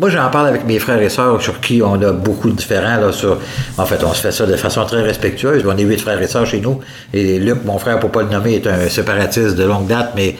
moi, 0.00 0.08
j'en 0.08 0.30
parle 0.30 0.46
avec 0.46 0.64
mes 0.64 0.78
frères 0.78 1.00
et 1.02 1.10
sœurs 1.10 1.42
sur 1.42 1.60
qui 1.60 1.82
on 1.82 2.00
a 2.00 2.10
beaucoup 2.10 2.48
de 2.48 2.56
différents. 2.56 2.96
Là, 2.96 3.12
sur, 3.12 3.36
en 3.76 3.84
fait, 3.84 4.02
on 4.02 4.14
se 4.14 4.22
fait 4.22 4.32
ça 4.32 4.46
de 4.46 4.56
façon 4.56 4.82
très 4.86 5.02
respectueuse. 5.02 5.62
On 5.66 5.76
est 5.76 5.82
huit 5.82 6.00
frères 6.00 6.20
et 6.22 6.26
sœurs 6.26 6.46
chez 6.46 6.60
nous. 6.60 6.80
Et 7.12 7.38
Luc, 7.38 7.66
mon 7.66 7.78
frère, 7.78 8.00
pour 8.00 8.10
pas 8.10 8.22
le 8.22 8.30
nommer, 8.30 8.54
est 8.54 8.66
un 8.66 8.88
séparatiste 8.88 9.56
de 9.56 9.64
longue 9.64 9.86
date, 9.86 10.12
mais 10.16 10.36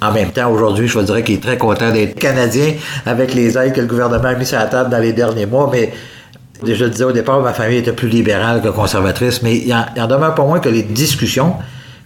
en 0.00 0.10
même 0.10 0.30
temps, 0.30 0.50
aujourd'hui, 0.50 0.88
je 0.88 0.98
vous 0.98 1.04
dirais 1.04 1.22
qu'il 1.22 1.34
est 1.34 1.42
très 1.42 1.58
content 1.58 1.92
d'être 1.92 2.18
Canadien 2.18 2.72
avec 3.04 3.34
les 3.34 3.58
aides 3.58 3.74
que 3.74 3.82
le 3.82 3.86
gouvernement 3.86 4.24
a 4.24 4.34
mis 4.36 4.46
sur 4.46 4.58
la 4.58 4.66
table 4.66 4.88
dans 4.88 4.98
les 4.98 5.12
derniers 5.12 5.46
mois. 5.46 5.68
Mais 5.70 5.92
je 6.66 6.84
le 6.84 6.90
disais 6.90 7.04
au 7.04 7.12
départ, 7.12 7.42
ma 7.42 7.52
famille 7.52 7.78
était 7.78 7.92
plus 7.92 8.08
libérale 8.08 8.62
que 8.62 8.68
conservatrice, 8.68 9.42
mais 9.42 9.56
il 9.58 9.74
en, 9.74 9.84
en 9.98 10.06
demeure 10.06 10.34
pas 10.34 10.44
moins 10.44 10.60
que 10.60 10.70
les 10.70 10.82
discussions 10.82 11.52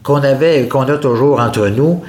qu'on 0.03 0.25
avait 0.25 0.63
et 0.63 0.69
qu'on 0.69 0.83
a 0.83 0.97
toujours 0.97 1.39
entre 1.39 1.69
nous, 1.69 2.03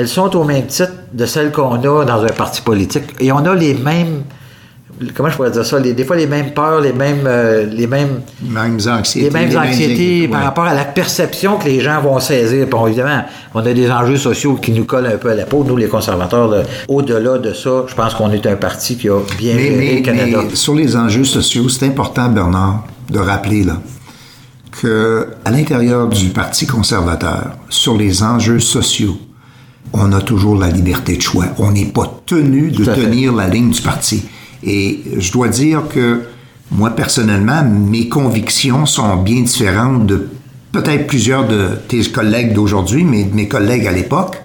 elles 0.00 0.08
sont 0.08 0.34
au 0.34 0.44
même 0.44 0.66
titre 0.66 0.92
de 1.12 1.26
celles 1.26 1.52
qu'on 1.52 1.74
a 1.74 2.04
dans 2.06 2.24
un 2.24 2.32
parti 2.32 2.62
politique. 2.62 3.04
Et 3.20 3.30
on 3.32 3.44
a 3.44 3.54
les 3.54 3.74
mêmes 3.74 4.22
comment 5.14 5.30
je 5.30 5.36
pourrais 5.36 5.50
dire 5.50 5.64
ça, 5.64 5.80
des 5.80 6.04
fois 6.04 6.16
les 6.16 6.26
mêmes 6.26 6.52
peurs, 6.52 6.80
les 6.80 6.92
mêmes, 6.92 7.24
euh, 7.26 7.66
les 7.66 7.86
mêmes, 7.86 8.20
anxiétés, 8.56 9.30
les 9.30 9.30
mêmes 9.30 9.56
anxiétés 9.56 10.28
par 10.28 10.42
rapport 10.42 10.64
à 10.64 10.74
la 10.74 10.84
perception 10.84 11.56
que 11.58 11.66
les 11.66 11.80
gens 11.80 12.00
vont 12.00 12.18
saisir. 12.20 12.66
Bon, 12.66 12.86
évidemment, 12.86 13.24
on 13.54 13.60
a 13.60 13.72
des 13.72 13.90
enjeux 13.90 14.16
sociaux 14.16 14.54
qui 14.54 14.72
nous 14.72 14.84
collent 14.84 15.06
un 15.06 15.16
peu 15.16 15.30
à 15.30 15.34
la 15.34 15.44
peau, 15.44 15.64
nous 15.66 15.76
les 15.76 15.88
conservateurs. 15.88 16.64
Au-delà 16.88 17.38
de 17.38 17.52
ça, 17.52 17.84
je 17.86 17.94
pense 17.94 18.14
qu'on 18.14 18.30
est 18.30 18.46
un 18.46 18.56
parti 18.56 18.96
qui 18.96 19.08
a 19.08 19.20
bien 19.38 19.54
mais, 19.54 19.96
le 19.96 20.02
Canada. 20.02 20.40
Mais 20.48 20.56
sur 20.56 20.74
les 20.74 20.96
enjeux 20.96 21.24
sociaux, 21.24 21.68
c'est 21.68 21.86
important, 21.86 22.28
Bernard, 22.28 22.84
de 23.08 23.18
rappeler 23.18 23.64
là 23.64 23.76
que 24.70 25.28
à 25.44 25.50
l'intérieur 25.50 26.08
du 26.08 26.28
Parti 26.28 26.66
conservateur, 26.66 27.52
sur 27.68 27.96
les 27.96 28.22
enjeux 28.22 28.60
sociaux, 28.60 29.18
on 29.92 30.12
a 30.12 30.20
toujours 30.20 30.56
la 30.56 30.68
liberté 30.68 31.16
de 31.16 31.22
choix. 31.22 31.46
On 31.58 31.70
n'est 31.72 31.86
pas 31.86 32.20
tenu 32.26 32.70
de 32.70 32.84
tenir 32.84 33.32
la 33.34 33.48
ligne 33.48 33.70
du 33.70 33.80
parti. 33.80 34.22
Et 34.62 35.00
je 35.18 35.32
dois 35.32 35.48
dire 35.48 35.82
que 35.88 36.22
moi, 36.70 36.90
personnellement, 36.90 37.62
mes 37.64 38.08
convictions 38.08 38.86
sont 38.86 39.16
bien 39.16 39.40
différentes 39.42 40.06
de 40.06 40.28
peut-être 40.72 41.06
plusieurs 41.08 41.48
de 41.48 41.70
tes 41.88 42.02
collègues 42.04 42.52
d'aujourd'hui, 42.52 43.02
mais 43.04 43.24
de 43.24 43.34
mes 43.34 43.48
collègues 43.48 43.86
à 43.86 43.92
l'époque. 43.92 44.36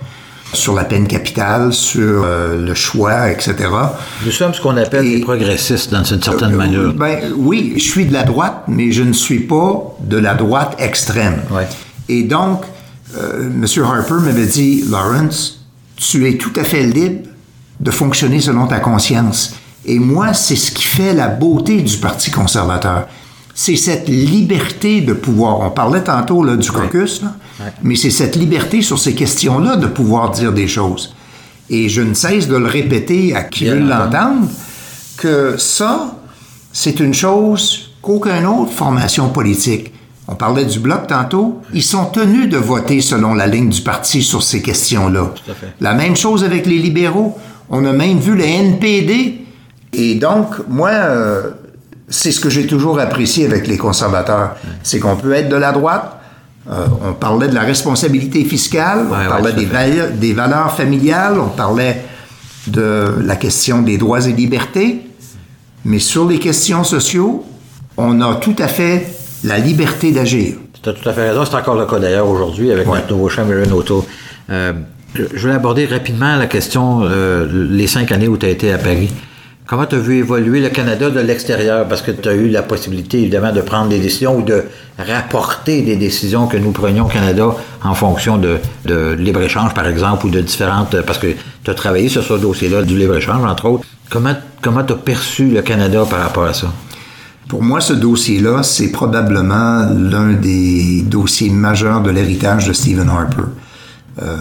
sur 0.53 0.73
la 0.73 0.85
peine 0.85 1.05
capitale, 1.05 1.73
sur 1.73 2.23
euh, 2.23 2.65
le 2.65 2.73
choix, 2.73 3.29
etc. 3.29 3.55
Nous 4.25 4.31
sommes 4.31 4.53
ce 4.53 4.61
qu'on 4.61 4.77
appelle 4.77 5.03
des 5.03 5.19
progressistes 5.19 5.91
dans 5.91 6.03
une 6.05 6.21
certaine 6.23 6.53
Euh, 6.53 6.57
manière. 6.57 6.93
Ben, 6.93 7.33
oui, 7.35 7.73
je 7.75 7.81
suis 7.83 8.05
de 8.05 8.13
la 8.13 8.23
droite, 8.23 8.63
mais 8.69 8.89
je 8.93 9.03
ne 9.03 9.11
suis 9.11 9.41
pas 9.41 9.83
de 9.99 10.17
la 10.17 10.33
droite 10.33 10.75
extrême. 10.79 11.41
Ouais. 11.51 11.67
Et 12.07 12.23
donc, 12.23 12.61
euh, 13.17 13.49
M. 13.49 13.65
Harper 13.83 14.21
m'avait 14.21 14.45
dit, 14.45 14.83
Lawrence, 14.89 15.65
tu 15.95 16.27
es 16.27 16.37
tout 16.37 16.53
à 16.55 16.63
fait 16.63 16.83
libre 16.83 17.29
de 17.79 17.91
fonctionner 17.91 18.41
selon 18.41 18.67
ta 18.67 18.79
conscience. 18.79 19.55
Et 19.85 19.99
moi, 19.99 20.33
c'est 20.33 20.55
ce 20.55 20.71
qui 20.71 20.83
fait 20.83 21.13
la 21.13 21.27
beauté 21.27 21.81
du 21.81 21.97
Parti 21.97 22.31
conservateur. 22.31 23.07
C'est 23.53 23.75
cette 23.75 24.09
liberté 24.09 25.01
de 25.01 25.13
pouvoir. 25.13 25.61
On 25.61 25.69
parlait 25.69 26.03
tantôt 26.03 26.43
là, 26.43 26.57
du 26.57 26.69
caucus, 26.71 27.21
là, 27.21 27.35
mais 27.83 27.95
c'est 27.95 28.09
cette 28.09 28.35
liberté 28.35 28.81
sur 28.81 28.99
ces 28.99 29.15
questions-là 29.15 29.77
de 29.77 29.87
pouvoir 29.87 30.31
dire 30.31 30.51
des 30.51 30.67
choses. 30.67 31.15
Et 31.69 31.87
je 31.87 32.01
ne 32.01 32.13
cesse 32.13 32.47
de 32.47 32.57
le 32.57 32.67
répéter 32.67 33.35
à 33.35 33.43
qui 33.43 33.65
veut 33.65 33.79
l'entendre, 33.79 34.47
que 35.17 35.55
ça, 35.57 36.17
c'est 36.73 36.99
une 36.99 37.13
chose 37.13 37.91
qu'aucune 38.01 38.45
autre 38.45 38.71
formation 38.71 39.29
politique. 39.29 39.93
On 40.27 40.35
parlait 40.35 40.65
du 40.65 40.79
bloc 40.79 41.07
tantôt. 41.07 41.61
Ils 41.73 41.83
sont 41.83 42.05
tenus 42.05 42.49
de 42.49 42.57
voter 42.57 43.01
selon 43.01 43.33
la 43.33 43.45
ligne 43.45 43.69
du 43.69 43.81
parti 43.81 44.23
sur 44.23 44.41
ces 44.41 44.61
questions-là. 44.61 45.31
La 45.81 45.93
même 45.93 46.15
chose 46.15 46.43
avec 46.43 46.65
les 46.65 46.79
libéraux. 46.79 47.37
On 47.69 47.85
a 47.85 47.91
même 47.91 48.19
vu 48.19 48.35
le 48.35 48.43
NPD. 48.43 49.45
Et 49.93 50.15
donc, 50.15 50.67
moi, 50.67 50.89
euh, 50.89 51.51
c'est 52.09 52.31
ce 52.31 52.39
que 52.39 52.49
j'ai 52.49 52.65
toujours 52.65 52.99
apprécié 52.99 53.45
avec 53.45 53.67
les 53.67 53.77
conservateurs. 53.77 54.55
C'est 54.83 54.99
qu'on 54.99 55.15
peut 55.15 55.33
être 55.33 55.49
de 55.49 55.55
la 55.55 55.71
droite. 55.71 56.19
Euh, 56.71 56.87
on 57.07 57.13
parlait 57.13 57.47
de 57.47 57.53
la 57.53 57.61
responsabilité 57.61 58.43
fiscale, 58.43 59.05
Ouais, 59.05 59.17
on 59.27 59.29
parlait 59.29 59.53
des 59.53 60.33
valeurs 60.33 60.75
familiales, 60.75 61.39
on 61.39 61.49
parlait 61.49 62.03
de 62.65 63.13
la 63.21 63.35
question 63.35 63.83
des 63.83 63.99
droits 63.99 64.25
et 64.27 64.33
libertés. 64.33 65.01
Mais 65.83 65.99
sur 65.99 66.27
les 66.27 66.39
questions 66.39 66.83
sociaux, 66.83 67.45
on 67.97 68.19
a 68.21 68.35
tout 68.35 68.55
à 68.57 68.67
fait 68.67 69.14
la 69.45 69.57
liberté 69.59 70.11
d'agir. 70.11 70.55
Tu 70.81 70.89
as 70.89 70.93
tout 70.93 71.07
à 71.09 71.13
fait 71.13 71.29
raison. 71.29 71.45
C'est 71.45 71.55
encore 71.55 71.75
le 71.75 71.85
cas 71.85 71.99
d'ailleurs 71.99 72.27
aujourd'hui 72.27 72.71
avec 72.71 72.87
Ouais. 72.87 72.99
notre 72.99 73.11
nouveau 73.13 73.29
Aaron 73.29 73.71
O'Toole. 73.77 74.03
Euh, 74.49 74.73
je 75.15 75.39
voulais 75.41 75.53
aborder 75.53 75.85
rapidement 75.85 76.35
la 76.35 76.47
question, 76.47 77.01
euh, 77.03 77.47
les 77.71 77.87
cinq 77.87 78.11
années 78.11 78.27
où 78.27 78.37
tu 78.37 78.45
as 78.45 78.49
été 78.49 78.71
à 78.73 78.77
Paris. 78.77 79.09
Comment 79.67 79.85
tu 79.87 79.95
as 79.95 79.99
vu 79.99 80.17
évoluer 80.19 80.61
le 80.61 80.69
Canada 80.69 81.09
de 81.09 81.19
l'extérieur? 81.19 81.87
Parce 81.87 82.03
que 82.03 82.11
tu 82.11 82.29
as 82.29 82.33
eu 82.35 82.49
la 82.49 82.61
possibilité, 82.61 83.19
évidemment, 83.21 83.51
de 83.51 83.61
prendre 83.61 83.89
des 83.89 83.97
décisions 83.97 84.35
ou 84.37 84.43
de 84.43 84.63
rapporter 84.99 85.81
des 85.81 85.95
décisions 85.95 86.45
que 86.45 86.57
nous 86.57 86.71
prenions 86.71 87.05
au 87.05 87.09
Canada 87.09 87.47
en 87.83 87.95
fonction 87.95 88.37
de, 88.37 88.57
de 88.85 89.13
libre-échange, 89.17 89.73
par 89.73 89.87
exemple, 89.87 90.27
ou 90.27 90.29
de 90.29 90.41
différentes... 90.41 91.01
Parce 91.01 91.17
que 91.17 91.27
tu 91.63 91.71
as 91.71 91.73
travaillé 91.73 92.09
sur 92.09 92.23
ce 92.23 92.33
dossier-là 92.33 92.83
du 92.83 92.95
libre-échange, 92.95 93.43
entre 93.43 93.65
autres. 93.65 93.85
Comment 94.11 94.35
comment 94.61 94.83
tu 94.83 94.93
as 94.93 94.97
perçu 94.97 95.45
le 95.47 95.61
Canada 95.63 96.03
par 96.07 96.19
rapport 96.19 96.45
à 96.45 96.53
ça? 96.53 96.67
Pour 97.47 97.61
moi, 97.61 97.79
ce 97.79 97.93
dossier-là, 97.93 98.63
c'est 98.63 98.89
probablement 98.91 99.87
l'un 99.93 100.33
des 100.33 101.03
dossiers 101.03 101.49
majeurs 101.49 102.01
de 102.01 102.09
l'héritage 102.09 102.67
de 102.67 102.73
Stephen 102.73 103.09
Harper. 103.09 103.43
Euh, 104.21 104.35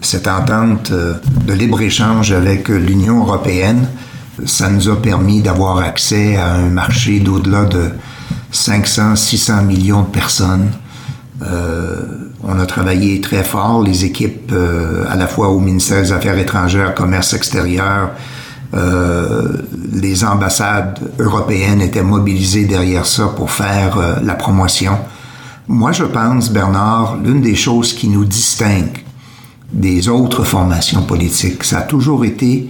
cette 0.00 0.28
entente 0.28 0.90
euh, 0.92 1.14
de 1.46 1.52
libre-échange 1.52 2.32
avec 2.32 2.68
l'Union 2.68 3.20
européenne, 3.20 3.88
ça 4.46 4.70
nous 4.70 4.88
a 4.88 4.96
permis 5.00 5.42
d'avoir 5.42 5.78
accès 5.78 6.36
à 6.36 6.54
un 6.54 6.68
marché 6.68 7.20
d'au-delà 7.20 7.64
de 7.64 7.90
500, 8.52 9.16
600 9.16 9.62
millions 9.62 10.02
de 10.02 10.08
personnes. 10.08 10.70
Euh, 11.42 12.30
on 12.42 12.58
a 12.58 12.66
travaillé 12.66 13.20
très 13.20 13.44
fort, 13.44 13.82
les 13.82 14.04
équipes 14.04 14.52
euh, 14.52 15.04
à 15.08 15.16
la 15.16 15.26
fois 15.26 15.48
au 15.48 15.58
ministère 15.58 16.02
des 16.02 16.12
Affaires 16.12 16.38
étrangères, 16.38 16.94
Commerce 16.94 17.32
extérieur, 17.34 18.10
les 18.72 20.24
ambassades 20.24 20.98
européennes 21.18 21.80
étaient 21.80 22.02
mobilisées 22.02 22.66
derrière 22.66 23.06
ça 23.06 23.26
pour 23.36 23.50
faire 23.50 23.98
euh, 23.98 24.16
la 24.22 24.34
promotion. 24.34 24.96
Moi, 25.66 25.92
je 25.92 26.04
pense, 26.04 26.50
Bernard, 26.50 27.18
l'une 27.22 27.40
des 27.40 27.54
choses 27.54 27.92
qui 27.92 28.08
nous 28.08 28.24
distingue 28.24 29.04
des 29.72 30.08
autres 30.08 30.44
formations 30.44 31.02
politiques, 31.02 31.64
ça 31.64 31.78
a 31.78 31.82
toujours 31.82 32.24
été 32.24 32.68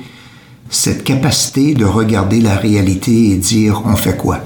cette 0.68 1.02
capacité 1.04 1.74
de 1.74 1.84
regarder 1.84 2.40
la 2.40 2.56
réalité 2.56 3.30
et 3.30 3.36
dire 3.36 3.82
on 3.84 3.96
fait 3.96 4.16
quoi? 4.16 4.40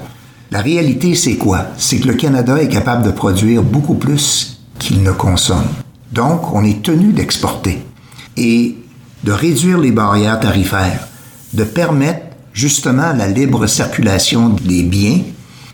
La 0.51 0.61
réalité, 0.61 1.15
c'est 1.15 1.35
quoi? 1.35 1.65
C'est 1.77 1.99
que 1.99 2.07
le 2.07 2.13
Canada 2.13 2.61
est 2.61 2.69
capable 2.69 3.03
de 3.03 3.11
produire 3.11 3.61
beaucoup 3.61 3.95
plus 3.95 4.59
qu'il 4.79 5.03
ne 5.03 5.11
consomme. 5.11 5.67
Donc, 6.11 6.53
on 6.53 6.63
est 6.63 6.81
tenu 6.81 7.11
d'exporter 7.11 7.83
et 8.37 8.77
de 9.23 9.31
réduire 9.31 9.79
les 9.79 9.91
barrières 9.91 10.39
tarifaires, 10.39 11.07
de 11.55 11.63
permettre 11.63 12.25
justement 12.53 13.13
la 13.13 13.27
libre 13.27 13.67
circulation 13.67 14.49
des 14.49 14.83
biens. 14.83 15.21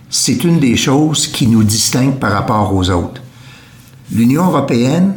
C'est 0.10 0.44
une 0.44 0.60
des 0.60 0.76
choses 0.76 1.28
qui 1.28 1.48
nous 1.48 1.64
distingue 1.64 2.20
par 2.20 2.32
rapport 2.32 2.74
aux 2.74 2.90
autres. 2.90 3.22
L'Union 4.12 4.46
européenne, 4.46 5.14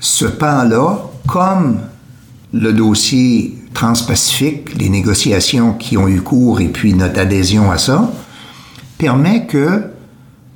ce 0.00 0.26
pan-là, 0.26 0.98
comme 1.26 1.80
le 2.52 2.72
dossier 2.72 3.58
transpacifique, 3.74 4.74
les 4.78 4.88
négociations 4.88 5.72
qui 5.72 5.96
ont 5.96 6.08
eu 6.08 6.20
cours 6.20 6.60
et 6.60 6.68
puis 6.68 6.94
notre 6.94 7.20
adhésion 7.20 7.70
à 7.70 7.78
ça, 7.78 8.10
permet 8.98 9.46
que 9.46 9.82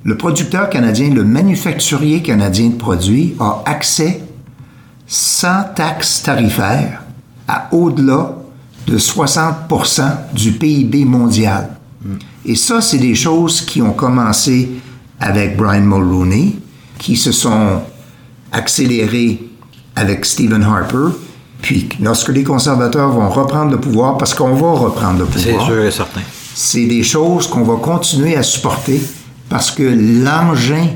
le 0.03 0.17
producteur 0.17 0.69
canadien, 0.69 1.09
le 1.13 1.23
manufacturier 1.23 2.21
canadien 2.21 2.69
de 2.69 2.75
produits 2.75 3.35
a 3.39 3.63
accès 3.65 4.23
sans 5.05 5.63
taxes 5.75 6.23
tarifaires 6.23 7.03
à 7.47 7.67
au-delà 7.73 8.40
de 8.87 8.97
60% 8.97 10.03
du 10.33 10.53
PIB 10.53 11.05
mondial. 11.05 11.77
Et 12.45 12.55
ça, 12.55 12.81
c'est 12.81 12.97
des 12.97 13.13
choses 13.15 13.61
qui 13.61 13.81
ont 13.81 13.93
commencé 13.93 14.69
avec 15.19 15.55
Brian 15.55 15.81
Mulroney, 15.81 16.55
qui 16.97 17.15
se 17.15 17.31
sont 17.31 17.81
accélérées 18.51 19.43
avec 19.95 20.25
Stephen 20.25 20.63
Harper, 20.63 21.09
puis 21.61 21.89
lorsque 22.01 22.29
les 22.29 22.43
conservateurs 22.43 23.11
vont 23.11 23.29
reprendre 23.29 23.71
le 23.71 23.79
pouvoir, 23.79 24.17
parce 24.17 24.33
qu'on 24.33 24.55
va 24.55 24.71
reprendre 24.71 25.19
le 25.19 25.27
C'est 25.35 25.49
pouvoir, 25.51 25.67
sûr 25.67 25.83
et 25.83 25.91
certain. 25.91 26.21
c'est 26.55 26.85
des 26.87 27.03
choses 27.03 27.47
qu'on 27.47 27.63
va 27.63 27.75
continuer 27.75 28.35
à 28.35 28.41
supporter 28.43 28.99
parce 29.47 29.69
que 29.69 29.83
l'engin, 29.83 30.87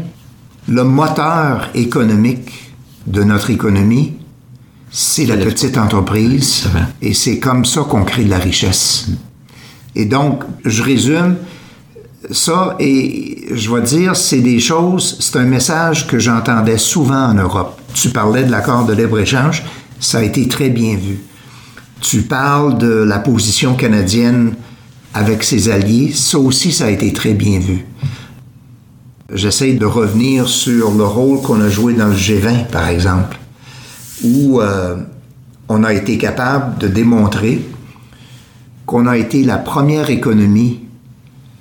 le 0.67 0.83
moteur 0.83 1.69
économique 1.75 2.49
de 3.05 3.23
notre 3.23 3.51
économie, 3.51 4.13
c'est 4.97 5.25
la 5.25 5.35
petite 5.35 5.77
entreprise 5.77 6.69
et 7.01 7.13
c'est 7.13 7.37
comme 7.37 7.65
ça 7.65 7.81
qu'on 7.81 8.05
crée 8.05 8.23
de 8.23 8.29
la 8.29 8.37
richesse. 8.37 9.07
Et 9.93 10.05
donc, 10.05 10.45
je 10.63 10.81
résume 10.81 11.35
ça 12.31 12.77
et 12.79 13.45
je 13.53 13.75
vais 13.75 13.81
dire, 13.81 14.15
c'est 14.15 14.39
des 14.39 14.61
choses, 14.61 15.17
c'est 15.19 15.37
un 15.37 15.43
message 15.43 16.07
que 16.07 16.17
j'entendais 16.17 16.77
souvent 16.77 17.25
en 17.25 17.33
Europe. 17.33 17.77
Tu 17.93 18.11
parlais 18.11 18.45
de 18.45 18.51
l'accord 18.51 18.85
de 18.85 18.93
libre-échange, 18.93 19.65
ça 19.99 20.19
a 20.19 20.21
été 20.21 20.47
très 20.47 20.69
bien 20.69 20.95
vu. 20.95 21.19
Tu 21.99 22.21
parles 22.21 22.77
de 22.77 22.87
la 22.87 23.19
position 23.19 23.75
canadienne 23.75 24.53
avec 25.13 25.43
ses 25.43 25.67
alliés, 25.67 26.13
ça 26.13 26.39
aussi, 26.39 26.71
ça 26.71 26.85
a 26.85 26.89
été 26.89 27.11
très 27.11 27.33
bien 27.33 27.59
vu. 27.59 27.85
J'essaie 29.33 29.73
de 29.73 29.85
revenir 29.85 30.47
sur 30.47 30.91
le 30.91 31.03
rôle 31.03 31.41
qu'on 31.41 31.59
a 31.59 31.67
joué 31.69 31.95
dans 31.95 32.07
le 32.07 32.15
G20, 32.15 32.67
par 32.67 32.87
exemple, 32.87 33.37
où 34.25 34.61
euh, 34.61 34.95
on 35.69 35.83
a 35.83 35.93
été 35.93 36.17
capable 36.17 36.77
de 36.77 36.87
démontrer 36.87 37.61
qu'on 38.85 39.07
a 39.07 39.17
été 39.17 39.43
la 39.43 39.57
première 39.57 40.09
économie 40.09 40.81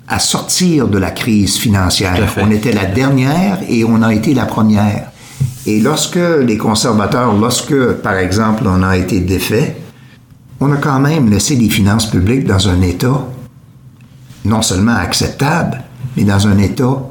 à 0.07 0.19
sortir 0.19 0.87
de 0.87 0.97
la 0.97 1.11
crise 1.11 1.57
financière. 1.57 2.33
On 2.37 2.51
était 2.51 2.71
la 2.71 2.85
dernière 2.85 3.59
et 3.67 3.83
on 3.83 4.01
a 4.01 4.13
été 4.13 4.33
la 4.33 4.45
première. 4.45 5.11
Et 5.65 5.79
lorsque 5.79 6.19
les 6.45 6.57
conservateurs, 6.57 7.35
lorsque, 7.35 7.93
par 8.03 8.15
exemple, 8.17 8.63
on 8.67 8.83
a 8.83 8.97
été 8.97 9.19
défait, 9.19 9.77
on 10.59 10.71
a 10.71 10.77
quand 10.77 10.99
même 10.99 11.29
laissé 11.29 11.55
les 11.55 11.69
finances 11.69 12.05
publiques 12.09 12.45
dans 12.45 12.69
un 12.69 12.81
état 12.81 13.25
non 14.45 14.61
seulement 14.61 14.95
acceptable, 14.95 15.83
mais 16.15 16.23
dans 16.23 16.47
un 16.47 16.59
état 16.59 17.01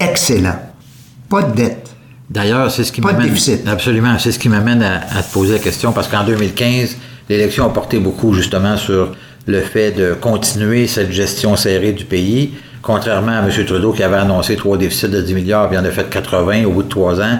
excellent. 0.00 0.58
Pas 1.28 1.42
de 1.42 1.54
dette. 1.54 1.87
D'ailleurs, 2.30 2.70
c'est 2.70 2.84
ce 2.84 2.92
qui 2.92 3.00
m'amène. 3.00 3.28
déficit. 3.28 3.66
Absolument, 3.66 4.18
c'est 4.18 4.32
ce 4.32 4.38
qui 4.38 4.48
m'amène 4.48 4.82
à, 4.82 5.00
à 5.16 5.22
te 5.22 5.32
poser 5.32 5.54
la 5.54 5.58
question 5.58 5.92
parce 5.92 6.08
qu'en 6.08 6.24
2015, 6.24 6.96
l'élection 7.28 7.66
a 7.66 7.70
porté 7.70 7.98
beaucoup 7.98 8.34
justement 8.34 8.76
sur 8.76 9.12
le 9.46 9.60
fait 9.60 9.92
de 9.92 10.12
continuer 10.12 10.86
cette 10.86 11.10
gestion 11.10 11.56
serrée 11.56 11.92
du 11.92 12.04
pays, 12.04 12.52
contrairement 12.82 13.32
à 13.32 13.48
M. 13.48 13.64
Trudeau 13.64 13.92
qui 13.92 14.02
avait 14.02 14.16
annoncé 14.16 14.56
trois 14.56 14.76
déficits 14.76 15.08
de 15.08 15.22
10 15.22 15.34
milliards, 15.34 15.68
puis 15.68 15.78
en 15.78 15.84
a 15.84 15.90
fait 15.90 16.08
80 16.10 16.64
au 16.66 16.70
bout 16.72 16.82
de 16.82 16.88
trois 16.88 17.20
ans. 17.20 17.38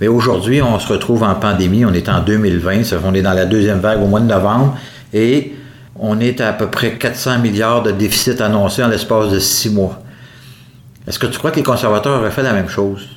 Mais 0.00 0.08
aujourd'hui, 0.08 0.60
on 0.60 0.78
se 0.80 0.92
retrouve 0.92 1.22
en 1.22 1.34
pandémie, 1.36 1.84
on 1.84 1.92
est 1.94 2.08
en 2.08 2.20
2020, 2.20 2.84
ça 2.84 2.96
fait 2.96 3.02
qu'on 3.02 3.14
est 3.14 3.22
dans 3.22 3.32
la 3.32 3.46
deuxième 3.46 3.78
vague 3.78 4.02
au 4.02 4.06
mois 4.06 4.20
de 4.20 4.26
novembre, 4.26 4.76
et 5.14 5.54
on 5.94 6.18
est 6.20 6.40
à, 6.40 6.48
à 6.48 6.52
peu 6.52 6.66
près 6.66 6.94
400 6.94 7.38
milliards 7.38 7.82
de 7.84 7.92
déficit 7.92 8.40
annoncés 8.40 8.82
en 8.82 8.88
l'espace 8.88 9.30
de 9.30 9.38
six 9.38 9.70
mois. 9.70 10.02
Est-ce 11.06 11.20
que 11.20 11.26
tu 11.26 11.38
crois 11.38 11.52
que 11.52 11.56
les 11.56 11.62
conservateurs 11.62 12.18
auraient 12.20 12.32
fait 12.32 12.42
la 12.42 12.52
même 12.52 12.68
chose? 12.68 13.08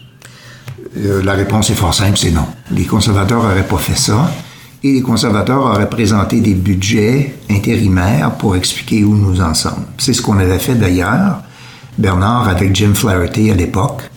Euh, 0.98 1.22
la 1.24 1.34
réponse 1.34 1.70
est 1.70 1.76
fort 1.76 1.94
simple, 1.94 2.18
c'est 2.18 2.32
non. 2.32 2.46
Les 2.72 2.86
conservateurs 2.86 3.44
n'auraient 3.44 3.68
pas 3.68 3.78
fait 3.78 3.98
ça. 3.98 4.32
Et 4.84 4.94
les 4.94 5.02
conservateurs 5.02 5.62
auraient 5.62 5.90
présenté 5.90 6.40
des 6.40 6.54
budgets 6.54 7.36
intérimaires 7.50 8.36
pour 8.38 8.56
expliquer 8.56 9.04
où 9.04 9.16
nous 9.16 9.42
en 9.42 9.54
sommes. 9.54 9.86
C'est 9.98 10.14
ce 10.14 10.22
qu'on 10.22 10.40
avait 10.40 10.60
fait 10.60 10.76
d'ailleurs, 10.76 11.42
Bernard, 11.98 12.48
avec 12.48 12.74
Jim 12.76 12.94
Flaherty 12.94 13.52
à 13.52 13.56
l'époque, 13.56 14.10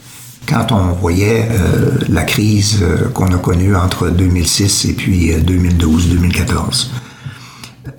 quand 0.48 0.70
on 0.70 0.92
voyait 0.92 1.48
euh, 1.50 1.98
la 2.08 2.22
crise 2.22 2.78
euh, 2.82 3.08
qu'on 3.08 3.34
a 3.34 3.38
connue 3.38 3.74
entre 3.74 4.08
2006 4.10 4.84
et 4.84 4.92
puis 4.92 5.32
2012-2014. 5.32 6.90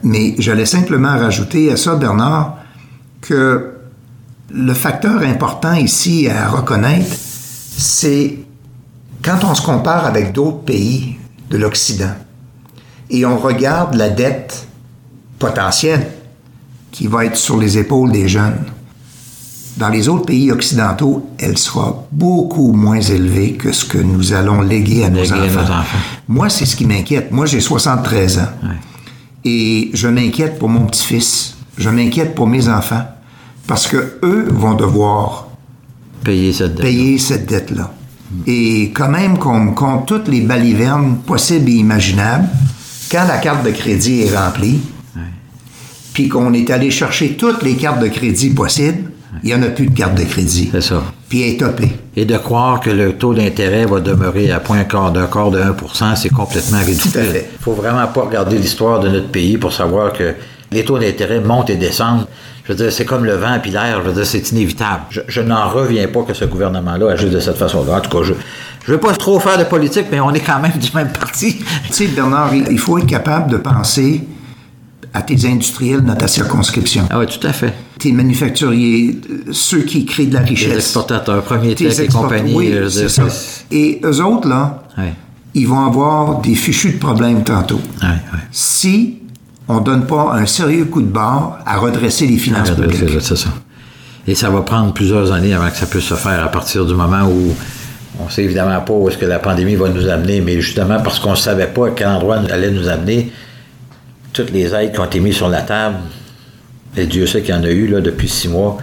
Mais 0.04 0.36
j'allais 0.40 0.66
simplement 0.66 1.18
rajouter 1.18 1.72
à 1.72 1.78
ça, 1.78 1.96
Bernard, 1.96 2.58
que 3.22 3.74
le 4.54 4.74
facteur 4.74 5.22
important 5.22 5.74
ici 5.74 6.30
à 6.30 6.48
reconnaître, 6.48 7.16
c'est 7.78 8.43
quand 9.24 9.44
on 9.44 9.56
se 9.56 9.62
compare 9.62 10.06
avec 10.06 10.34
d'autres 10.34 10.60
pays 10.60 11.16
de 11.50 11.58
l'Occident 11.58 12.14
et 13.10 13.26
on 13.26 13.38
regarde 13.38 13.96
la 13.96 14.10
dette 14.10 14.68
potentielle 15.40 16.12
qui 16.92 17.08
va 17.08 17.26
être 17.26 17.38
sur 17.38 17.58
les 17.58 17.78
épaules 17.78 18.12
des 18.12 18.28
jeunes, 18.28 18.66
dans 19.78 19.90
les 19.90 20.08
autres 20.08 20.26
pays 20.26 20.52
occidentaux, 20.52 21.28
elle 21.40 21.58
sera 21.58 22.06
beaucoup 22.12 22.74
moins 22.74 23.00
élevée 23.00 23.54
que 23.54 23.72
ce 23.72 23.86
que 23.86 23.98
nous 23.98 24.34
allons 24.34 24.62
léguer 24.62 25.06
à, 25.06 25.10
nos, 25.10 25.32
enfants. 25.34 25.84
Moi, 26.28 26.50
c'est 26.50 26.66
ce 26.66 26.76
qui 26.76 26.86
m'inquiète. 26.86 27.32
Moi, 27.32 27.48
j'ai 27.48 27.60
73 27.60 28.40
ans. 28.40 28.50
Et 29.44 29.90
je 29.94 30.08
m'inquiète 30.08 30.60
pour 30.60 30.70
mon 30.70 30.86
petit-fils. 30.86 31.56
Je 31.78 31.90
m'inquiète 31.90 32.36
pour 32.36 32.46
mes 32.46 32.70
enfants. 32.70 33.04
Parce 33.66 33.88
que 33.88 34.20
eux 34.22 34.48
vont 34.52 34.76
devoir 34.76 35.48
payer 36.24 36.54
cette 36.54 36.76
dette-là. 36.76 36.84
Payer 36.84 37.18
cette 37.18 37.50
dette-là. 37.50 37.92
Et 38.48 38.92
quand 38.94 39.10
même 39.10 39.38
qu'on 39.38 39.74
compte 39.74 40.08
toutes 40.08 40.28
les 40.28 40.42
balivernes 40.42 41.18
possibles 41.26 41.70
et 41.70 41.74
imaginables, 41.74 42.48
quand 43.12 43.26
la 43.28 43.38
carte 43.38 43.66
de 43.66 43.72
crédit 43.72 44.22
est 44.22 44.36
remplie, 44.36 44.80
puis 46.14 46.30
qu'on 46.30 46.54
est 46.54 46.70
allé 46.70 46.92
chercher 46.92 47.36
toutes 47.36 47.64
les 47.64 47.76
cartes 47.76 48.00
de 48.00 48.08
crédit 48.08 48.52
possibles, 48.52 49.12
il 49.44 49.48
n'y 49.48 49.56
en 49.56 49.64
a 49.64 49.68
plus 49.68 49.88
de 49.88 49.98
carte 49.98 50.16
de 50.16 50.24
crédit. 50.24 50.70
C'est 50.72 50.82
ça. 50.82 51.04
Puis 51.28 51.42
elle 51.42 51.56
est 51.56 51.58
topée. 51.58 51.92
Et 52.16 52.26
de 52.26 52.38
croire 52.38 52.80
que 52.80 52.92
le 52.92 53.18
taux 53.18 53.34
d'intérêt 53.34 53.86
va 53.86 54.00
demeurer 54.00 54.52
à 54.52 54.60
point 54.60 54.78
d'un 54.78 55.26
quart 55.26 55.52
de 55.52 55.60
1% 55.60 56.16
c'est 56.16 56.30
complètement 56.30 56.80
ridicule. 56.80 57.12
Tout 57.12 57.18
à 57.18 57.24
fait. 57.24 57.50
Il 57.60 57.64
faut 57.64 57.74
vraiment 57.74 58.06
pas 58.08 58.22
regarder 58.22 58.58
l'histoire 58.58 59.00
de 59.00 59.10
notre 59.10 59.30
pays 59.30 59.58
pour 59.58 59.74
savoir 59.74 60.14
que 60.14 60.36
les 60.72 60.86
taux 60.86 61.00
d'intérêt 61.00 61.40
montent 61.40 61.72
et 61.72 61.76
descendent. 61.76 62.28
Je 62.66 62.72
veux 62.72 62.78
dire, 62.78 62.94
c'est 62.94 63.06
comme 63.06 63.26
le 63.26 63.36
vent 63.36 63.60
et 63.64 63.70
l'air. 63.70 64.02
Je 64.02 64.10
veux 64.10 64.14
dire, 64.14 64.26
c'est 64.26 64.52
inévitable. 64.52 65.04
Je, 65.28 65.42
n'en 65.42 65.68
reviens 65.68 66.08
pas 66.08 66.24
que 66.24 66.34
ce 66.34 66.46
gouvernement-là 66.46 67.12
agisse 67.12 67.32
de 67.32 67.40
cette 67.40 67.58
façon-là. 67.58 67.98
En 67.98 68.02
tout 68.02 68.10
cas, 68.10 68.24
je 68.24 68.32
ne 68.34 68.38
veux 68.88 69.00
pas 69.00 69.14
trop 69.14 69.40
faire 69.40 69.58
de 69.58 69.66
politique, 69.66 70.06
mais 70.12 70.20
on 70.22 70.32
est 70.32 70.40
quand 70.40 70.60
même 70.60 70.78
du 70.78 70.90
même 70.96 71.12
parti. 71.12 71.58
tu 71.88 71.94
sais, 71.94 72.08
Bernard, 72.08 72.54
il 72.56 72.80
faut 72.80 72.98
être 72.98 73.08
capable 73.08 73.52
de 73.52 73.58
penser 73.58 74.24
à 75.14 75.22
tes 75.22 75.46
industriels 75.46 76.02
dans 76.02 76.16
ta 76.16 76.28
circonscription. 76.28 77.08
Ah 77.10 77.20
oui, 77.20 77.26
tout 77.28 77.46
à 77.46 77.54
fait. 77.54 77.74
Tes 78.00 78.12
manufacturiers, 78.12 79.20
ceux 79.52 79.82
qui 79.82 80.06
créent 80.06 80.26
de 80.26 80.34
la 80.34 80.40
richesse. 80.40 80.70
Les 80.70 80.76
exportateurs, 80.78 81.44
Premier 81.44 81.76
Tech 81.76 82.00
et 82.00 82.08
compagnie. 82.08 82.56
Oui, 82.56 82.74
c'est 82.90 83.10
ça. 83.10 83.24
Et 83.72 84.00
eux 84.04 84.24
autres, 84.24 84.48
là, 84.48 84.84
ils 85.54 85.68
vont 85.68 85.86
avoir 85.86 86.40
des 86.40 86.56
fichus 86.56 86.94
de 86.94 86.98
problèmes 86.98 87.44
tantôt. 87.44 87.82
Oui, 88.02 88.08
oui. 88.34 88.40
Si 88.52 89.20
on 89.68 89.80
ne 89.80 89.86
donne 89.86 90.06
pas 90.06 90.34
un 90.34 90.46
sérieux 90.46 90.86
coup 90.86 91.02
de 91.02 91.08
barre 91.08 91.60
à 91.66 91.78
redresser 91.78 92.28
les 92.28 92.38
finances 92.38 92.72
publiques. 92.72 93.22
C'est 93.22 93.38
ça. 93.38 93.50
Et 94.28 94.36
ça 94.36 94.50
va 94.50 94.62
prendre 94.62 94.94
plusieurs 94.94 95.32
années 95.32 95.54
avant 95.54 95.70
que 95.70 95.78
ça 95.78 95.86
puisse 95.86 96.06
se 96.06 96.14
faire 96.14 96.44
à 96.44 96.50
partir 96.50 96.86
du 96.86 96.94
moment 96.94 97.24
où 97.24 97.54
on 98.20 98.26
ne 98.26 98.30
sait 98.30 98.44
évidemment 98.44 98.80
pas 98.82 98.94
où 98.94 99.10
est-ce 99.10 99.18
que 99.18 99.26
la 99.26 99.40
pandémie 99.40 99.76
va 99.76 99.90
nous 99.90 100.08
amener, 100.08 100.40
mais 100.40 100.62
justement 100.62 101.00
parce 101.02 101.20
qu'on 101.20 101.32
ne 101.32 101.36
savait 101.36 101.68
pas 101.68 101.88
à 101.88 101.92
quel 101.92 102.08
endroit 102.08 102.40
elle 102.44 102.52
allait 102.52 102.72
nous 102.72 102.88
amener, 102.88 103.32
toutes 104.32 104.52
les 104.52 104.74
aides 104.74 104.94
qui 104.94 105.00
ont 105.00 105.06
été 105.06 105.20
mises 105.20 105.36
sur 105.36 105.50
la 105.50 105.62
table, 105.62 105.98
et 106.96 107.06
Dieu 107.06 107.26
sait 107.26 107.42
qu'il 107.42 107.56
y 107.56 107.58
en 107.58 107.64
a 107.64 107.70
eu 107.70 107.88
là, 107.88 108.02
depuis 108.02 108.30
six 108.30 108.48
mois, 108.48 108.78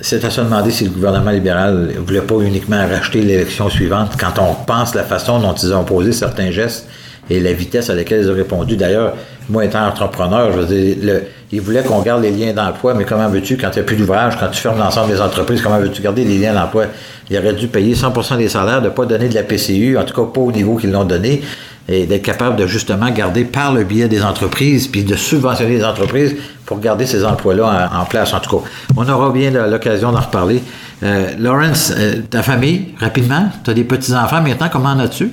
c'est 0.00 0.24
à 0.24 0.30
se 0.30 0.40
demander 0.40 0.70
si 0.70 0.84
le 0.84 0.90
gouvernement 0.90 1.30
libéral 1.30 1.92
ne 1.94 2.00
voulait 2.00 2.20
pas 2.20 2.40
uniquement 2.40 2.86
racheter 2.86 3.22
l'élection 3.22 3.70
suivante 3.70 4.12
quand 4.18 4.38
on 4.40 4.54
pense 4.54 4.94
la 4.94 5.04
façon 5.04 5.38
dont 5.38 5.54
ils 5.54 5.72
ont 5.72 5.84
posé 5.84 6.12
certains 6.12 6.50
gestes 6.50 6.88
et 7.30 7.40
la 7.40 7.52
vitesse 7.52 7.90
à 7.90 7.94
laquelle 7.94 8.22
ils 8.22 8.30
ont 8.30 8.34
répondu. 8.34 8.76
D'ailleurs, 8.76 9.14
moi 9.48 9.64
étant 9.64 9.86
entrepreneur, 9.86 10.52
je 10.52 10.58
veux 10.58 10.66
dire, 10.66 10.96
le, 11.02 11.22
ils 11.52 11.60
voulaient 11.60 11.82
qu'on 11.82 12.00
garde 12.02 12.22
les 12.22 12.30
liens 12.30 12.52
d'emploi, 12.52 12.94
mais 12.94 13.04
comment 13.04 13.28
veux-tu, 13.28 13.56
quand 13.56 13.72
n'y 13.74 13.80
a 13.80 13.84
plus 13.84 13.96
d'ouvrage, 13.96 14.36
quand 14.38 14.48
tu 14.48 14.60
fermes 14.60 14.78
l'ensemble 14.78 15.12
des 15.12 15.20
entreprises, 15.20 15.62
comment 15.62 15.78
veux-tu 15.78 16.02
garder 16.02 16.24
les 16.24 16.38
liens 16.38 16.52
d'emploi? 16.52 16.86
Il 17.30 17.38
aurait 17.38 17.52
dû 17.52 17.68
payer 17.68 17.94
100% 17.94 18.38
des 18.38 18.48
salaires, 18.48 18.80
de 18.80 18.86
ne 18.86 18.90
pas 18.90 19.06
donner 19.06 19.28
de 19.28 19.34
la 19.34 19.44
PCU, 19.44 19.96
en 19.96 20.04
tout 20.04 20.14
cas 20.14 20.28
pas 20.30 20.40
au 20.40 20.52
niveau 20.52 20.76
qu'ils 20.76 20.90
l'ont 20.90 21.04
donné, 21.04 21.42
et 21.88 22.06
d'être 22.06 22.22
capable 22.22 22.56
de 22.56 22.66
justement 22.66 23.08
garder 23.10 23.44
par 23.44 23.72
le 23.72 23.84
biais 23.84 24.08
des 24.08 24.22
entreprises, 24.22 24.88
puis 24.88 25.04
de 25.04 25.14
subventionner 25.14 25.76
les 25.76 25.84
entreprises 25.84 26.34
pour 26.66 26.80
garder 26.80 27.06
ces 27.06 27.24
emplois-là 27.24 27.90
en, 27.94 28.04
place. 28.04 28.32
En 28.34 28.40
tout 28.40 28.58
cas, 28.58 28.64
on 28.96 29.08
aura 29.08 29.30
bien 29.30 29.50
l'occasion 29.50 30.10
d'en 30.10 30.20
reparler. 30.20 30.62
Euh, 31.02 31.28
Lawrence, 31.38 31.92
euh, 31.96 32.22
ta 32.30 32.42
famille, 32.42 32.94
rapidement, 32.98 33.48
tu 33.62 33.70
as 33.70 33.74
des 33.74 33.84
petits-enfants 33.84 34.40
maintenant, 34.40 34.68
comment 34.72 34.90
en 34.90 34.98
as-tu? 34.98 35.30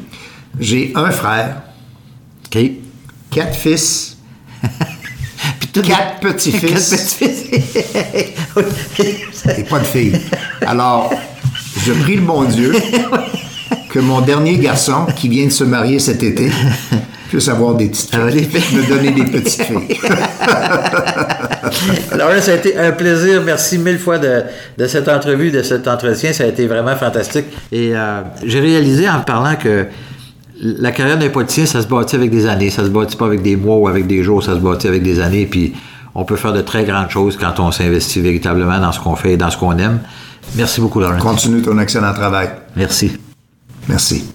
J'ai 0.60 0.92
un 0.96 1.10
frère. 1.10 1.62
OK 2.54 2.62
quatre 3.32 3.56
fils, 3.56 4.18
quatre 5.74 6.20
petits-fils. 6.20 7.22
et 9.58 9.64
pas 9.70 9.80
de 9.80 9.86
filles. 9.86 10.20
Alors, 10.68 11.14
je 11.86 11.94
prie 11.94 12.18
le 12.18 12.24
bon 12.24 12.44
Dieu 12.44 12.74
que 13.90 14.00
mon 14.00 14.20
dernier 14.22 14.58
garçon, 14.58 15.06
qui 15.16 15.30
vient 15.30 15.46
de 15.46 15.52
se 15.52 15.64
marier 15.64 16.00
cet 16.00 16.24
été, 16.24 16.52
puisse 17.30 17.48
avoir 17.48 17.76
des 17.76 17.88
petites 17.88 18.14
filles. 18.14 18.50
me 18.76 18.88
donner 18.88 19.12
des 19.12 19.24
petites 19.24 19.64
filles. 19.64 19.98
Alors 22.12 22.32
ça 22.42 22.52
a 22.52 22.56
été 22.56 22.78
un 22.78 22.92
plaisir. 22.92 23.42
Merci 23.44 23.78
mille 23.78 23.98
fois 24.00 24.20
de, 24.20 24.44
cette 24.88 25.08
entrevue, 25.08 25.52
de 25.52 25.64
cet 25.64 25.88
entretien. 25.88 26.34
Ça 26.34 26.44
a 26.44 26.48
été 26.48 26.68
vraiment 26.68 26.98
fantastique. 26.98 27.46
Et 27.72 27.96
euh, 27.96 28.24
j'ai 28.44 28.60
réalisé 28.60 29.10
en 29.10 29.22
parlant 29.22 29.56
que 29.56 29.88
la 30.62 30.92
carrière 30.92 31.18
d'un 31.18 31.30
politicien, 31.30 31.66
ça 31.66 31.82
se 31.82 31.88
bâtit 31.88 32.16
avec 32.16 32.30
des 32.30 32.46
années. 32.46 32.70
Ça 32.70 32.84
se 32.84 32.90
bâtit 32.90 33.18
pas 33.18 33.26
avec 33.26 33.42
des 33.42 33.56
mois 33.56 33.78
ou 33.78 33.88
avec 33.88 34.08
des 34.08 34.24
jours, 34.24 34.44
ça 34.44 34.54
se 34.54 34.60
bâtit 34.60 34.88
avec 34.88 35.04
des 35.04 35.20
années. 35.20 35.46
Puis 35.46 35.74
on 36.14 36.24
peut 36.24 36.36
faire 36.36 36.54
de 36.54 36.62
très 36.62 36.84
grandes 36.84 37.10
choses 37.10 37.38
quand 37.38 37.60
on 37.60 37.72
s'investit 37.72 38.22
véritablement 38.22 38.80
dans 38.80 38.92
ce 38.92 39.00
qu'on 39.00 39.16
fait 39.16 39.34
et 39.34 39.38
dans 39.38 39.50
ce 39.50 39.58
qu'on 39.58 39.78
aime. 39.78 40.00
Merci 40.56 40.82
beaucoup, 40.82 41.00
Laurent. 41.00 41.18
Continue 41.18 41.62
ton 41.62 41.78
excellent 41.80 42.14
travail. 42.14 42.50
Merci. 42.76 43.18
Merci. 43.88 44.26